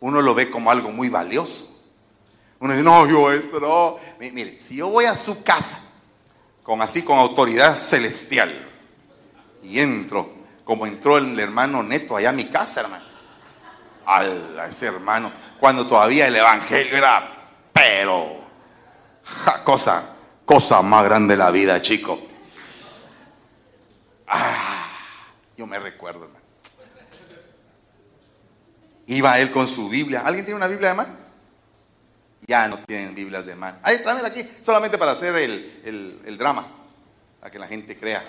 Uno 0.00 0.20
lo 0.20 0.34
ve 0.34 0.50
como 0.50 0.70
algo 0.70 0.90
muy 0.90 1.08
valioso. 1.08 1.84
Uno 2.58 2.72
dice, 2.72 2.84
no, 2.84 3.08
yo 3.08 3.32
esto 3.32 3.60
no. 3.60 3.96
Mire, 4.18 4.58
si 4.58 4.76
yo 4.76 4.88
voy 4.88 5.04
a 5.04 5.14
su 5.14 5.42
casa, 5.42 5.80
con 6.62 6.80
así, 6.82 7.02
con 7.02 7.18
autoridad 7.18 7.76
celestial, 7.76 8.68
y 9.62 9.80
entro, 9.80 10.32
como 10.64 10.86
entró 10.86 11.18
el 11.18 11.38
hermano 11.38 11.82
Neto 11.82 12.16
allá 12.16 12.30
a 12.30 12.32
mi 12.32 12.46
casa, 12.46 12.80
hermano. 12.80 13.04
Ala, 14.04 14.66
ese 14.66 14.86
hermano, 14.86 15.30
cuando 15.60 15.86
todavía 15.86 16.26
el 16.26 16.34
evangelio 16.34 16.96
era, 16.96 17.50
pero, 17.72 18.40
cosa, 19.64 20.16
cosa 20.44 20.82
más 20.82 21.04
grande 21.04 21.34
de 21.34 21.38
la 21.38 21.50
vida, 21.50 21.80
chico. 21.80 22.18
Ah, 24.26 24.88
yo 25.56 25.66
me 25.66 25.78
recuerdo. 25.78 26.31
Iba 29.06 29.38
él 29.38 29.50
con 29.50 29.66
su 29.68 29.88
Biblia. 29.88 30.20
¿Alguien 30.20 30.44
tiene 30.44 30.56
una 30.56 30.66
Biblia 30.66 30.90
de 30.90 30.94
mano? 30.94 31.22
Ya 32.46 32.66
no 32.68 32.78
tienen 32.78 33.14
Biblias 33.14 33.46
de 33.46 33.54
mano. 33.54 33.78
Ahí, 33.82 33.98
tráemela 34.02 34.28
aquí, 34.28 34.48
solamente 34.60 34.98
para 34.98 35.12
hacer 35.12 35.34
el, 35.36 36.36
drama, 36.38 36.66
para 37.40 37.50
que 37.50 37.58
la 37.58 37.68
gente 37.68 37.96
crea 37.96 38.22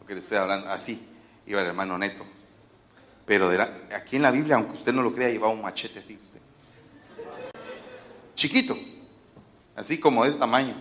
lo 0.00 0.06
que 0.06 0.14
le 0.14 0.20
estoy 0.20 0.38
hablando. 0.38 0.70
Así 0.70 1.06
iba 1.46 1.60
el 1.60 1.66
hermano 1.66 1.98
Neto. 1.98 2.24
Pero 3.26 3.50
aquí 3.94 4.16
en 4.16 4.22
la 4.22 4.30
Biblia, 4.30 4.56
aunque 4.56 4.74
usted 4.74 4.92
no 4.92 5.02
lo 5.02 5.12
crea, 5.12 5.28
llevaba 5.28 5.52
un 5.52 5.60
machete, 5.60 6.00
fíjese. 6.00 6.38
Chiquito, 8.34 8.76
así 9.74 9.98
como 9.98 10.24
de 10.24 10.32
tamaño. 10.32 10.74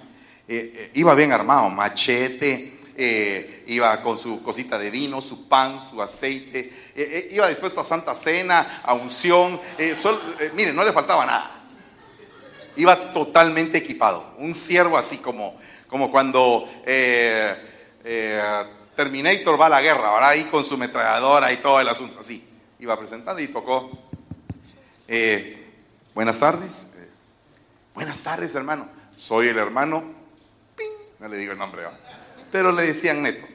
Eh, 0.47 0.71
eh, 0.75 0.91
iba 0.93 1.13
bien 1.13 1.33
armado, 1.33 1.69
machete, 1.69 2.76
eh, 2.99 3.63
iba 3.67 4.01
con 4.01 4.17
su 4.17 4.41
cosita 4.41 4.75
de 4.79 4.89
vino, 4.89 5.21
su 5.21 5.47
pan, 5.47 5.79
su 5.87 6.01
aceite, 6.01 6.59
eh, 6.59 6.71
eh, 6.95 7.29
iba 7.31 7.47
dispuesto 7.47 7.79
a 7.79 7.83
Santa 7.83 8.15
Cena, 8.15 8.81
a 8.83 8.95
unción, 8.95 9.61
miren, 10.55 10.75
no 10.75 10.83
le 10.83 10.91
faltaba 10.91 11.23
nada. 11.23 11.61
Iba 12.75 13.13
totalmente 13.13 13.77
equipado, 13.77 14.33
un 14.39 14.51
siervo 14.51 14.97
así 14.97 15.19
como, 15.19 15.59
como 15.87 16.09
cuando 16.09 16.67
Terminator 18.95 19.61
va 19.61 19.67
a 19.67 19.69
la 19.69 19.81
guerra, 19.83 20.07
ahora 20.07 20.29
ahí 20.29 20.45
con 20.45 20.65
su 20.65 20.75
metralladora 20.75 21.51
y 21.53 21.57
todo 21.57 21.79
el 21.79 21.89
asunto, 21.89 22.21
así. 22.21 22.49
Iba 22.79 22.97
presentando 22.97 23.39
y 23.39 23.47
tocó. 23.47 23.91
buenas 26.15 26.39
tardes. 26.39 26.93
buenas 27.93 28.23
tardes, 28.23 28.55
hermano. 28.55 28.89
Soy 29.15 29.49
el 29.49 29.57
hermano. 29.59 30.03
No 31.19 31.27
le 31.27 31.37
digo 31.37 31.51
el 31.51 31.59
nombre. 31.59 31.83
Pero 32.51 32.71
le 32.71 32.83
decían 32.83 33.21
Neto. 33.21 33.45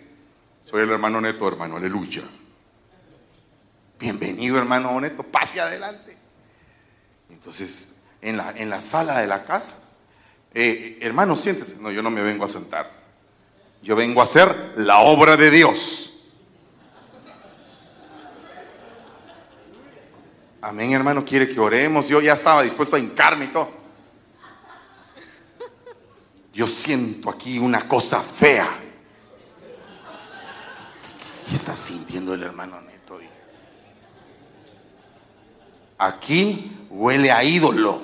Soy 0.64 0.82
el 0.82 0.90
hermano 0.90 1.20
Neto, 1.20 1.47
hermano, 1.49 1.76
aleluya. 1.76 2.22
Bienvenido, 3.99 4.59
hermano 4.59 5.01
Neto, 5.01 5.22
pase 5.22 5.61
adelante. 5.61 6.16
Entonces, 7.30 7.97
en 8.20 8.36
la, 8.36 8.53
en 8.57 8.70
la 8.70 8.80
sala 8.80 9.18
de 9.18 9.26
la 9.26 9.45
casa, 9.45 9.78
eh, 10.55 10.99
hermano, 11.01 11.36
siéntese. 11.36 11.76
No, 11.76 11.90
yo 11.90 12.03
no 12.03 12.11
me 12.11 12.22
vengo 12.22 12.45
a 12.45 12.49
sentar. 12.49 12.90
Yo 13.82 13.97
vengo 13.97 14.20
a 14.20 14.24
hacer 14.24 14.74
la 14.76 15.01
obra 15.01 15.36
de 15.36 15.51
Dios. 15.51 16.12
Amén, 20.61 20.93
hermano, 20.93 21.24
quiere 21.24 21.49
que 21.49 21.59
oremos. 21.59 22.09
Yo 22.09 22.20
ya 22.20 22.34
estaba 22.34 22.62
dispuesto 22.62 22.95
a 22.95 22.99
hincarme 23.01 23.47
y 23.47 23.49
todo. 23.49 23.70
Yo 26.53 26.68
siento 26.68 27.30
aquí 27.30 27.59
una 27.59 27.88
cosa 27.88 28.20
fea. 28.20 28.82
¿Qué 31.49 31.55
está 31.55 31.76
sintiendo 31.76 32.34
el 32.34 32.43
hermano 32.43 32.80
Neto? 32.80 33.03
Aquí 35.99 36.86
huele 36.90 37.30
a 37.30 37.45
ídolo. 37.45 38.01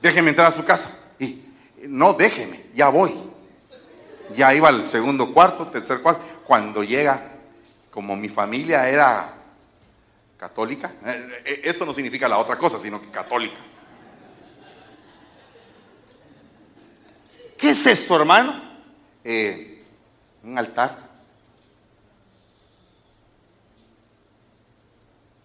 Déjeme 0.00 0.30
entrar 0.30 0.46
a 0.46 0.52
su 0.52 0.64
casa. 0.64 0.96
Y 1.18 1.42
no, 1.88 2.12
déjeme, 2.12 2.66
ya 2.72 2.88
voy. 2.88 3.12
Ya 4.36 4.54
iba 4.54 4.68
al 4.68 4.86
segundo 4.86 5.32
cuarto, 5.32 5.66
tercer 5.68 6.00
cuarto. 6.00 6.22
Cuando 6.44 6.84
llega, 6.84 7.32
como 7.90 8.16
mi 8.16 8.28
familia 8.28 8.88
era 8.88 9.34
católica, 10.36 10.94
eh, 11.04 11.42
eh, 11.44 11.60
esto 11.64 11.84
no 11.84 11.92
significa 11.92 12.28
la 12.28 12.38
otra 12.38 12.56
cosa, 12.56 12.78
sino 12.78 13.00
que 13.00 13.10
católica. 13.10 13.58
¿Qué 17.56 17.70
es 17.70 17.86
esto, 17.86 18.14
hermano? 18.14 18.62
Eh, 19.24 19.84
un 20.44 20.56
altar 20.56 21.07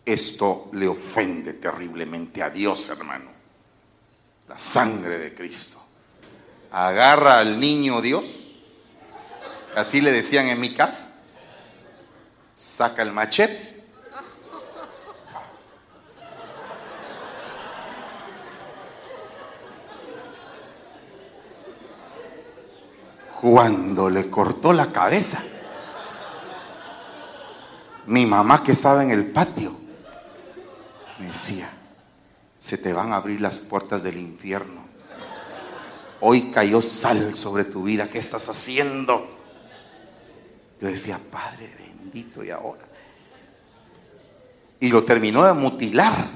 Esto 0.05 0.69
le 0.73 0.87
ofende 0.87 1.53
terriblemente 1.53 2.43
a 2.43 2.49
Dios, 2.49 2.89
hermano. 2.89 3.31
La 4.49 4.57
sangre 4.57 5.17
de 5.17 5.33
Cristo. 5.33 5.81
Agarra 6.71 7.39
al 7.39 7.59
niño 7.59 8.01
Dios. 8.01 8.25
Así 9.75 10.01
le 10.01 10.11
decían 10.11 10.47
en 10.47 10.59
mi 10.59 10.73
casa. 10.73 11.11
Saca 12.53 13.01
el 13.01 13.11
machete 13.13 13.83
cuando 23.41 24.09
le 24.09 24.29
cortó 24.29 24.73
la 24.73 24.91
cabeza. 24.91 25.43
Mi 28.05 28.25
mamá 28.25 28.63
que 28.63 28.73
estaba 28.73 29.01
en 29.01 29.11
el 29.11 29.31
patio 29.31 29.82
me 31.23 31.29
decía, 31.29 31.69
se 32.59 32.77
te 32.77 32.91
van 32.91 33.13
a 33.13 33.17
abrir 33.17 33.39
las 33.39 33.59
puertas 33.59 34.03
del 34.03 34.17
infierno. 34.17 34.83
Hoy 36.19 36.51
cayó 36.51 36.81
sal 36.81 37.33
sobre 37.33 37.63
tu 37.63 37.83
vida, 37.83 38.09
¿qué 38.09 38.19
estás 38.19 38.49
haciendo? 38.49 39.27
Yo 40.81 40.87
decía, 40.87 41.19
Padre 41.31 41.73
bendito, 41.77 42.43
y 42.43 42.49
ahora. 42.49 42.83
Y 44.79 44.89
lo 44.89 45.03
terminó 45.03 45.45
de 45.45 45.53
mutilar. 45.53 46.27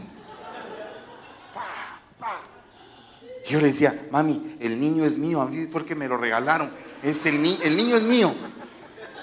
Yo 3.50 3.62
le 3.62 3.68
decía, 3.68 4.08
mami, 4.12 4.58
el 4.60 4.80
niño 4.80 5.06
es 5.06 5.18
mío, 5.18 5.42
a 5.42 5.46
mí 5.48 5.68
porque 5.68 5.96
me 5.96 6.08
lo 6.08 6.18
regalaron. 6.18 6.70
Es 7.02 7.26
el, 7.26 7.36
el 7.64 7.78
niño 7.78 7.96
es 7.98 8.04
mío. 8.04 8.34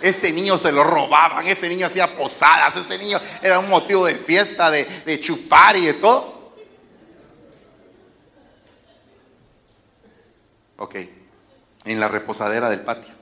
Ese 0.01 0.33
niño 0.33 0.59
se 0.59 0.73
lo 0.73 0.85
robaban, 0.85 1.47
ese 1.47 1.69
niño 1.69 1.87
hacía 1.87 2.17
posadas, 2.17 2.77
ese 2.77 2.99
niño 2.99 3.19
era 3.43 3.59
un 3.59 3.69
motivo 3.69 4.07
de 4.07 4.15
fiesta, 4.15 4.71
de, 4.71 5.21
chupar 5.21 5.77
y 5.77 5.87
de 5.87 5.95
todo. 5.95 6.53
Ok, 10.77 10.97
en 11.85 12.01
la 12.01 12.09
reposadera 12.09 12.69
del 12.69 12.81
patio 12.81 13.15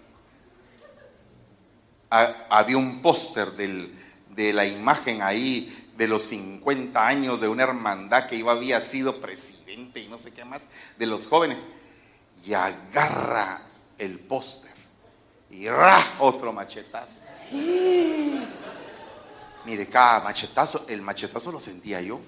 había 2.12 2.76
un 2.76 3.00
póster 3.00 3.52
de 3.52 4.52
la 4.52 4.66
imagen 4.66 5.22
ahí 5.22 5.90
de 5.96 6.08
los 6.08 6.24
50 6.24 7.06
años 7.06 7.40
de 7.40 7.48
una 7.48 7.62
hermandad 7.62 8.26
que 8.26 8.36
iba, 8.36 8.52
había 8.52 8.80
sido 8.80 9.20
presidente 9.20 10.00
y 10.00 10.08
no 10.08 10.18
sé 10.18 10.32
qué 10.32 10.44
más 10.44 10.66
de 10.98 11.06
los 11.06 11.26
jóvenes. 11.26 11.66
Y 12.44 12.54
agarra 12.54 13.62
el 13.98 14.18
póster 14.18 14.71
y 15.53 15.68
¡ra! 15.68 16.03
otro 16.18 16.53
machetazo. 16.53 17.16
Mire, 19.64 19.86
cada 19.86 20.20
machetazo, 20.20 20.86
el 20.88 21.03
machetazo 21.03 21.53
lo 21.53 21.61
sentía 21.61 22.00
yo. 22.00 22.20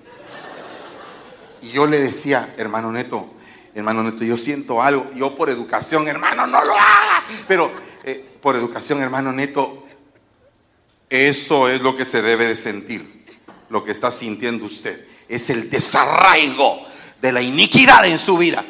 Y 1.62 1.70
yo 1.70 1.86
le 1.86 1.98
decía, 1.98 2.54
hermano 2.58 2.92
Neto, 2.92 3.32
hermano 3.74 4.02
Neto, 4.02 4.22
yo 4.22 4.36
siento 4.36 4.82
algo, 4.82 5.10
yo 5.14 5.34
por 5.34 5.48
educación, 5.48 6.06
hermano, 6.06 6.46
no 6.46 6.62
lo 6.64 6.74
haga. 6.74 7.24
Pero 7.48 7.72
eh, 8.04 8.36
por 8.40 8.54
educación, 8.54 9.00
hermano 9.00 9.32
Neto, 9.32 9.84
eso 11.08 11.68
es 11.68 11.80
lo 11.80 11.96
que 11.96 12.04
se 12.04 12.20
debe 12.20 12.46
de 12.46 12.56
sentir, 12.56 13.24
lo 13.70 13.82
que 13.82 13.92
está 13.92 14.10
sintiendo 14.10 14.66
usted. 14.66 15.08
Es 15.28 15.48
el 15.48 15.70
desarraigo 15.70 16.86
de 17.20 17.32
la 17.32 17.40
iniquidad 17.40 18.04
en 18.06 18.18
su 18.18 18.36
vida. 18.36 18.62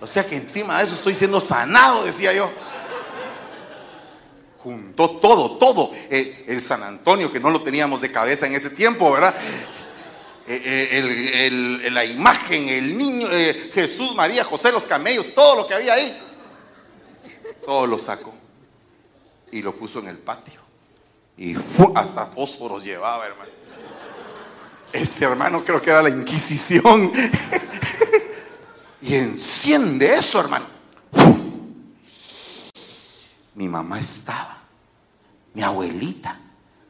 O 0.00 0.06
sea 0.06 0.26
que 0.26 0.36
encima 0.36 0.78
de 0.78 0.84
eso 0.84 0.94
estoy 0.94 1.14
siendo 1.14 1.40
sanado, 1.40 2.04
decía 2.04 2.32
yo. 2.32 2.50
Juntó 4.58 5.10
todo, 5.18 5.58
todo. 5.58 5.92
Eh, 6.10 6.44
el 6.48 6.62
San 6.62 6.82
Antonio, 6.82 7.30
que 7.30 7.40
no 7.40 7.50
lo 7.50 7.62
teníamos 7.62 8.00
de 8.00 8.10
cabeza 8.10 8.46
en 8.46 8.54
ese 8.54 8.70
tiempo, 8.70 9.10
¿verdad? 9.12 9.34
Eh, 10.46 10.88
eh, 10.92 11.90
la 11.90 12.04
imagen, 12.04 12.68
el 12.68 12.96
niño, 12.96 13.28
Jesús, 13.72 14.14
María, 14.14 14.42
José, 14.42 14.72
los 14.72 14.84
camellos, 14.84 15.34
todo 15.34 15.56
lo 15.56 15.66
que 15.66 15.74
había 15.74 15.94
ahí. 15.94 16.18
Todo 17.64 17.86
lo 17.86 17.98
sacó 17.98 18.34
y 19.52 19.62
lo 19.62 19.74
puso 19.76 19.98
en 20.00 20.08
el 20.08 20.18
patio. 20.18 20.60
Y 21.36 21.54
hasta 21.94 22.26
fósforos 22.26 22.84
llevaba, 22.84 23.26
hermano. 23.26 23.50
Ese 24.92 25.24
hermano 25.24 25.64
creo 25.64 25.80
que 25.80 25.90
era 25.90 26.02
la 26.02 26.10
Inquisición. 26.10 27.12
y 29.02 29.14
enciende 29.14 30.14
eso, 30.14 30.40
hermano. 30.40 30.66
Mi 33.54 33.68
mamá 33.68 33.98
estaba, 33.98 34.58
mi 35.54 35.62
abuelita, 35.62 36.38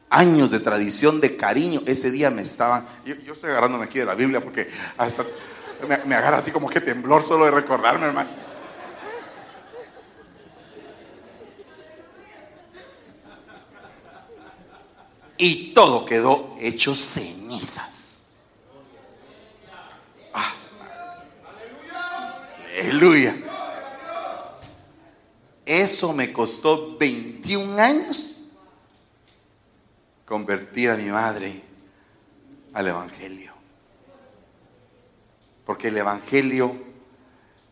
años 0.09 0.51
de 0.51 0.59
tradición, 0.59 1.19
de 1.19 1.35
cariño. 1.35 1.81
Ese 1.85 2.11
día 2.11 2.29
me 2.29 2.41
estaban, 2.43 2.85
yo, 3.05 3.33
estoy 3.33 3.49
agarrándome 3.49 3.85
aquí 3.85 3.99
de 3.99 4.05
la 4.05 4.15
Biblia 4.15 4.41
porque 4.41 4.69
hasta 4.97 5.25
me, 5.87 5.97
me 6.05 6.15
agarra 6.15 6.37
así 6.37 6.51
como 6.51 6.69
que 6.69 6.81
temblor 6.81 7.23
solo 7.23 7.45
de 7.45 7.51
recordarme, 7.51 8.07
hermano. 8.07 8.29
Y 15.37 15.73
todo 15.73 16.05
quedó 16.05 16.55
hecho 16.59 16.93
cenizas. 16.93 18.10
Aleluya. 22.81 23.35
Eso 25.63 26.13
me 26.13 26.33
costó 26.33 26.97
21 26.97 27.79
años 27.79 28.41
convertir 30.25 30.89
a 30.89 30.97
mi 30.97 31.05
madre 31.11 31.61
al 32.73 32.87
Evangelio. 32.87 33.53
Porque 35.63 35.89
el 35.89 35.97
Evangelio 35.97 36.75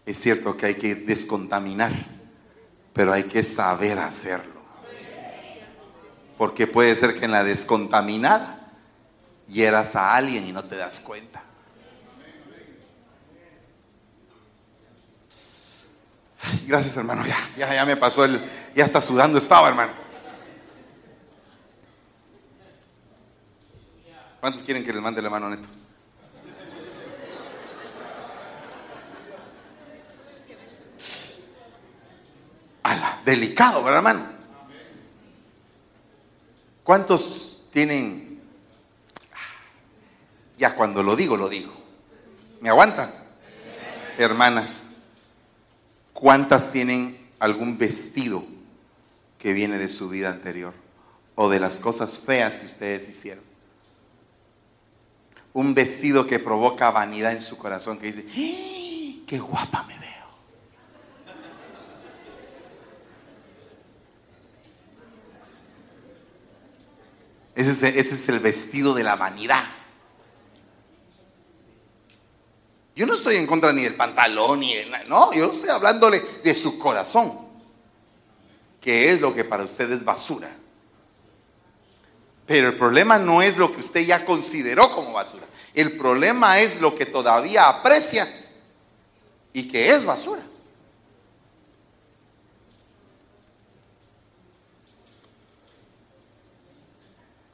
es 0.05 0.19
cierto 0.19 0.55
que 0.55 0.67
hay 0.67 0.75
que 0.75 0.93
descontaminar, 0.93 1.91
pero 2.93 3.11
hay 3.11 3.23
que 3.23 3.43
saber 3.43 3.97
hacerlo. 3.97 4.61
Porque 6.37 6.67
puede 6.67 6.95
ser 6.95 7.17
que 7.17 7.25
en 7.25 7.31
la 7.31 7.43
descontaminada 7.43 8.73
hieras 9.47 9.95
a 9.95 10.15
alguien 10.15 10.47
y 10.47 10.51
no 10.51 10.63
te 10.65 10.75
das 10.75 10.99
cuenta. 10.99 11.48
Gracias, 16.67 16.95
hermano. 16.97 17.25
Ya, 17.25 17.37
ya, 17.57 17.73
ya 17.73 17.85
me 17.85 17.97
pasó 17.97 18.25
el. 18.25 18.39
Ya 18.75 18.85
está 18.85 19.01
sudando, 19.01 19.37
estaba, 19.37 19.69
hermano. 19.69 19.93
¿Cuántos 24.39 24.63
quieren 24.63 24.83
que 24.85 24.93
les 24.93 25.01
mande 25.01 25.21
la 25.21 25.29
mano 25.29 25.49
neto? 25.49 25.67
Ala, 32.83 33.21
delicado, 33.25 33.83
¿verdad, 33.83 33.97
hermano? 33.97 34.25
¿Cuántos 36.83 37.67
tienen? 37.71 38.41
Ya 40.57 40.73
cuando 40.73 41.03
lo 41.03 41.15
digo, 41.15 41.37
lo 41.37 41.49
digo. 41.49 41.73
¿Me 42.61 42.69
aguantan? 42.69 43.13
Hermanas, 44.17 44.88
¿Cuántas 46.13 46.71
tienen 46.71 47.17
algún 47.39 47.77
vestido 47.77 48.43
que 49.37 49.53
viene 49.53 49.77
de 49.77 49.89
su 49.89 50.09
vida 50.09 50.29
anterior 50.29 50.73
o 51.35 51.49
de 51.49 51.59
las 51.59 51.79
cosas 51.79 52.19
feas 52.19 52.57
que 52.57 52.65
ustedes 52.65 53.07
hicieron? 53.07 53.43
Un 55.53 55.73
vestido 55.73 56.27
que 56.27 56.39
provoca 56.39 56.91
vanidad 56.91 57.31
en 57.31 57.41
su 57.41 57.57
corazón, 57.57 57.97
que 57.97 58.11
dice, 58.11 58.25
¡Ah! 58.29 59.23
¡qué 59.25 59.39
guapa 59.39 59.83
me 59.83 59.97
veo! 59.97 60.09
Ese 67.55 67.71
es, 67.71 67.83
ese 67.83 68.15
es 68.15 68.29
el 68.29 68.39
vestido 68.39 68.93
de 68.93 69.03
la 69.03 69.15
vanidad. 69.15 69.78
Yo 72.99 73.05
no 73.05 73.13
estoy 73.13 73.37
en 73.37 73.47
contra 73.47 73.71
ni 73.71 73.83
del 73.83 73.95
pantalón, 73.95 74.59
ni 74.59 74.75
de 74.75 74.85
No, 75.07 75.31
yo 75.31 75.49
estoy 75.49 75.69
hablándole 75.69 76.21
de 76.43 76.53
su 76.53 76.77
corazón. 76.77 77.31
Que 78.81 79.13
es 79.13 79.21
lo 79.21 79.33
que 79.33 79.45
para 79.45 79.63
usted 79.63 79.89
es 79.89 80.03
basura. 80.03 80.49
Pero 82.45 82.67
el 82.67 82.73
problema 82.73 83.17
no 83.17 83.41
es 83.41 83.55
lo 83.55 83.73
que 83.73 83.79
usted 83.79 84.01
ya 84.01 84.25
consideró 84.25 84.93
como 84.93 85.13
basura. 85.13 85.45
El 85.73 85.93
problema 85.93 86.59
es 86.59 86.81
lo 86.81 86.93
que 86.93 87.05
todavía 87.05 87.69
aprecia 87.69 88.27
y 89.53 89.69
que 89.69 89.93
es 89.93 90.03
basura. 90.03 90.43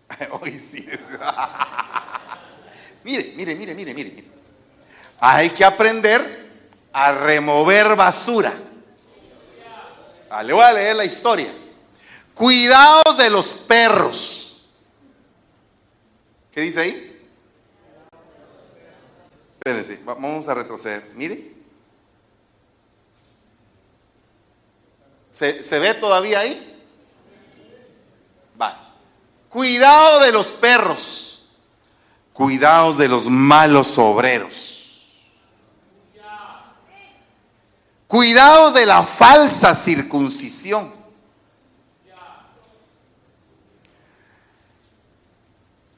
Hoy 0.41 0.57
sí. 0.57 0.87
mire, 3.03 3.33
mire, 3.35 3.53
mire, 3.53 3.75
mire, 3.75 3.93
mire. 3.93 4.34
Hay 5.19 5.49
que 5.49 5.63
aprender 5.63 6.49
a 6.91 7.11
remover 7.11 7.95
basura. 7.95 8.53
Le 10.43 10.53
voy 10.53 10.63
a 10.63 10.73
leer 10.73 10.95
la 10.95 11.05
historia. 11.05 11.51
Cuidados 12.33 13.17
de 13.17 13.29
los 13.29 13.47
perros. 13.53 14.65
¿Qué 16.51 16.61
dice 16.61 16.81
ahí? 16.81 17.27
Espérense, 19.57 19.99
vamos 20.05 20.47
a 20.47 20.53
retroceder. 20.53 21.11
Mire. 21.15 21.53
¿Se, 25.31 25.63
¿Se, 25.63 25.79
ve 25.79 25.93
todavía 25.95 26.39
ahí? 26.39 26.85
Va. 28.59 28.93
Cuidado 29.49 30.21
de 30.21 30.31
los 30.31 30.47
perros. 30.47 31.47
Cuidados 32.31 32.97
de 32.97 33.07
los 33.07 33.27
malos 33.27 33.97
obreros. 33.97 34.74
Cuidados 38.15 38.73
de 38.73 38.85
la 38.85 39.03
falsa 39.03 39.75
circuncisión. 39.75 40.89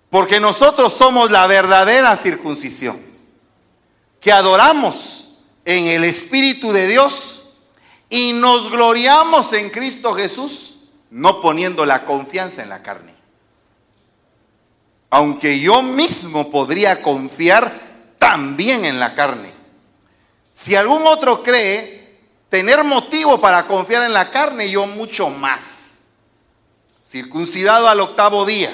Porque 0.10 0.40
nosotros 0.40 0.94
somos 0.94 1.30
la 1.30 1.46
verdadera 1.46 2.16
circuncisión, 2.16 3.00
que 4.20 4.32
adoramos 4.32 5.36
en 5.64 5.86
el 5.86 6.06
Espíritu 6.06 6.72
de 6.72 6.88
Dios 6.88 7.44
y 8.10 8.34
nos 8.34 8.72
gloriamos 8.72 9.54
en 9.54 9.70
Cristo 9.70 10.16
Jesús, 10.16 10.80
no 11.12 11.40
poniendo 11.40 11.86
la 11.86 12.04
confianza 12.04 12.64
en 12.64 12.70
la 12.70 12.82
carne. 12.82 13.14
Aunque 15.12 15.60
yo 15.60 15.84
mismo 15.84 16.50
podría 16.50 17.04
confiar 17.04 17.80
también 18.18 18.86
en 18.86 19.00
la 19.00 19.14
carne. 19.14 19.54
Si 20.52 20.76
algún 20.76 21.06
otro 21.06 21.44
cree 21.44 21.97
tener 22.50 22.84
motivo 22.84 23.40
para 23.40 23.68
confiar 23.68 24.04
en 24.04 24.14
la 24.14 24.32
carne, 24.32 24.70
yo 24.70 24.86
mucho 24.86 25.30
más. 25.30 26.04
Circuncidado 27.06 27.88
al 27.88 28.00
octavo 28.00 28.46
día 28.46 28.72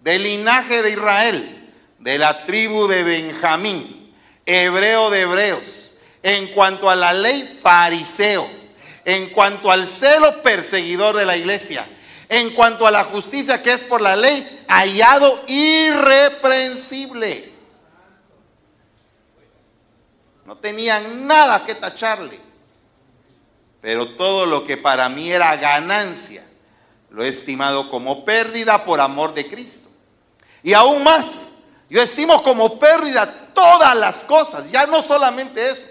del 0.00 0.22
linaje 0.22 0.82
de 0.82 0.90
Israel, 0.90 1.72
de 1.98 2.18
la 2.18 2.44
tribu 2.44 2.88
de 2.88 3.04
Benjamín, 3.04 4.14
hebreo 4.46 5.10
de 5.10 5.22
hebreos, 5.22 5.94
en 6.22 6.48
cuanto 6.48 6.90
a 6.90 6.96
la 6.96 7.12
ley 7.12 7.60
fariseo, 7.62 8.48
en 9.04 9.30
cuanto 9.30 9.70
al 9.70 9.86
celo 9.86 10.42
perseguidor 10.42 11.16
de 11.16 11.26
la 11.26 11.36
iglesia, 11.36 11.86
en 12.28 12.50
cuanto 12.50 12.86
a 12.86 12.90
la 12.90 13.04
justicia 13.04 13.62
que 13.62 13.72
es 13.72 13.82
por 13.82 14.00
la 14.00 14.16
ley, 14.16 14.64
hallado 14.68 15.42
irreprensible. 15.46 17.52
No 20.44 20.56
tenían 20.56 21.26
nada 21.26 21.64
que 21.64 21.74
tacharle, 21.74 22.40
pero 23.82 24.14
todo 24.14 24.46
lo 24.46 24.62
que 24.62 24.76
para 24.78 25.08
mí 25.08 25.30
era 25.30 25.56
ganancia, 25.56 26.44
lo 27.10 27.24
he 27.24 27.28
estimado 27.28 27.90
como 27.90 28.24
pérdida 28.24 28.84
por 28.84 29.00
amor 29.00 29.34
de 29.34 29.48
Cristo. 29.48 29.90
Y 30.62 30.72
aún 30.72 31.02
más, 31.02 31.54
yo 31.90 32.00
estimo 32.00 32.42
como 32.44 32.78
pérdida 32.78 33.50
todas 33.52 33.94
las 33.96 34.18
cosas, 34.22 34.70
ya 34.70 34.86
no 34.86 35.02
solamente 35.02 35.68
eso, 35.68 35.84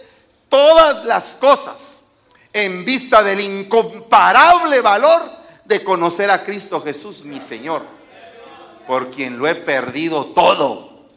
todas 0.48 1.04
las 1.04 1.36
cosas 1.36 2.06
en 2.54 2.86
vista 2.86 3.22
del 3.22 3.42
incomparable 3.42 4.80
valor 4.80 5.22
de 5.66 5.84
conocer 5.84 6.32
a 6.32 6.44
Cristo 6.46 6.82
Jesús, 6.82 7.24
mi 7.24 7.42
Señor, 7.42 7.86
por 8.88 9.12
quien 9.12 9.38
lo 9.38 9.48
he 9.48 9.56
perdido 9.56 10.28
todo 10.28 11.08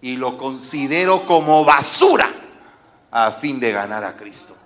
y 0.00 0.16
lo 0.16 0.38
considero 0.38 1.26
como 1.26 1.64
basura 1.64 2.32
a 3.10 3.32
fin 3.32 3.58
de 3.58 3.72
ganar 3.72 4.04
a 4.04 4.16
Cristo. 4.16 4.56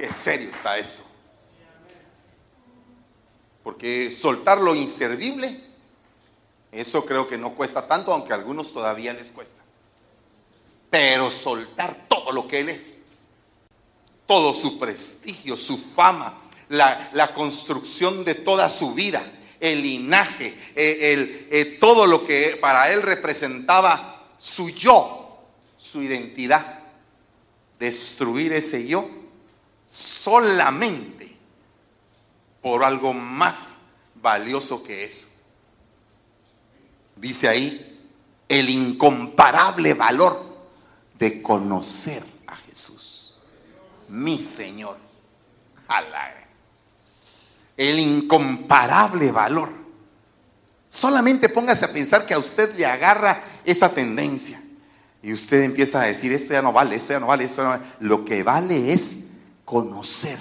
Qué 0.00 0.10
serio 0.12 0.48
está 0.50 0.78
eso. 0.78 1.04
Porque 3.62 4.10
soltar 4.10 4.58
lo 4.58 4.74
inservible, 4.74 5.60
eso 6.72 7.04
creo 7.04 7.28
que 7.28 7.36
no 7.36 7.54
cuesta 7.54 7.86
tanto, 7.86 8.12
aunque 8.12 8.32
a 8.32 8.36
algunos 8.36 8.72
todavía 8.72 9.12
les 9.12 9.30
cuesta. 9.30 9.62
Pero 10.88 11.30
soltar 11.30 12.06
todo 12.08 12.32
lo 12.32 12.48
que 12.48 12.60
Él 12.60 12.70
es, 12.70 12.98
todo 14.26 14.54
su 14.54 14.78
prestigio, 14.78 15.56
su 15.58 15.76
fama, 15.76 16.38
la, 16.70 17.34
construcción 17.34 18.24
de 18.24 18.36
toda 18.36 18.70
su 18.70 18.94
vida, 18.94 19.22
el 19.60 19.82
linaje, 19.82 20.56
eh, 20.74 21.12
el, 21.12 21.48
eh, 21.50 21.76
todo 21.78 22.06
lo 22.06 22.26
que 22.26 22.56
para 22.58 22.90
Él 22.90 23.02
representaba 23.02 24.28
su 24.38 24.70
yo, 24.70 25.19
su 25.80 26.02
identidad. 26.02 26.78
Destruir 27.78 28.52
ese 28.52 28.86
yo 28.86 29.08
solamente 29.86 31.34
por 32.60 32.84
algo 32.84 33.14
más 33.14 33.80
valioso 34.14 34.82
que 34.82 35.04
eso. 35.04 35.26
Dice 37.16 37.48
ahí 37.48 37.98
el 38.46 38.68
incomparable 38.68 39.94
valor 39.94 40.38
de 41.18 41.40
conocer 41.40 42.22
a 42.46 42.56
Jesús, 42.56 43.36
mi 44.08 44.42
Señor. 44.42 44.98
El 47.76 47.98
incomparable 47.98 49.32
valor. 49.32 49.70
Solamente 50.90 51.48
póngase 51.48 51.86
a 51.86 51.92
pensar 51.92 52.26
que 52.26 52.34
a 52.34 52.38
usted 52.38 52.74
le 52.76 52.84
agarra 52.84 53.42
esa 53.64 53.88
tendencia 53.88 54.62
y 55.22 55.32
usted 55.32 55.62
empieza 55.62 56.00
a 56.00 56.06
decir, 56.06 56.32
esto 56.32 56.54
ya 56.54 56.62
no 56.62 56.72
vale, 56.72 56.96
esto 56.96 57.12
ya 57.12 57.20
no 57.20 57.26
vale, 57.26 57.44
esto 57.44 57.62
ya 57.62 57.64
no 57.64 57.68
vale. 57.70 57.84
Lo 58.00 58.24
que 58.24 58.42
vale 58.42 58.92
es 58.92 59.24
conocer 59.64 60.38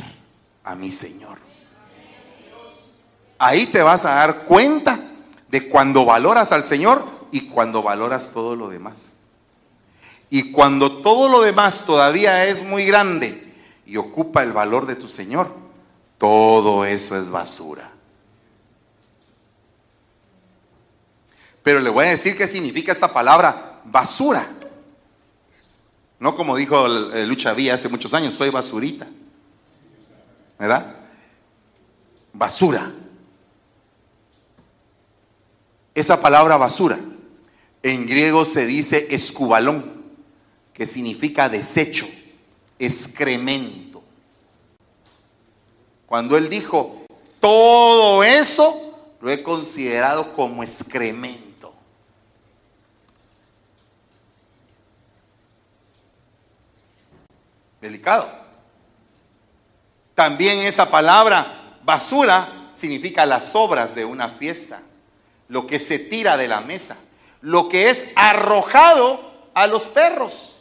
a 0.64 0.76
mi 0.76 0.92
Señor. 0.92 1.38
Ahí 3.38 3.68
te 3.68 3.82
vas 3.82 4.06
a 4.06 4.16
dar 4.16 4.46
cuenta 4.46 5.00
de 5.50 5.70
cuando 5.70 6.06
valoras 6.06 6.52
al 6.52 6.64
Señor 6.64 7.04
y 7.32 7.48
cuando 7.48 7.82
valoras 7.82 8.32
todo 8.34 8.56
lo 8.56 8.70
demás. 8.70 9.18
Y 10.30 10.52
cuando 10.52 11.02
todo 11.02 11.28
lo 11.28 11.42
demás 11.42 11.86
todavía 11.86 12.46
es 12.46 12.64
muy 12.64 12.86
grande 12.86 13.54
y 13.86 13.98
ocupa 13.98 14.44
el 14.44 14.54
valor 14.54 14.86
de 14.86 14.96
tu 14.96 15.10
Señor, 15.10 15.54
todo 16.18 16.86
eso 16.86 17.18
es 17.18 17.30
basura. 17.30 17.90
Pero 21.64 21.80
le 21.82 21.90
voy 21.90 22.06
a 22.06 22.10
decir 22.10 22.38
qué 22.38 22.48
significa 22.48 22.92
esta 22.92 23.12
palabra 23.12 23.82
basura. 23.86 24.48
No 26.20 26.36
como 26.36 26.56
dijo 26.56 26.88
Lucha 26.88 27.54
Vía 27.54 27.76
hace 27.76 27.90
muchos 27.90 28.14
años, 28.14 28.34
soy 28.34 28.50
basurita. 28.50 29.08
¿verdad? 30.60 30.94
Basura. 32.34 32.92
Esa 35.96 36.22
palabra 36.22 36.58
basura 36.58 37.00
en 37.82 38.06
griego 38.06 38.46
se 38.46 38.66
dice 38.66 39.08
escubalón, 39.10 40.04
que 40.74 40.86
significa 40.86 41.50
desecho, 41.50 42.06
excremento. 42.78 44.04
Cuando 46.06 46.38
él 46.38 46.50
dijo, 46.50 47.04
todo 47.40 48.24
eso 48.24 49.16
lo 49.22 49.32
he 49.32 49.42
considerado 49.42 50.34
como 50.34 50.62
excremento. 50.64 51.49
Delicado. 57.82 58.30
También 60.16 60.58
esa 60.60 60.90
palabra 60.90 61.80
basura 61.84 62.72
significa 62.74 63.26
las 63.26 63.52
sobras 63.52 63.96
de 63.96 64.06
una 64.06 64.30
fiesta, 64.30 64.82
lo 65.48 65.66
que 65.66 65.80
se 65.80 65.98
tira 65.98 66.38
de 66.38 66.48
la 66.48 66.62
mesa, 66.62 66.98
lo 67.42 67.70
que 67.70 67.90
es 67.90 68.06
arrojado 68.16 69.50
a 69.54 69.68
los 69.68 69.84
perros, 69.84 70.60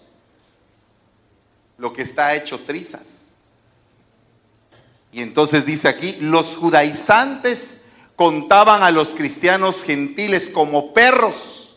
lo 1.77 1.93
que 1.93 2.03
está 2.03 2.35
hecho 2.35 2.61
trizas. 2.61 3.39
Y 5.12 5.23
entonces 5.23 5.64
dice 5.64 5.89
aquí, 5.89 6.16
los 6.21 6.57
judaizantes 6.57 7.87
contaban 8.16 8.83
a 8.83 8.91
los 8.91 9.11
cristianos 9.11 9.83
gentiles 9.83 10.51
como 10.51 10.93
perros, 10.93 11.77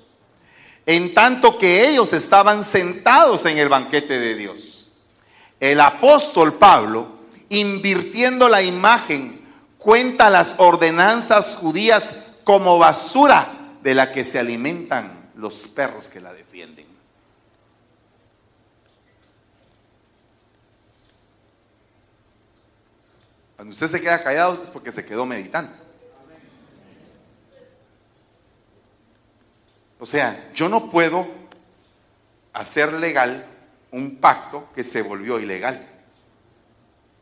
en 0.85 1.13
tanto 1.13 1.57
que 1.57 1.87
ellos 1.89 2.13
estaban 2.13 2.63
sentados 2.63 3.45
en 3.45 3.57
el 3.57 3.69
banquete 3.69 4.19
de 4.19 4.35
Dios. 4.35 4.70
El 5.61 5.79
apóstol 5.79 6.55
Pablo 6.55 7.07
invirtiendo 7.49 8.49
la 8.49 8.63
imagen, 8.63 9.39
cuenta 9.77 10.31
las 10.31 10.55
ordenanzas 10.57 11.55
judías 11.55 12.23
como 12.43 12.79
basura 12.79 13.47
de 13.83 13.93
la 13.93 14.11
que 14.11 14.25
se 14.25 14.39
alimentan 14.39 15.29
los 15.35 15.67
perros 15.67 16.09
que 16.09 16.19
la 16.19 16.33
defienden. 16.33 16.87
Cuando 23.55 23.73
usted 23.73 23.87
se 23.87 24.01
queda 24.01 24.23
callado 24.23 24.53
es 24.53 24.69
porque 24.69 24.91
se 24.91 25.05
quedó 25.05 25.27
meditando. 25.27 25.71
O 29.99 30.07
sea, 30.07 30.49
yo 30.55 30.67
no 30.67 30.89
puedo 30.89 31.27
hacer 32.53 32.93
legal 32.93 33.50
un 33.91 34.17
pacto 34.17 34.69
que 34.73 34.83
se 34.83 35.01
volvió 35.01 35.39
ilegal. 35.39 35.87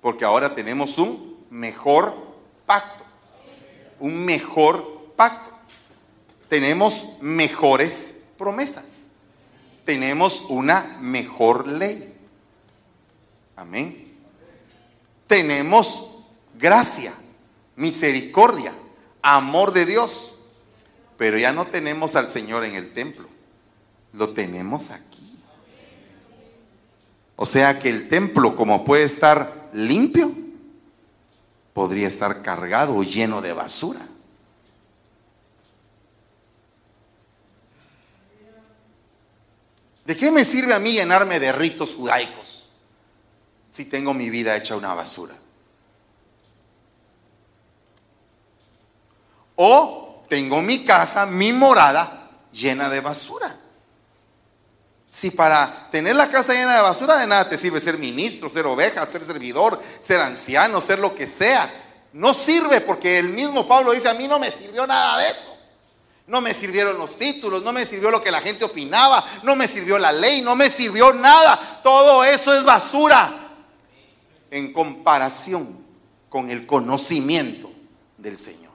Porque 0.02 0.26
ahora 0.26 0.56
tenemos 0.56 0.98
un 0.98 1.46
mejor 1.50 2.14
pacto. 2.66 3.04
Un 4.00 4.26
mejor 4.26 5.14
pacto. 5.16 5.50
Tenemos 6.48 7.22
mejores 7.22 8.24
promesas. 8.38 9.08
Tenemos 9.86 10.46
una 10.50 10.98
mejor 11.02 11.68
ley. 11.68 12.16
Amén. 13.56 14.18
Tenemos 15.28 16.10
gracia, 16.54 17.14
misericordia, 17.76 18.74
amor 19.22 19.74
de 19.74 19.86
Dios. 19.86 20.36
Pero 21.18 21.38
ya 21.38 21.52
no 21.52 21.68
tenemos 21.68 22.16
al 22.16 22.28
Señor 22.28 22.64
en 22.64 22.76
el 22.76 22.94
templo. 22.94 23.28
Lo 24.14 24.30
tenemos 24.30 24.92
aquí. 24.92 25.09
O 27.42 27.46
sea 27.46 27.80
que 27.80 27.90
el 27.90 28.10
templo, 28.10 28.54
como 28.54 28.84
puede 28.84 29.06
estar 29.06 29.70
limpio, 29.72 30.30
podría 31.72 32.10
estar 32.10 32.42
cargado 32.42 32.98
o 32.98 33.02
lleno 33.02 33.42
de 33.42 33.54
basura. 33.54 34.02
¿De 40.04 40.18
qué 40.18 40.30
me 40.32 40.44
sirve 40.44 40.74
a 40.74 40.80
mí 40.80 40.92
llenarme 40.92 41.40
de 41.40 41.54
ritos 41.54 41.96
judaicos 41.96 42.68
si 43.72 43.86
tengo 43.86 44.14
mi 44.14 44.30
vida 44.30 44.58
hecha 44.58 44.76
una 44.76 44.94
basura? 44.94 45.36
O 49.56 50.26
tengo 50.28 50.62
mi 50.62 50.84
casa, 50.84 51.26
mi 51.26 51.54
morada 51.54 52.32
llena 52.52 52.90
de 52.90 53.00
basura. 53.00 53.69
Si 55.10 55.32
para 55.32 55.90
tener 55.92 56.16
la 56.16 56.30
casa 56.30 56.54
llena 56.54 56.76
de 56.76 56.82
basura 56.82 57.18
de 57.18 57.26
nada 57.26 57.50
te 57.50 57.58
sirve 57.58 57.80
ser 57.80 57.98
ministro, 57.98 58.50
ser 58.50 58.68
oveja, 58.68 59.06
ser 59.08 59.24
servidor, 59.24 59.82
ser 60.00 60.20
anciano, 60.20 60.82
ser 60.82 61.00
lo 61.00 61.16
que 61.16 61.26
sea. 61.26 61.72
No 62.14 62.34
sirve 62.34 62.82
porque 62.82 63.18
el 63.18 63.30
mismo 63.30 63.68
Pablo 63.68 63.92
dice, 63.92 64.10
a 64.10 64.14
mí 64.14 64.28
no 64.28 64.38
me 64.38 64.52
sirvió 64.52 64.86
nada 64.86 65.18
de 65.18 65.30
eso. 65.30 65.58
No 66.28 66.42
me 66.42 66.54
sirvieron 66.54 67.00
los 67.00 67.18
títulos, 67.18 67.64
no 67.64 67.74
me 67.74 67.86
sirvió 67.86 68.12
lo 68.12 68.22
que 68.22 68.30
la 68.30 68.40
gente 68.40 68.64
opinaba, 68.64 69.26
no 69.42 69.56
me 69.56 69.68
sirvió 69.68 69.98
la 69.98 70.12
ley, 70.12 70.44
no 70.44 70.56
me 70.56 70.70
sirvió 70.70 71.12
nada. 71.12 71.82
Todo 71.84 72.24
eso 72.24 72.54
es 72.54 72.64
basura 72.64 73.50
en 74.52 74.72
comparación 74.72 75.84
con 76.30 76.52
el 76.52 76.68
conocimiento 76.68 77.72
del 78.16 78.38
Señor. 78.38 78.70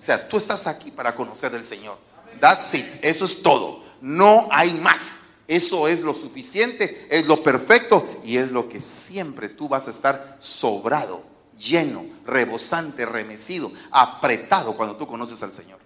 O 0.00 0.02
sea, 0.02 0.28
tú 0.28 0.36
estás 0.36 0.66
aquí 0.66 0.90
para 0.90 1.14
conocer 1.14 1.52
del 1.52 1.64
Señor. 1.64 1.98
That's 2.40 2.74
it. 2.74 2.86
Eso 3.02 3.24
es 3.24 3.40
todo. 3.40 3.84
No 4.00 4.48
hay 4.50 4.72
más. 4.74 5.20
Eso 5.48 5.88
es 5.88 6.02
lo 6.02 6.12
suficiente, 6.12 7.06
es 7.10 7.26
lo 7.26 7.42
perfecto 7.42 8.06
y 8.22 8.36
es 8.36 8.52
lo 8.52 8.68
que 8.68 8.82
siempre 8.82 9.48
tú 9.48 9.66
vas 9.66 9.88
a 9.88 9.90
estar 9.90 10.36
sobrado, 10.40 11.22
lleno, 11.58 12.04
rebosante, 12.26 13.06
remecido, 13.06 13.72
apretado 13.90 14.76
cuando 14.76 14.96
tú 14.96 15.06
conoces 15.06 15.42
al 15.42 15.54
Señor. 15.54 15.78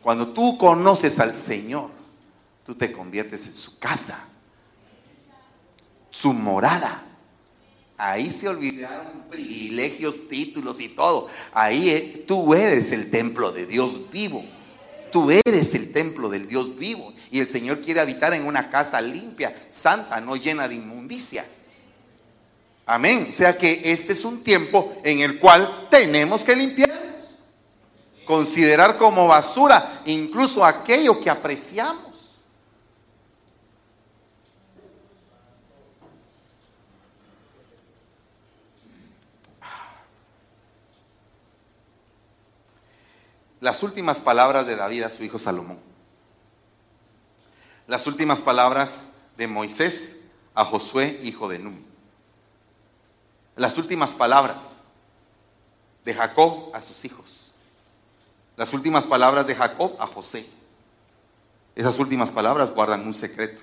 Cuando 0.00 0.28
tú 0.28 0.56
conoces 0.56 1.18
al 1.18 1.34
Señor, 1.34 1.90
tú 2.64 2.74
te 2.74 2.90
conviertes 2.90 3.46
en 3.46 3.54
su 3.54 3.78
casa, 3.78 4.26
su 6.08 6.32
morada. 6.32 7.02
Ahí 7.98 8.30
se 8.30 8.48
olvidaron 8.48 9.24
privilegios, 9.30 10.26
títulos 10.28 10.80
y 10.80 10.88
todo. 10.88 11.28
Ahí 11.52 11.90
eh, 11.90 12.24
tú 12.26 12.54
eres 12.54 12.92
el 12.92 13.10
templo 13.10 13.52
de 13.52 13.66
Dios 13.66 14.10
vivo. 14.10 14.42
Tú 15.16 15.30
eres 15.30 15.72
el 15.72 15.94
templo 15.94 16.28
del 16.28 16.46
Dios 16.46 16.76
vivo. 16.76 17.10
Y 17.30 17.40
el 17.40 17.48
Señor 17.48 17.80
quiere 17.80 18.02
habitar 18.02 18.34
en 18.34 18.44
una 18.44 18.68
casa 18.68 19.00
limpia, 19.00 19.56
santa, 19.70 20.20
no 20.20 20.36
llena 20.36 20.68
de 20.68 20.74
inmundicia. 20.74 21.42
Amén. 22.84 23.28
O 23.30 23.32
sea 23.32 23.56
que 23.56 23.80
este 23.82 24.12
es 24.12 24.26
un 24.26 24.44
tiempo 24.44 24.94
en 25.02 25.20
el 25.20 25.38
cual 25.38 25.88
tenemos 25.90 26.44
que 26.44 26.54
limpiarnos. 26.54 26.98
Considerar 28.26 28.98
como 28.98 29.26
basura 29.26 30.02
incluso 30.04 30.62
aquello 30.62 31.18
que 31.18 31.30
apreciamos. 31.30 32.05
Las 43.66 43.82
últimas 43.82 44.20
palabras 44.20 44.64
de 44.64 44.76
David 44.76 45.02
a 45.02 45.10
su 45.10 45.24
hijo 45.24 45.40
Salomón 45.40 45.80
las 47.88 48.06
últimas 48.06 48.40
palabras 48.40 49.08
de 49.36 49.48
Moisés 49.48 50.20
a 50.54 50.64
Josué, 50.64 51.18
hijo 51.24 51.48
de 51.48 51.58
Nun. 51.58 51.84
Las 53.56 53.76
últimas 53.76 54.14
palabras 54.14 54.82
de 56.04 56.14
Jacob 56.14 56.70
a 56.74 56.80
sus 56.80 57.04
hijos. 57.04 57.50
Las 58.56 58.72
últimas 58.72 59.04
palabras 59.04 59.48
de 59.48 59.56
Jacob 59.56 59.96
a 59.98 60.06
José. 60.06 60.46
Esas 61.74 61.98
últimas 61.98 62.30
palabras 62.30 62.72
guardan 62.72 63.04
un 63.04 63.16
secreto. 63.16 63.60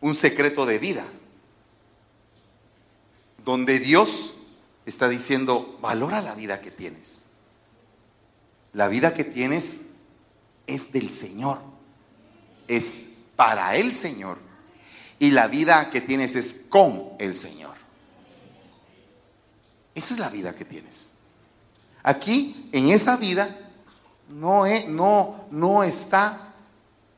Un 0.00 0.14
secreto 0.14 0.64
de 0.64 0.78
vida. 0.78 1.04
Donde 3.44 3.80
Dios 3.80 4.35
está 4.86 5.08
diciendo, 5.08 5.78
valora 5.82 6.22
la 6.22 6.34
vida 6.34 6.60
que 6.60 6.70
tienes. 6.70 7.24
La 8.72 8.88
vida 8.88 9.12
que 9.14 9.24
tienes 9.24 9.80
es 10.66 10.92
del 10.92 11.10
Señor. 11.10 11.58
Es 12.68 13.08
para 13.34 13.76
el 13.76 13.92
Señor. 13.92 14.38
Y 15.18 15.32
la 15.32 15.48
vida 15.48 15.90
que 15.90 16.00
tienes 16.00 16.36
es 16.36 16.62
con 16.68 17.10
el 17.18 17.36
Señor. 17.36 17.74
Esa 19.94 20.14
es 20.14 20.20
la 20.20 20.28
vida 20.28 20.54
que 20.54 20.64
tienes. 20.64 21.12
Aquí, 22.02 22.68
en 22.72 22.90
esa 22.90 23.16
vida, 23.16 23.72
no, 24.28 24.64
no, 24.88 25.46
no 25.50 25.82
está 25.82 26.54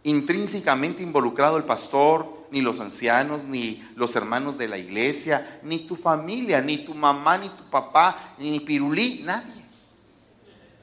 intrínsecamente 0.04 1.02
involucrado 1.02 1.56
el 1.56 1.64
pastor, 1.64 2.37
ni 2.50 2.60
los 2.60 2.80
ancianos, 2.80 3.44
ni 3.44 3.82
los 3.96 4.14
hermanos 4.16 4.58
de 4.58 4.68
la 4.68 4.78
iglesia, 4.78 5.60
ni 5.62 5.80
tu 5.80 5.96
familia, 5.96 6.60
ni 6.60 6.78
tu 6.78 6.94
mamá, 6.94 7.38
ni 7.38 7.48
tu 7.48 7.64
papá, 7.70 8.34
ni 8.38 8.60
Pirulí, 8.60 9.22
nadie. 9.24 9.64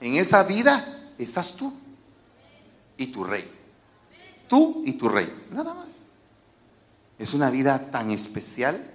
En 0.01 0.15
esa 0.15 0.43
vida 0.43 1.13
estás 1.17 1.55
tú 1.55 1.73
y 2.97 3.07
tu 3.07 3.23
rey. 3.23 3.49
Tú 4.47 4.83
y 4.85 4.93
tu 4.93 5.09
rey, 5.09 5.33
nada 5.51 5.73
más. 5.73 6.03
Es 7.17 7.33
una 7.33 7.49
vida 7.49 7.89
tan 7.91 8.11
especial 8.11 8.91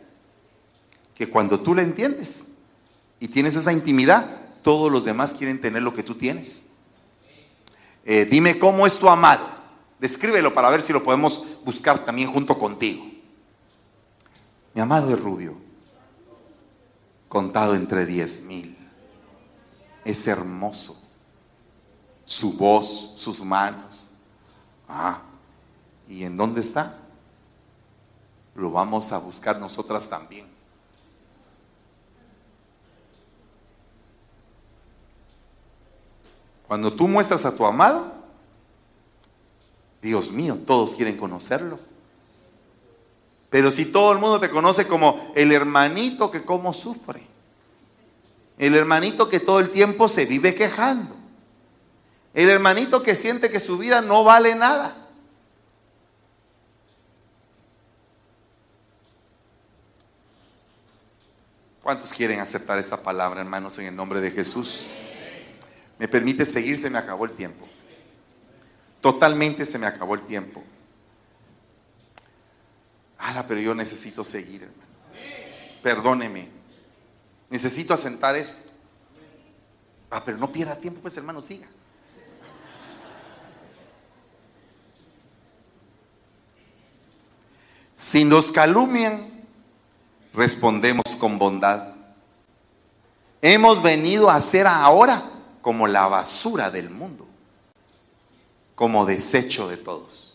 que 1.14 1.28
cuando 1.28 1.60
tú 1.60 1.74
la 1.74 1.82
entiendes 1.82 2.48
y 3.18 3.28
tienes 3.28 3.56
esa 3.56 3.72
intimidad, 3.72 4.40
todos 4.62 4.92
los 4.92 5.04
demás 5.04 5.32
quieren 5.32 5.60
tener 5.60 5.82
lo 5.82 5.94
que 5.94 6.02
tú 6.02 6.14
tienes. 6.14 6.68
Eh, 8.04 8.26
dime 8.30 8.58
cómo 8.58 8.86
es 8.86 8.98
tu 8.98 9.08
amado. 9.08 9.46
Descríbelo 9.98 10.54
para 10.54 10.70
ver 10.70 10.82
si 10.82 10.92
lo 10.92 11.02
podemos 11.02 11.44
buscar 11.64 12.04
también 12.04 12.32
junto 12.32 12.58
contigo. 12.58 13.04
Mi 14.74 14.80
amado 14.80 15.12
es 15.12 15.20
rubio, 15.20 15.56
contado 17.28 17.74
entre 17.74 18.06
diez 18.06 18.42
mil. 18.42 18.76
Es 20.04 20.26
hermoso 20.26 20.96
su 22.24 22.52
voz, 22.52 23.14
sus 23.16 23.42
manos. 23.42 24.14
Ah, 24.88 25.20
¿y 26.08 26.22
en 26.24 26.36
dónde 26.36 26.60
está? 26.60 26.96
Lo 28.54 28.70
vamos 28.70 29.10
a 29.10 29.18
buscar 29.18 29.58
nosotras 29.58 30.08
también. 30.08 30.46
Cuando 36.68 36.92
tú 36.92 37.08
muestras 37.08 37.44
a 37.44 37.54
tu 37.56 37.66
amado, 37.66 38.19
Dios 40.02 40.32
mío, 40.32 40.58
todos 40.66 40.94
quieren 40.94 41.16
conocerlo. 41.16 41.78
Pero 43.50 43.70
si 43.70 43.84
todo 43.84 44.12
el 44.12 44.18
mundo 44.18 44.38
te 44.40 44.48
conoce 44.48 44.86
como 44.86 45.32
el 45.34 45.52
hermanito 45.52 46.30
que 46.30 46.44
como 46.44 46.72
sufre, 46.72 47.22
el 48.58 48.74
hermanito 48.74 49.28
que 49.28 49.40
todo 49.40 49.58
el 49.58 49.70
tiempo 49.70 50.08
se 50.08 50.24
vive 50.24 50.54
quejando, 50.54 51.16
el 52.32 52.48
hermanito 52.48 53.02
que 53.02 53.16
siente 53.16 53.50
que 53.50 53.58
su 53.58 53.76
vida 53.76 54.00
no 54.00 54.22
vale 54.22 54.54
nada. 54.54 54.96
¿Cuántos 61.82 62.12
quieren 62.12 62.38
aceptar 62.38 62.78
esta 62.78 63.02
palabra, 63.02 63.40
hermanos, 63.40 63.76
en 63.78 63.86
el 63.86 63.96
nombre 63.96 64.20
de 64.20 64.30
Jesús? 64.30 64.86
¿Me 65.98 66.06
permite 66.06 66.46
seguir? 66.46 66.78
Se 66.78 66.88
me 66.88 66.98
acabó 66.98 67.24
el 67.24 67.32
tiempo. 67.32 67.66
Totalmente 69.00 69.64
se 69.64 69.78
me 69.78 69.86
acabó 69.86 70.14
el 70.14 70.22
tiempo. 70.22 70.62
Ala, 73.18 73.46
pero 73.46 73.60
yo 73.60 73.74
necesito 73.74 74.24
seguir, 74.24 74.62
hermano. 74.62 74.90
Perdóneme. 75.82 76.48
Necesito 77.48 77.94
asentar 77.94 78.36
esto. 78.36 78.68
Ah, 80.10 80.22
pero 80.24 80.36
no 80.38 80.50
pierda 80.50 80.76
tiempo, 80.76 81.00
pues 81.00 81.16
hermano, 81.16 81.40
siga. 81.40 81.68
Si 87.94 88.24
nos 88.24 88.50
calumnian, 88.50 89.44
respondemos 90.34 91.04
con 91.18 91.38
bondad. 91.38 91.94
Hemos 93.42 93.82
venido 93.82 94.30
a 94.30 94.40
ser 94.40 94.66
ahora 94.66 95.22
como 95.62 95.86
la 95.86 96.06
basura 96.06 96.70
del 96.70 96.90
mundo 96.90 97.29
como 98.80 99.04
desecho 99.04 99.68
de 99.68 99.76
todos. 99.76 100.32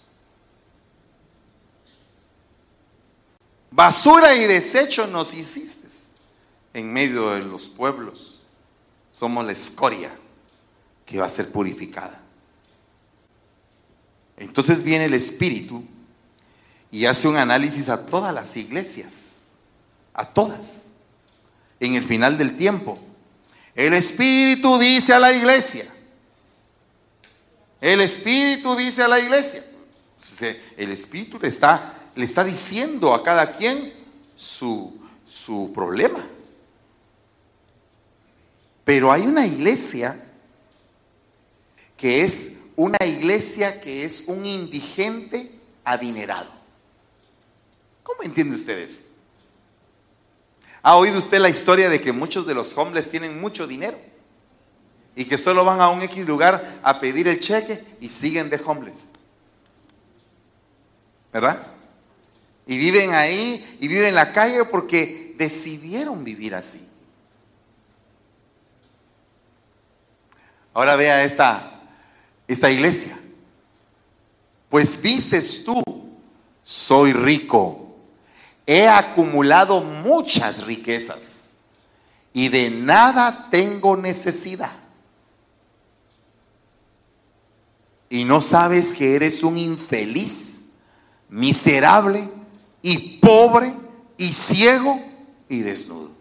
Basura 3.72 4.36
y 4.36 4.46
desecho 4.46 5.08
nos 5.08 5.34
hiciste 5.34 5.88
en 6.72 6.93
medio 6.93 7.32
de 7.32 7.41
los 7.41 7.68
pueblos. 7.68 8.43
Somos 9.12 9.43
la 9.43 9.52
escoria 9.52 10.16
que 11.08 11.18
va 11.18 11.26
a 11.26 11.30
ser 11.30 11.52
purificada. 11.52 12.22
Entonces 14.38 14.84
viene 14.84 15.06
el 15.06 15.16
Espíritu 15.16 15.84
y 16.91 17.08
hace 17.08 17.28
un 17.28 17.38
análisis 17.38 17.89
a 17.89 18.06
todas 18.06 18.32
las 18.32 18.56
iglesias, 18.58 19.46
a 20.14 20.24
todas, 20.24 20.91
en 21.80 21.96
el 21.96 22.04
final 22.04 22.38
del 22.38 22.56
tiempo. 22.58 23.00
El 23.74 23.96
Espíritu 23.96 24.78
dice 24.78 25.16
a 25.16 25.20
la 25.20 25.34
iglesia, 25.34 25.95
el 27.86 28.02
Espíritu 28.02 28.76
dice 28.76 29.04
a 29.04 29.08
la 29.08 29.20
iglesia, 29.20 29.64
el 30.76 30.92
Espíritu 30.92 31.38
le 31.40 31.50
está, 31.50 32.10
le 32.16 32.26
está 32.26 32.44
diciendo 32.44 33.14
a 33.14 33.24
cada 33.24 33.56
quien 33.56 33.94
su, 34.36 35.00
su 35.30 35.72
problema. 35.72 36.28
Pero 38.84 39.12
hay 39.12 39.22
una 39.22 39.46
iglesia 39.46 40.20
que 41.96 42.24
es 42.24 42.58
una 42.76 42.98
iglesia 43.06 43.80
que 43.80 44.04
es 44.04 44.24
un 44.30 44.44
indigente 44.48 45.52
adinerado. 45.84 46.50
¿Cómo 48.02 48.24
entiende 48.24 48.56
usted 48.56 48.80
eso? 48.80 49.02
¿Ha 50.82 50.96
oído 50.98 51.20
usted 51.20 51.38
la 51.38 51.50
historia 51.50 51.88
de 51.88 52.02
que 52.02 52.12
muchos 52.12 52.48
de 52.48 52.56
los 52.56 52.76
hombres 52.80 53.12
tienen 53.12 53.40
mucho 53.40 53.68
dinero? 53.68 54.14
Y 55.16 55.26
que 55.26 55.38
solo 55.38 55.63
van 55.63 55.80
a 55.82 55.89
un 55.89 56.01
X 56.01 56.28
lugar 56.28 56.80
a 56.84 56.99
pedir 56.99 57.28
el 57.28 57.39
cheque 57.39 57.84
y 58.01 58.09
siguen 58.09 58.49
de 58.49 58.61
homeless. 58.63 59.11
¿Verdad? 61.32 61.68
Y 62.68 62.78
viven 62.78 63.13
ahí 63.13 63.78
y 63.80 63.88
viven 63.88 64.07
en 64.07 64.16
la 64.16 64.34
calle 64.34 64.66
porque 64.66 65.36
decidieron 65.38 66.24
vivir 66.24 66.55
así. 66.55 66.86
Ahora 70.74 70.95
vea 70.95 71.24
esta, 71.24 71.82
esta 72.47 72.70
iglesia. 72.70 73.18
Pues 74.70 75.01
dices 75.01 75.63
tú, 75.63 75.82
soy 76.63 77.13
rico, 77.13 77.95
he 78.66 78.88
acumulado 78.88 79.80
muchas 79.82 80.66
riquezas 80.66 81.51
y 82.34 82.49
de 82.49 82.70
nada 82.70 83.47
tengo 83.49 83.95
necesidad. 83.95 84.85
Y 88.10 88.24
no 88.24 88.41
sabes 88.41 88.93
que 88.93 89.16
eres 89.16 89.43
un 89.43 89.58
infeliz, 89.58 90.72
miserable 91.30 92.30
y 92.82 93.18
pobre 93.18 93.74
y 94.18 94.32
ciego 94.32 95.01
y 95.49 95.60
desnudo. 95.60 96.12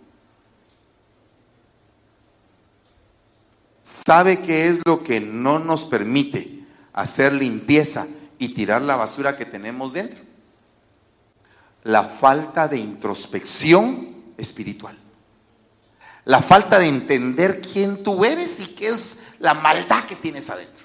¿Sabe 3.83 4.41
qué 4.41 4.69
es 4.69 4.81
lo 4.87 5.05
que 5.05 5.21
no 5.21 5.59
nos 5.59 5.85
permite 5.85 6.65
hacer 6.95 7.35
limpieza 7.35 8.07
y 8.39 8.55
tirar 8.55 8.81
la 8.81 8.97
basura 8.97 9.37
que 9.37 9.45
tenemos 9.45 9.93
dentro? 9.93 10.21
La 11.83 12.05
falta 12.05 12.67
de 12.67 12.79
introspección 12.79 14.15
espiritual. 14.39 14.99
La 16.25 16.41
falta 16.41 16.79
de 16.79 16.89
entender 16.89 17.61
quién 17.61 18.03
tú 18.03 18.25
eres 18.25 18.59
y 18.61 18.75
qué 18.75 18.89
es 18.89 19.19
la 19.39 19.53
maldad 19.53 20.05
que 20.05 20.17
tienes 20.17 20.49
adentro. 20.49 20.84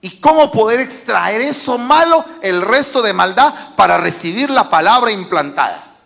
Y 0.00 0.18
cómo 0.20 0.50
poder 0.50 0.80
extraer 0.80 1.40
eso 1.42 1.76
malo, 1.76 2.24
el 2.42 2.62
resto 2.62 3.02
de 3.02 3.12
maldad, 3.12 3.74
para 3.76 3.98
recibir 3.98 4.48
la 4.48 4.70
palabra 4.70 5.10
implantada. 5.10 5.96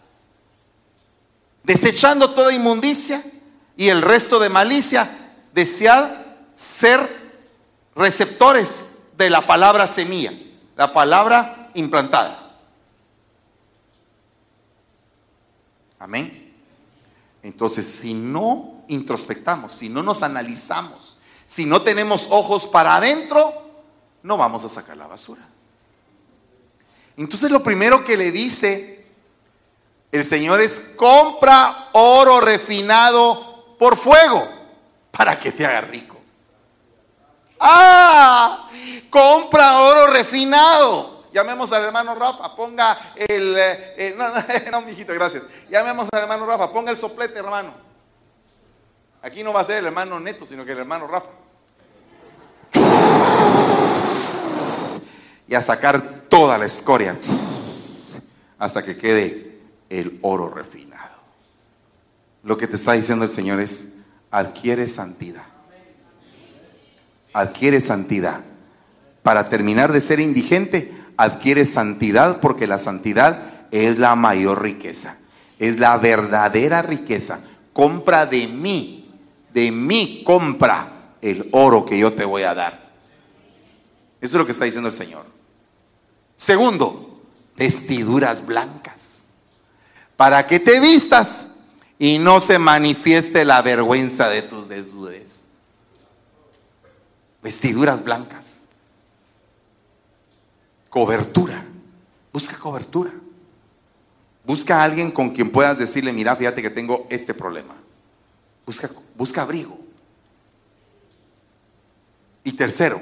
Desechando 1.63 2.31
toda 2.31 2.53
inmundicia 2.53 3.25
y 3.77 3.89
el 3.89 4.03
resto 4.03 4.39
de 4.39 4.49
malicia 4.49 5.09
desead 5.53 6.11
ser 6.53 7.25
receptores 7.95 8.97
de 9.17 9.31
la 9.31 9.47
palabra 9.47 9.87
semilla, 9.87 10.33
la 10.77 10.93
palabra 10.93 11.71
implantada. 11.75 12.41
Amén. 15.99 16.53
Entonces, 17.43 17.87
si 17.87 18.13
no 18.13 18.85
introspectamos, 18.89 19.73
si 19.75 19.89
no 19.89 20.03
nos 20.03 20.23
analizamos, 20.23 21.19
si 21.47 21.65
no 21.65 21.83
tenemos 21.83 22.29
ojos 22.31 22.67
para 22.67 22.97
adentro, 22.97 23.64
no 24.25 24.37
vamos 24.37 24.65
a 24.65 24.69
sacar 24.69 24.97
la 24.97 25.07
basura. 25.07 25.43
Entonces 27.17 27.51
lo 27.51 27.63
primero 27.63 28.05
que 28.05 28.17
le 28.17 28.33
dice 28.33 29.07
el 30.11 30.25
Señor 30.25 30.61
es, 30.61 30.93
compra 30.97 31.91
oro 31.93 32.41
refinado 32.41 33.77
por 33.79 33.97
fuego 33.97 34.49
para 35.11 35.39
que 35.39 35.53
te 35.53 35.67
haga 35.67 35.83
rico. 35.83 36.17
Ah, 37.61 38.69
compra 39.11 39.79
oro 39.79 40.07
refinado. 40.09 41.25
Llamemos 41.33 41.71
al 41.73 41.85
hermano 41.85 42.15
Rafa, 42.15 42.55
ponga 42.57 43.13
el... 43.17 43.57
Eh, 43.59 44.15
no, 44.17 44.29
no, 44.29 44.45
no, 44.71 44.81
mijito, 44.83 45.13
gracias. 45.13 45.43
Llamemos 45.69 46.09
al 46.13 46.23
hermano 46.23 46.47
Rafa, 46.47 46.73
ponga 46.73 46.91
el 46.91 46.97
soplete, 46.97 47.41
hermano. 47.41 47.75
Aquí 49.21 49.43
no 49.43 49.53
va 49.53 49.61
a 49.61 49.65
ser 49.65 49.79
el 49.79 49.87
hermano 49.87 50.19
Neto, 50.21 50.47
sino 50.47 50.65
que 50.65 50.73
el 50.73 50.79
hermano 50.79 51.09
Rafa. 51.09 51.31
Y 55.47 55.55
a 55.55 55.63
sacar 55.63 56.25
toda 56.29 56.59
la 56.59 56.67
escoria 56.67 57.17
hasta 58.59 58.85
que 58.85 58.97
quede 58.97 59.61
el 59.91 60.19
oro 60.23 60.51
refinado. 60.51 61.15
Lo 62.43 62.57
que 62.57 62.67
te 62.67 62.77
está 62.77 62.93
diciendo 62.93 63.25
el 63.25 63.31
Señor 63.31 63.61
es, 63.61 63.95
adquiere 64.31 64.89
santidad. 64.89 65.45
Adquiere 67.33 67.81
santidad. 67.81 68.41
Para 69.23 69.49
terminar 69.49 69.93
de 69.93 70.01
ser 70.01 70.21
indigente, 70.21 70.93
adquiere 71.17 71.67
santidad 71.67 72.41
porque 72.41 72.67
la 72.67 72.79
santidad 72.79 73.67
es 73.71 73.99
la 73.99 74.15
mayor 74.15 74.63
riqueza. 74.63 75.19
Es 75.59 75.79
la 75.79 75.97
verdadera 75.97 76.83
riqueza. 76.83 77.41
Compra 77.73 78.27
de 78.27 78.47
mí, 78.47 79.11
de 79.53 79.71
mí 79.73 80.23
compra 80.25 81.17
el 81.23 81.49
oro 81.53 81.87
que 81.87 81.99
yo 81.99 82.13
te 82.13 82.25
voy 82.25 82.43
a 82.43 82.55
dar. 82.55 82.93
Eso 84.21 84.37
es 84.37 84.39
lo 84.39 84.47
que 84.47 84.53
está 84.53 84.65
diciendo 84.65 84.89
el 84.89 84.95
Señor. 84.95 85.34
Segundo, 86.37 87.23
vestiduras 87.57 88.45
blancas. 88.45 89.25
Para 90.17 90.47
que 90.47 90.61
te 90.61 90.81
vistas 90.81 91.51
y 91.99 92.19
no 92.19 92.41
se 92.41 92.59
manifieste 92.59 93.45
la 93.45 93.63
vergüenza 93.63 94.29
de 94.29 94.43
tus 94.43 94.69
desnudez. 94.69 95.53
Vestiduras 97.43 98.03
blancas. 98.03 98.65
Cobertura. 100.89 101.65
Busca 102.33 102.59
cobertura. 102.59 103.13
Busca 104.45 104.81
a 104.81 104.85
alguien 104.85 105.11
con 105.11 105.31
quien 105.31 105.51
puedas 105.51 105.79
decirle, 105.79 106.13
mira, 106.13 106.37
fíjate 106.37 106.63
que 106.63 106.71
tengo 106.71 107.07
este 107.11 107.33
problema. 107.33 107.75
Busca, 108.67 108.91
busca 109.17 109.43
abrigo. 109.43 109.79
Y 112.43 112.53
tercero, 112.53 113.01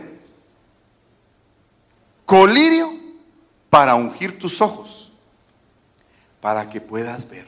colirio 2.24 3.01
para 3.72 3.94
ungir 3.94 4.38
tus 4.38 4.60
ojos, 4.60 5.10
para 6.42 6.68
que 6.68 6.78
puedas 6.78 7.26
ver. 7.26 7.46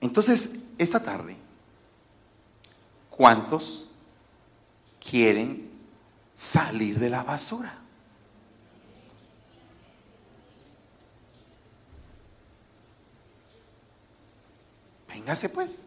Entonces, 0.00 0.56
esta 0.76 1.00
tarde, 1.00 1.36
¿cuántos 3.10 3.86
quieren 4.98 5.70
salir 6.34 6.98
de 6.98 7.10
la 7.10 7.22
basura? 7.22 7.78
Véngase 15.06 15.48
pues. 15.48 15.82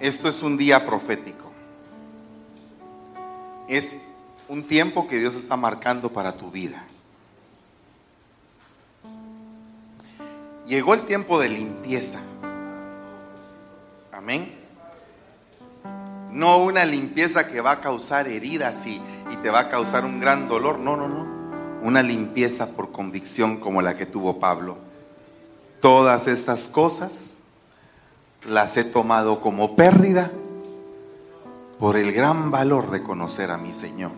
Esto 0.00 0.30
es 0.30 0.42
un 0.42 0.56
día 0.56 0.86
profético. 0.86 1.44
Es 3.68 3.96
un 4.48 4.62
tiempo 4.64 5.06
que 5.06 5.18
Dios 5.18 5.34
está 5.34 5.56
marcando 5.56 6.10
para 6.10 6.32
tu 6.32 6.50
vida. 6.50 6.82
Llegó 10.66 10.94
el 10.94 11.02
tiempo 11.02 11.38
de 11.38 11.50
limpieza. 11.50 12.18
Amén. 14.10 14.54
No 16.30 16.58
una 16.58 16.86
limpieza 16.86 17.46
que 17.46 17.60
va 17.60 17.72
a 17.72 17.80
causar 17.82 18.26
heridas 18.26 18.86
y, 18.86 19.02
y, 19.30 19.36
te 19.42 19.50
va 19.50 19.60
a 19.60 19.68
causar 19.68 20.06
un 20.06 20.18
gran 20.18 20.48
dolor. 20.48 20.80
No, 20.80 20.96
no, 20.96 21.08
no. 21.08 21.28
Una 21.82 22.02
limpieza 22.02 22.70
por 22.70 22.90
convicción 22.90 23.58
como 23.58 23.82
la 23.82 23.98
que 23.98 24.06
tuvo 24.06 24.40
Pablo. 24.40 24.78
Todas 25.82 26.26
estas 26.26 26.68
cosas 26.68 27.29
las 28.46 28.76
he 28.76 28.84
tomado 28.84 29.40
como 29.40 29.76
pérdida 29.76 30.30
por 31.78 31.96
el 31.96 32.12
gran 32.12 32.50
valor 32.50 32.90
de 32.90 33.02
conocer 33.02 33.50
a 33.50 33.58
mi 33.58 33.72
Señor. 33.72 34.12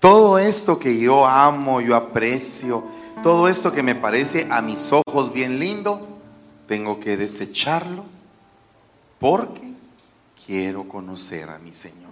Todo 0.00 0.38
esto 0.38 0.78
que 0.78 0.98
yo 0.98 1.26
amo, 1.26 1.80
yo 1.80 1.94
aprecio, 1.94 2.84
todo 3.22 3.48
esto 3.48 3.72
que 3.72 3.82
me 3.82 3.94
parece 3.94 4.48
a 4.50 4.60
mis 4.60 4.92
ojos 4.92 5.32
bien 5.32 5.58
lindo, 5.58 6.08
tengo 6.66 6.98
que 6.98 7.16
desecharlo 7.16 8.04
porque 9.20 9.72
quiero 10.44 10.88
conocer 10.88 11.48
a 11.50 11.58
mi 11.58 11.72
Señor. 11.72 12.11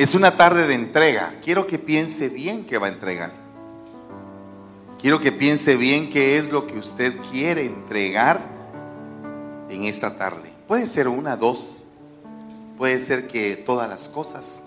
Es 0.00 0.14
una 0.14 0.38
tarde 0.38 0.66
de 0.66 0.72
entrega. 0.72 1.34
Quiero 1.44 1.66
que 1.66 1.78
piense 1.78 2.30
bien 2.30 2.64
que 2.64 2.78
va 2.78 2.86
a 2.86 2.90
entregar. 2.90 3.32
Quiero 4.98 5.20
que 5.20 5.30
piense 5.30 5.76
bien 5.76 6.08
qué 6.08 6.38
es 6.38 6.50
lo 6.50 6.66
que 6.66 6.78
usted 6.78 7.14
quiere 7.30 7.66
entregar 7.66 8.40
en 9.68 9.84
esta 9.84 10.16
tarde. 10.16 10.54
Puede 10.66 10.86
ser 10.86 11.06
una, 11.06 11.36
dos. 11.36 11.82
Puede 12.78 12.98
ser 12.98 13.28
que 13.28 13.56
todas 13.56 13.90
las 13.90 14.08
cosas. 14.08 14.62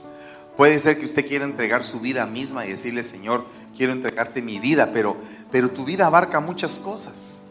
Puede 0.56 0.78
ser 0.78 1.00
que 1.00 1.08
usted 1.08 1.28
quiera 1.28 1.46
entregar 1.46 1.84
su 1.84 2.00
vida 2.00 2.28
misma 2.28 2.68
y 2.68 2.70
decirle, 2.70 3.04
Señor, 3.04 3.44
quiero 3.76 3.92
entregarte 3.92 4.40
mi 4.40 4.60
vida, 4.60 4.92
pero, 4.94 5.18
pero 5.52 5.72
tu 5.72 5.84
vida 5.84 6.06
abarca 6.06 6.42
muchas 6.42 6.78
cosas. 6.78 7.46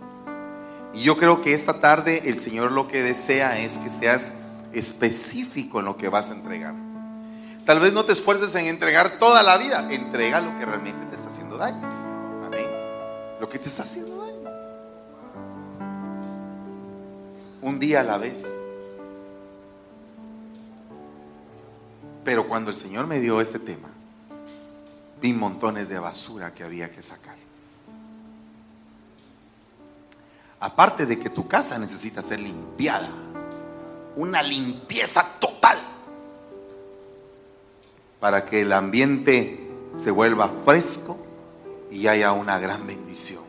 Y 0.94 1.02
yo 1.02 1.16
creo 1.16 1.40
que 1.40 1.52
esta 1.52 1.80
tarde 1.80 2.30
el 2.30 2.38
Señor 2.38 2.70
lo 2.70 2.86
que 2.86 3.02
desea 3.02 3.58
es 3.58 3.78
que 3.78 3.90
seas 3.90 4.30
específico 4.72 5.80
en 5.80 5.86
lo 5.86 5.96
que 5.96 6.08
vas 6.08 6.30
a 6.30 6.34
entregar. 6.34 6.91
Tal 7.64 7.78
vez 7.78 7.92
no 7.92 8.04
te 8.04 8.12
esfuerces 8.12 8.54
en 8.56 8.66
entregar 8.66 9.18
toda 9.18 9.42
la 9.42 9.56
vida, 9.56 9.86
entrega 9.92 10.40
lo 10.40 10.58
que 10.58 10.64
realmente 10.64 11.06
te 11.06 11.14
está 11.14 11.28
haciendo 11.28 11.56
daño. 11.56 11.86
Amén. 12.44 12.66
Lo 13.40 13.48
que 13.48 13.58
te 13.58 13.68
está 13.68 13.84
haciendo 13.84 14.16
daño. 14.16 14.50
Un 17.62 17.78
día 17.78 18.00
a 18.00 18.04
la 18.04 18.18
vez. 18.18 18.44
Pero 22.24 22.48
cuando 22.48 22.70
el 22.70 22.76
Señor 22.76 23.06
me 23.06 23.20
dio 23.20 23.40
este 23.40 23.58
tema, 23.58 23.88
vi 25.20 25.32
montones 25.32 25.88
de 25.88 25.98
basura 25.98 26.52
que 26.52 26.64
había 26.64 26.90
que 26.90 27.02
sacar. 27.02 27.36
Aparte 30.58 31.06
de 31.06 31.18
que 31.18 31.30
tu 31.30 31.48
casa 31.48 31.78
necesita 31.78 32.22
ser 32.22 32.40
limpiada, 32.40 33.08
una 34.14 34.42
limpieza 34.42 35.26
total, 35.40 35.80
para 38.22 38.44
que 38.44 38.60
el 38.60 38.72
ambiente 38.72 39.68
se 39.98 40.12
vuelva 40.12 40.48
fresco 40.64 41.18
y 41.90 42.06
haya 42.06 42.30
una 42.30 42.60
gran 42.60 42.86
bendición. 42.86 43.42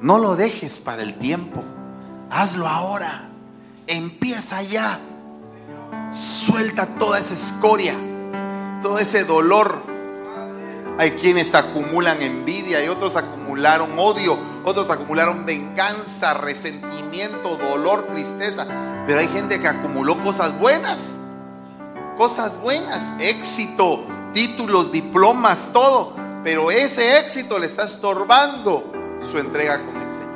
No 0.00 0.16
lo 0.16 0.36
dejes 0.36 0.80
para 0.80 1.02
el 1.02 1.18
tiempo, 1.18 1.62
hazlo 2.30 2.66
ahora, 2.66 3.28
empieza 3.86 4.62
ya, 4.62 4.98
suelta 6.10 6.86
toda 6.98 7.18
esa 7.18 7.34
escoria, 7.34 7.94
todo 8.80 8.98
ese 8.98 9.24
dolor. 9.24 9.82
Hay 10.96 11.10
quienes 11.10 11.54
acumulan 11.54 12.22
envidia 12.22 12.82
y 12.82 12.88
otros 12.88 13.16
acumularon 13.16 13.98
odio, 13.98 14.38
otros 14.64 14.88
acumularon 14.88 15.44
venganza, 15.44 16.32
resentimiento, 16.32 17.58
dolor, 17.58 18.06
tristeza. 18.06 18.66
Pero 19.06 19.20
hay 19.20 19.28
gente 19.28 19.60
que 19.60 19.68
acumuló 19.68 20.22
cosas 20.24 20.58
buenas, 20.58 21.20
cosas 22.16 22.60
buenas, 22.60 23.14
éxito, 23.20 24.04
títulos, 24.32 24.90
diplomas, 24.90 25.70
todo. 25.72 26.14
Pero 26.42 26.70
ese 26.70 27.18
éxito 27.18 27.58
le 27.58 27.66
está 27.66 27.84
estorbando 27.84 28.92
su 29.20 29.38
entrega 29.38 29.78
con 29.78 29.96
el 29.96 30.10
Señor. 30.10 30.26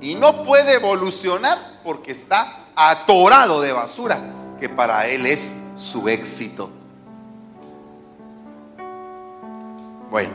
Y 0.00 0.14
no 0.14 0.44
puede 0.44 0.74
evolucionar 0.74 1.58
porque 1.84 2.12
está 2.12 2.66
atorado 2.74 3.60
de 3.60 3.72
basura, 3.72 4.18
que 4.60 4.68
para 4.68 5.06
él 5.06 5.26
es 5.26 5.52
su 5.76 6.08
éxito. 6.08 6.70
Bueno, 10.10 10.32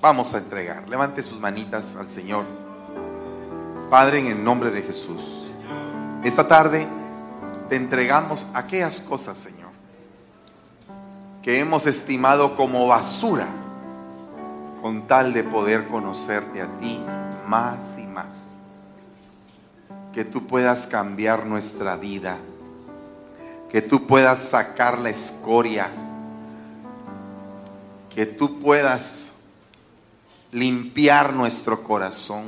vamos 0.00 0.34
a 0.34 0.38
entregar. 0.38 0.88
Levante 0.88 1.22
sus 1.22 1.40
manitas 1.40 1.96
al 1.96 2.08
Señor. 2.08 2.44
Padre, 3.90 4.20
en 4.20 4.26
el 4.26 4.44
nombre 4.44 4.70
de 4.70 4.82
Jesús. 4.82 5.20
Esta 6.22 6.46
tarde 6.46 6.86
entregamos 7.76 8.46
aquellas 8.54 9.00
cosas, 9.00 9.36
Señor, 9.36 9.70
que 11.42 11.60
hemos 11.60 11.86
estimado 11.86 12.56
como 12.56 12.86
basura, 12.86 13.48
con 14.80 15.06
tal 15.06 15.32
de 15.32 15.44
poder 15.44 15.88
conocerte 15.88 16.62
a 16.62 16.68
ti 16.78 17.00
más 17.46 17.98
y 17.98 18.06
más. 18.06 18.50
Que 20.12 20.24
tú 20.24 20.46
puedas 20.46 20.86
cambiar 20.86 21.46
nuestra 21.46 21.96
vida, 21.96 22.38
que 23.70 23.82
tú 23.82 24.06
puedas 24.06 24.40
sacar 24.40 24.98
la 24.98 25.10
escoria 25.10 25.90
que 28.14 28.26
tú 28.26 28.60
puedas 28.60 29.32
limpiar 30.52 31.32
nuestro 31.32 31.82
corazón, 31.82 32.44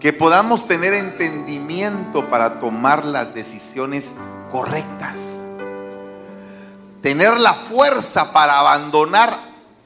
que 0.00 0.12
podamos 0.12 0.66
tener 0.66 0.92
entendimiento 0.94 2.28
para 2.28 2.60
tomar 2.60 3.04
las 3.04 3.34
decisiones 3.34 4.12
correctas, 4.50 5.42
tener 7.02 7.38
la 7.38 7.54
fuerza 7.54 8.32
para 8.32 8.58
abandonar 8.58 9.36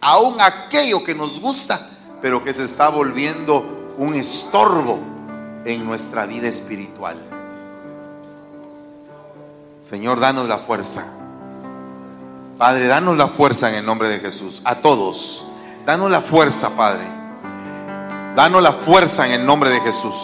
aún 0.01 0.37
aquello 0.41 1.05
que 1.05 1.15
nos 1.15 1.41
gusta, 1.41 1.89
pero 2.21 2.43
que 2.43 2.53
se 2.53 2.65
está 2.65 2.89
volviendo 2.89 3.95
un 3.99 4.15
estorbo 4.15 4.99
en 5.65 5.85
nuestra 5.85 6.27
vida 6.27 6.49
espiritual. 6.49 7.17
Señor, 9.83 10.21
danos 10.21 10.49
la 10.49 10.59
fuerza 10.59 11.05
Padre, 12.61 12.89
danos 12.89 13.17
la 13.17 13.29
fuerza 13.29 13.71
en 13.71 13.77
el 13.77 13.87
nombre 13.87 14.11
de 14.11 14.19
Jesús. 14.19 14.61
A 14.67 14.75
todos. 14.83 15.47
Danos 15.87 16.11
la 16.11 16.21
fuerza, 16.21 16.69
Padre. 16.77 17.07
Danos 18.41 18.63
la 18.63 18.73
fuerza 18.73 19.27
en 19.27 19.33
el 19.33 19.45
nombre 19.45 19.69
de 19.69 19.83
Jesús. 19.83 20.15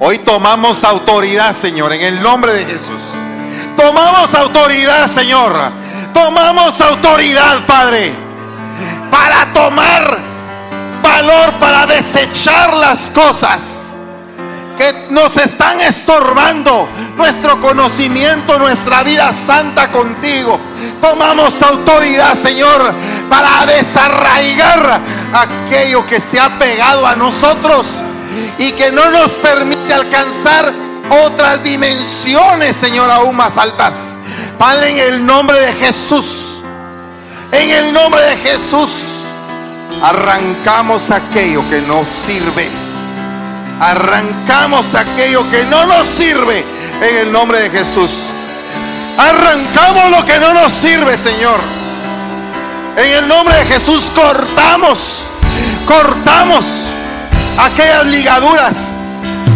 Hoy 0.00 0.18
tomamos 0.18 0.82
autoridad, 0.82 1.52
Señor, 1.52 1.92
en 1.92 2.00
el 2.00 2.20
nombre 2.20 2.52
de 2.52 2.64
Jesús. 2.64 3.00
Tomamos 3.76 4.34
autoridad, 4.34 5.06
Señor. 5.06 5.54
Tomamos 6.12 6.80
autoridad, 6.80 7.64
Padre. 7.64 8.12
Para 9.12 9.52
tomar 9.52 10.18
valor, 11.00 11.54
para 11.60 11.86
desechar 11.86 12.74
las 12.74 13.12
cosas 13.12 13.96
que 14.76 15.06
nos 15.10 15.36
están 15.36 15.80
estorbando 15.80 16.88
nuestro 17.16 17.60
conocimiento, 17.60 18.58
nuestra 18.58 19.02
vida 19.02 19.32
santa 19.32 19.90
contigo. 19.90 20.58
Tomamos 21.00 21.62
autoridad, 21.62 22.34
Señor, 22.34 22.94
para 23.28 23.66
desarraigar 23.66 25.00
aquello 25.32 26.06
que 26.06 26.20
se 26.20 26.38
ha 26.38 26.58
pegado 26.58 27.06
a 27.06 27.16
nosotros 27.16 27.86
y 28.58 28.72
que 28.72 28.92
no 28.92 29.10
nos 29.10 29.30
permite 29.32 29.94
alcanzar 29.94 30.72
otras 31.24 31.62
dimensiones, 31.62 32.76
Señor, 32.76 33.10
aún 33.10 33.36
más 33.36 33.56
altas. 33.56 34.12
Padre, 34.58 34.90
en 34.90 35.14
el 35.14 35.26
nombre 35.26 35.60
de 35.60 35.72
Jesús, 35.74 36.60
en 37.52 37.70
el 37.70 37.92
nombre 37.92 38.22
de 38.22 38.36
Jesús, 38.38 38.90
arrancamos 40.02 41.10
aquello 41.10 41.68
que 41.70 41.80
nos 41.80 42.08
sirve. 42.08 42.85
Arrancamos 43.80 44.94
aquello 44.94 45.48
que 45.50 45.64
no 45.66 45.86
nos 45.86 46.06
sirve 46.06 46.64
en 47.00 47.16
el 47.18 47.32
nombre 47.32 47.60
de 47.60 47.70
Jesús. 47.70 48.10
Arrancamos 49.18 50.10
lo 50.10 50.24
que 50.24 50.38
no 50.38 50.54
nos 50.54 50.72
sirve, 50.72 51.18
Señor. 51.18 51.60
En 52.96 53.24
el 53.24 53.28
nombre 53.28 53.54
de 53.58 53.66
Jesús 53.66 54.10
cortamos, 54.14 55.24
cortamos 55.86 56.64
aquellas 57.58 58.06
ligaduras 58.06 58.92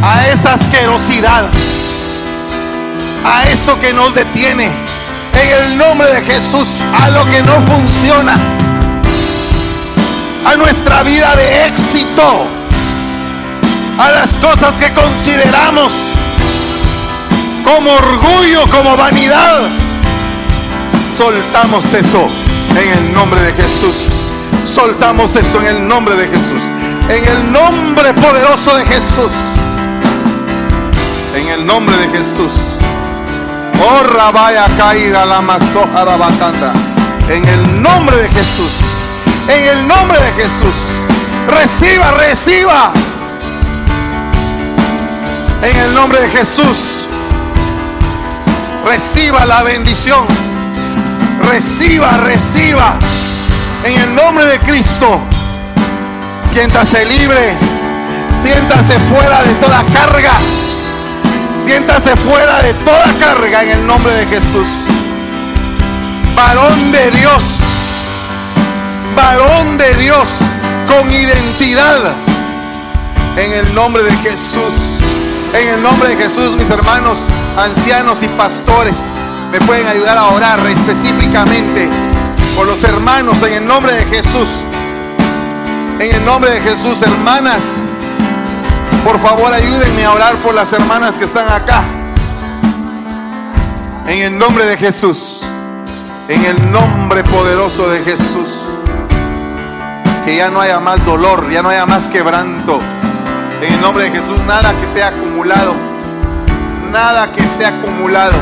a 0.02 0.26
esa 0.28 0.54
asquerosidad, 0.54 1.44
a 3.24 3.48
eso 3.48 3.80
que 3.80 3.92
nos 3.94 4.14
detiene. 4.14 4.70
En 5.32 5.62
el 5.62 5.78
nombre 5.78 6.12
de 6.12 6.22
Jesús, 6.22 6.68
a 7.02 7.08
lo 7.10 7.24
que 7.30 7.42
no 7.42 7.54
funciona. 7.62 8.36
a 10.44 10.56
nuestra 10.56 11.02
vida 11.02 11.34
de 11.36 11.66
éxito, 11.66 12.46
a 13.98 14.10
las 14.10 14.30
cosas 14.38 14.74
que 14.76 14.92
consideramos 14.92 15.92
como 17.64 17.92
orgullo, 17.92 18.68
como 18.70 18.96
vanidad. 18.96 19.68
Soltamos 21.16 21.92
eso 21.94 22.26
en 22.70 22.98
el 22.98 23.12
nombre 23.12 23.40
de 23.40 23.52
Jesús. 23.52 24.08
Soltamos 24.64 25.36
eso 25.36 25.60
en 25.60 25.66
el 25.66 25.88
nombre 25.88 26.16
de 26.16 26.28
Jesús. 26.28 26.62
En 27.08 27.24
el 27.26 27.52
nombre 27.52 28.12
poderoso 28.14 28.76
de 28.76 28.84
Jesús. 28.86 29.30
En 31.34 31.48
el 31.48 31.66
nombre 31.66 31.96
de 31.96 32.08
Jesús. 32.08 32.52
Oh, 33.82 34.02
rabaya 34.02 34.66
caída 34.76 35.24
la 35.24 35.40
masoja 35.40 36.04
batanda. 36.04 36.72
En 37.28 37.46
el 37.46 37.82
nombre 37.82 38.16
de 38.16 38.28
Jesús. 38.28 38.72
En 39.48 39.78
el 39.78 39.88
nombre 39.88 40.18
de 40.20 40.32
Jesús. 40.32 40.74
Reciba, 41.48 42.12
reciba. 42.12 42.92
En 45.62 45.76
el 45.76 45.94
nombre 45.94 46.22
de 46.22 46.28
Jesús. 46.30 47.06
Reciba 48.86 49.44
la 49.44 49.62
bendición. 49.62 50.24
Reciba, 51.50 52.16
reciba. 52.24 52.98
En 53.84 54.00
el 54.00 54.14
nombre 54.14 54.46
de 54.46 54.58
Cristo. 54.60 55.20
Siéntase 56.40 57.04
libre. 57.04 57.56
Siéntase 58.42 58.98
fuera 59.00 59.42
de 59.42 59.52
toda 59.54 59.84
carga. 59.92 60.32
Siéntase 61.62 62.16
fuera 62.16 62.62
de 62.62 62.72
toda 62.72 63.04
carga 63.18 63.62
en 63.62 63.70
el 63.70 63.86
nombre 63.86 64.14
de 64.14 64.26
Jesús. 64.26 64.68
Varón 66.34 66.90
de 66.90 67.10
Dios. 67.10 67.44
Varón 69.14 69.76
de 69.76 69.94
Dios 69.96 70.26
con 70.86 71.10
identidad. 71.12 72.14
En 73.36 73.52
el 73.52 73.74
nombre 73.74 74.02
de 74.02 74.16
Jesús. 74.16 74.99
En 75.52 75.68
el 75.68 75.82
nombre 75.82 76.10
de 76.10 76.16
Jesús, 76.16 76.56
mis 76.56 76.70
hermanos, 76.70 77.18
ancianos 77.58 78.22
y 78.22 78.28
pastores, 78.28 79.06
me 79.50 79.58
pueden 79.66 79.84
ayudar 79.88 80.16
a 80.16 80.28
orar 80.28 80.64
específicamente 80.66 81.88
por 82.54 82.68
los 82.68 82.84
hermanos 82.84 83.42
en 83.42 83.54
el 83.54 83.66
nombre 83.66 83.92
de 83.94 84.04
Jesús. 84.04 84.48
En 85.98 86.14
el 86.14 86.24
nombre 86.24 86.52
de 86.52 86.60
Jesús, 86.60 87.02
hermanas, 87.02 87.80
por 89.04 89.18
favor 89.20 89.52
ayúdenme 89.52 90.04
a 90.04 90.12
orar 90.12 90.36
por 90.36 90.54
las 90.54 90.72
hermanas 90.72 91.16
que 91.16 91.24
están 91.24 91.48
acá. 91.48 91.82
En 94.06 94.22
el 94.22 94.38
nombre 94.38 94.66
de 94.66 94.76
Jesús. 94.76 95.40
En 96.28 96.44
el 96.44 96.70
nombre 96.70 97.24
poderoso 97.24 97.88
de 97.88 98.04
Jesús. 98.04 98.48
Que 100.24 100.36
ya 100.36 100.48
no 100.48 100.60
haya 100.60 100.78
más 100.78 101.04
dolor, 101.04 101.50
ya 101.50 101.60
no 101.60 101.70
haya 101.70 101.86
más 101.86 102.08
quebranto. 102.08 102.80
En 103.62 103.74
el 103.74 103.80
nombre 103.82 104.04
de 104.04 104.10
Jesús, 104.10 104.38
nada 104.46 104.72
que 104.80 104.86
sea 104.86 105.08
acumulado. 105.08 105.74
Nada 106.90 107.30
que 107.30 107.42
esté 107.42 107.66
acumulado. 107.66 108.32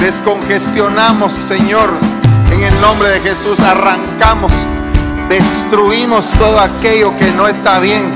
Descongestionamos, 0.00 1.34
Señor. 1.34 1.90
En 2.50 2.62
el 2.62 2.80
nombre 2.80 3.10
de 3.10 3.20
Jesús, 3.20 3.60
arrancamos. 3.60 4.52
Destruimos 5.28 6.30
todo 6.38 6.58
aquello 6.60 7.14
que 7.18 7.30
no 7.32 7.46
está 7.46 7.78
bien. 7.78 8.10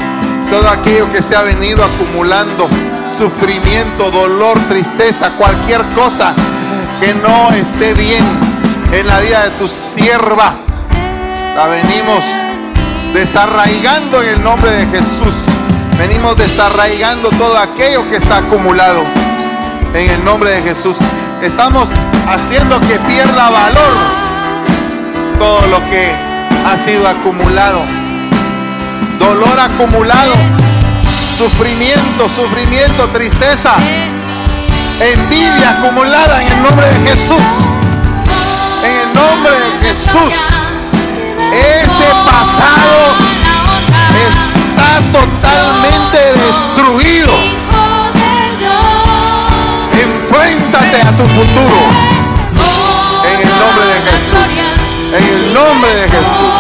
Todo 0.51 0.70
aquello 0.70 1.10
que 1.12 1.20
se 1.20 1.36
ha 1.36 1.43
venido 1.43 1.84
acumulando. 1.84 2.66
Sufrimiento, 3.09 4.10
dolor, 4.10 4.59
tristeza, 4.68 5.32
cualquier 5.36 5.84
cosa 5.88 6.34
que 6.98 7.12
no 7.12 7.51
esté 7.51 7.93
bien 7.93 8.24
en 8.90 9.06
la 9.06 9.20
vida 9.20 9.44
de 9.44 9.51
tu 9.51 9.68
sierva. 9.68 10.55
La 11.55 11.66
venimos 11.66 12.24
desarraigando 13.12 14.22
en 14.22 14.28
el 14.30 14.43
nombre 14.43 14.70
de 14.70 14.86
Jesús. 14.86 15.34
Venimos 15.98 16.36
desarraigando 16.36 17.31
todo 17.31 17.56
aquello 17.56 18.06
que 18.09 18.16
está 18.16 18.39
acumulado 18.39 19.02
en 19.94 20.10
el 20.10 20.24
nombre 20.24 20.51
de 20.51 20.62
Jesús. 20.62 20.98
Estamos 21.40 21.89
haciendo 22.28 22.78
que 22.82 22.98
pierda 22.98 23.51
valor 23.51 24.27
todo 25.39 25.66
lo 25.68 25.78
que 25.89 26.12
ha 26.66 26.77
sido 26.85 27.09
acumulado. 27.09 27.82
Dolor 29.18 29.59
acumulado, 29.59 30.32
sufrimiento, 31.39 32.28
sufrimiento, 32.28 33.09
tristeza, 33.09 33.74
envidia 35.01 35.78
acumulada 35.78 36.43
en 36.43 36.52
el 36.52 36.62
nombre 36.62 36.86
de 36.89 37.10
Jesús. 37.10 37.47
En 38.85 39.09
el 39.09 39.14
nombre 39.14 39.52
de 39.52 39.89
Jesús. 39.89 40.35
Ese 41.52 42.10
pasado 42.27 43.36
totalmente 45.16 46.18
destruido. 46.47 47.32
Enfréntate 49.93 51.01
a 51.01 51.10
tu 51.12 51.24
futuro. 51.36 51.78
En 53.24 53.48
el 53.48 53.55
nombre 53.62 53.86
de 53.93 53.98
Jesús. 54.10 54.48
En 55.16 55.24
el 55.24 55.55
nombre 55.55 55.94
de 55.94 56.09
Jesús. 56.09 56.55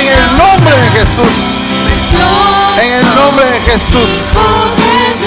En 0.00 0.06
el 0.16 0.36
nombre 0.36 0.74
de 0.82 0.88
Jesús. 0.98 1.34
En 2.80 2.92
el 3.00 3.14
nombre 3.14 3.44
de 3.44 3.60
Jesús. 3.60 4.10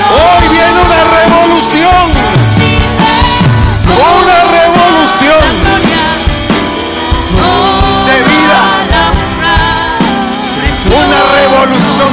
Hoy 0.09 0.47
viene 0.49 0.79
una 0.87 1.01
revolución. 1.19 2.30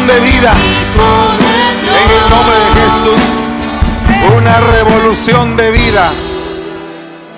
De 0.08 0.20
vida. 0.20 0.52
En 2.00 2.10
el 2.10 2.30
nombre 2.30 2.56
de 2.56 2.68
Jesús. 2.80 3.22
Una 4.36 4.60
revolución 4.60 5.56
de 5.56 5.70
vida. 5.70 6.10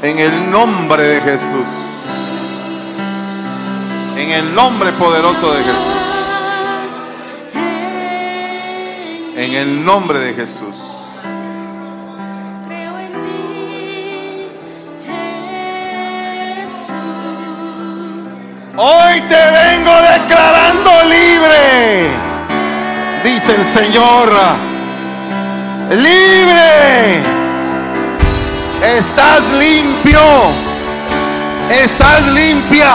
En 0.02 0.18
el 0.18 0.50
nombre 0.50 1.02
de 1.02 1.20
Jesús. 1.20 1.66
En 4.16 4.30
el 4.30 4.54
nombre 4.54 4.92
poderoso 4.92 5.52
de 5.52 5.64
Jesús. 5.64 5.96
En 9.36 9.52
el 9.52 9.84
nombre 9.84 10.20
de 10.20 10.34
Jesús. 10.34 10.76
Hoy 18.76 19.20
te 19.28 19.34
vengo 19.34 19.92
declarando 20.00 20.90
libre, 21.04 22.29
el 23.50 23.66
Señor. 23.66 24.30
Libre. 25.90 27.22
Estás 28.96 29.48
limpio. 29.50 30.20
Estás 31.68 32.26
limpia. 32.28 32.94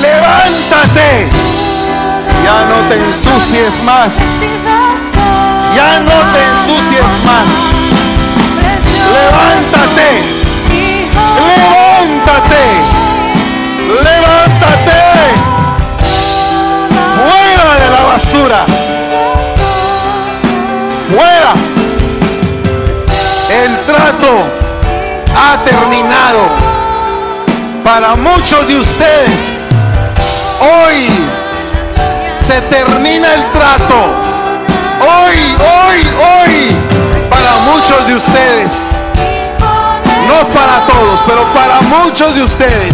Levántate. 0.00 1.28
Ya 2.44 2.64
no 2.70 2.76
te 2.88 2.94
ensucies 2.94 3.82
más. 3.82 4.14
Ya 5.74 6.00
no 6.00 6.18
te 6.32 6.40
ensucies 6.50 7.10
más. 7.26 7.48
Levántate. 9.12 10.08
Levántate. 11.50 12.64
Levántate. 14.02 15.00
Fuera 17.16 17.74
de 17.80 17.90
la 17.90 18.02
basura. 18.04 18.83
El 23.64 23.78
trato 23.86 24.42
ha 25.34 25.64
terminado. 25.64 26.42
Para 27.82 28.14
muchos 28.14 28.68
de 28.68 28.76
ustedes, 28.76 29.62
hoy 30.60 31.08
se 32.46 32.60
termina 32.60 33.26
el 33.32 33.42
trato. 33.52 33.96
Hoy, 35.00 35.56
hoy, 35.60 35.98
hoy, 36.28 36.76
para 37.30 37.52
muchos 37.72 38.06
de 38.06 38.14
ustedes. 38.16 38.90
No 40.28 40.46
para 40.48 40.84
todos, 40.84 41.20
pero 41.26 41.42
para 41.54 41.80
muchos 41.80 42.34
de 42.34 42.42
ustedes. 42.42 42.92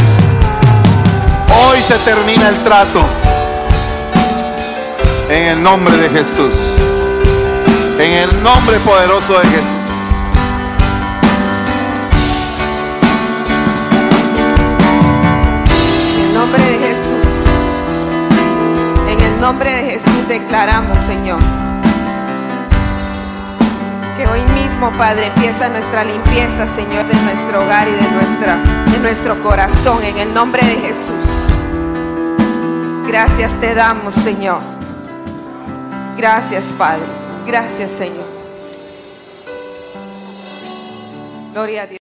Hoy 1.66 1.82
se 1.82 1.98
termina 1.98 2.48
el 2.48 2.62
trato. 2.62 3.04
En 5.30 5.48
el 5.48 5.62
nombre 5.64 5.96
de 5.96 6.10
Jesús. 6.10 6.54
En 7.98 8.12
el 8.12 8.42
nombre 8.44 8.78
poderoso 8.78 9.36
de 9.40 9.48
Jesús. 9.48 9.79
Nombre 19.50 19.72
de 19.72 19.90
Jesús 19.90 20.28
declaramos, 20.28 20.96
Señor, 21.06 21.40
que 24.16 24.24
hoy 24.28 24.42
mismo, 24.54 24.92
Padre, 24.92 25.26
empieza 25.26 25.68
nuestra 25.68 26.04
limpieza, 26.04 26.68
Señor, 26.76 27.04
de 27.08 27.20
nuestro 27.20 27.60
hogar 27.60 27.88
y 27.88 27.90
de, 27.90 28.10
nuestra, 28.12 28.58
de 28.92 28.98
nuestro 29.00 29.42
corazón. 29.42 30.04
En 30.04 30.18
el 30.18 30.32
nombre 30.32 30.64
de 30.64 30.76
Jesús. 30.76 31.26
Gracias 33.08 33.50
te 33.60 33.74
damos, 33.74 34.14
Señor. 34.14 34.60
Gracias, 36.16 36.66
Padre. 36.78 37.02
Gracias, 37.44 37.90
Señor. 37.90 38.30
Gloria 41.52 41.82
a 41.82 41.86
Dios. 41.88 41.99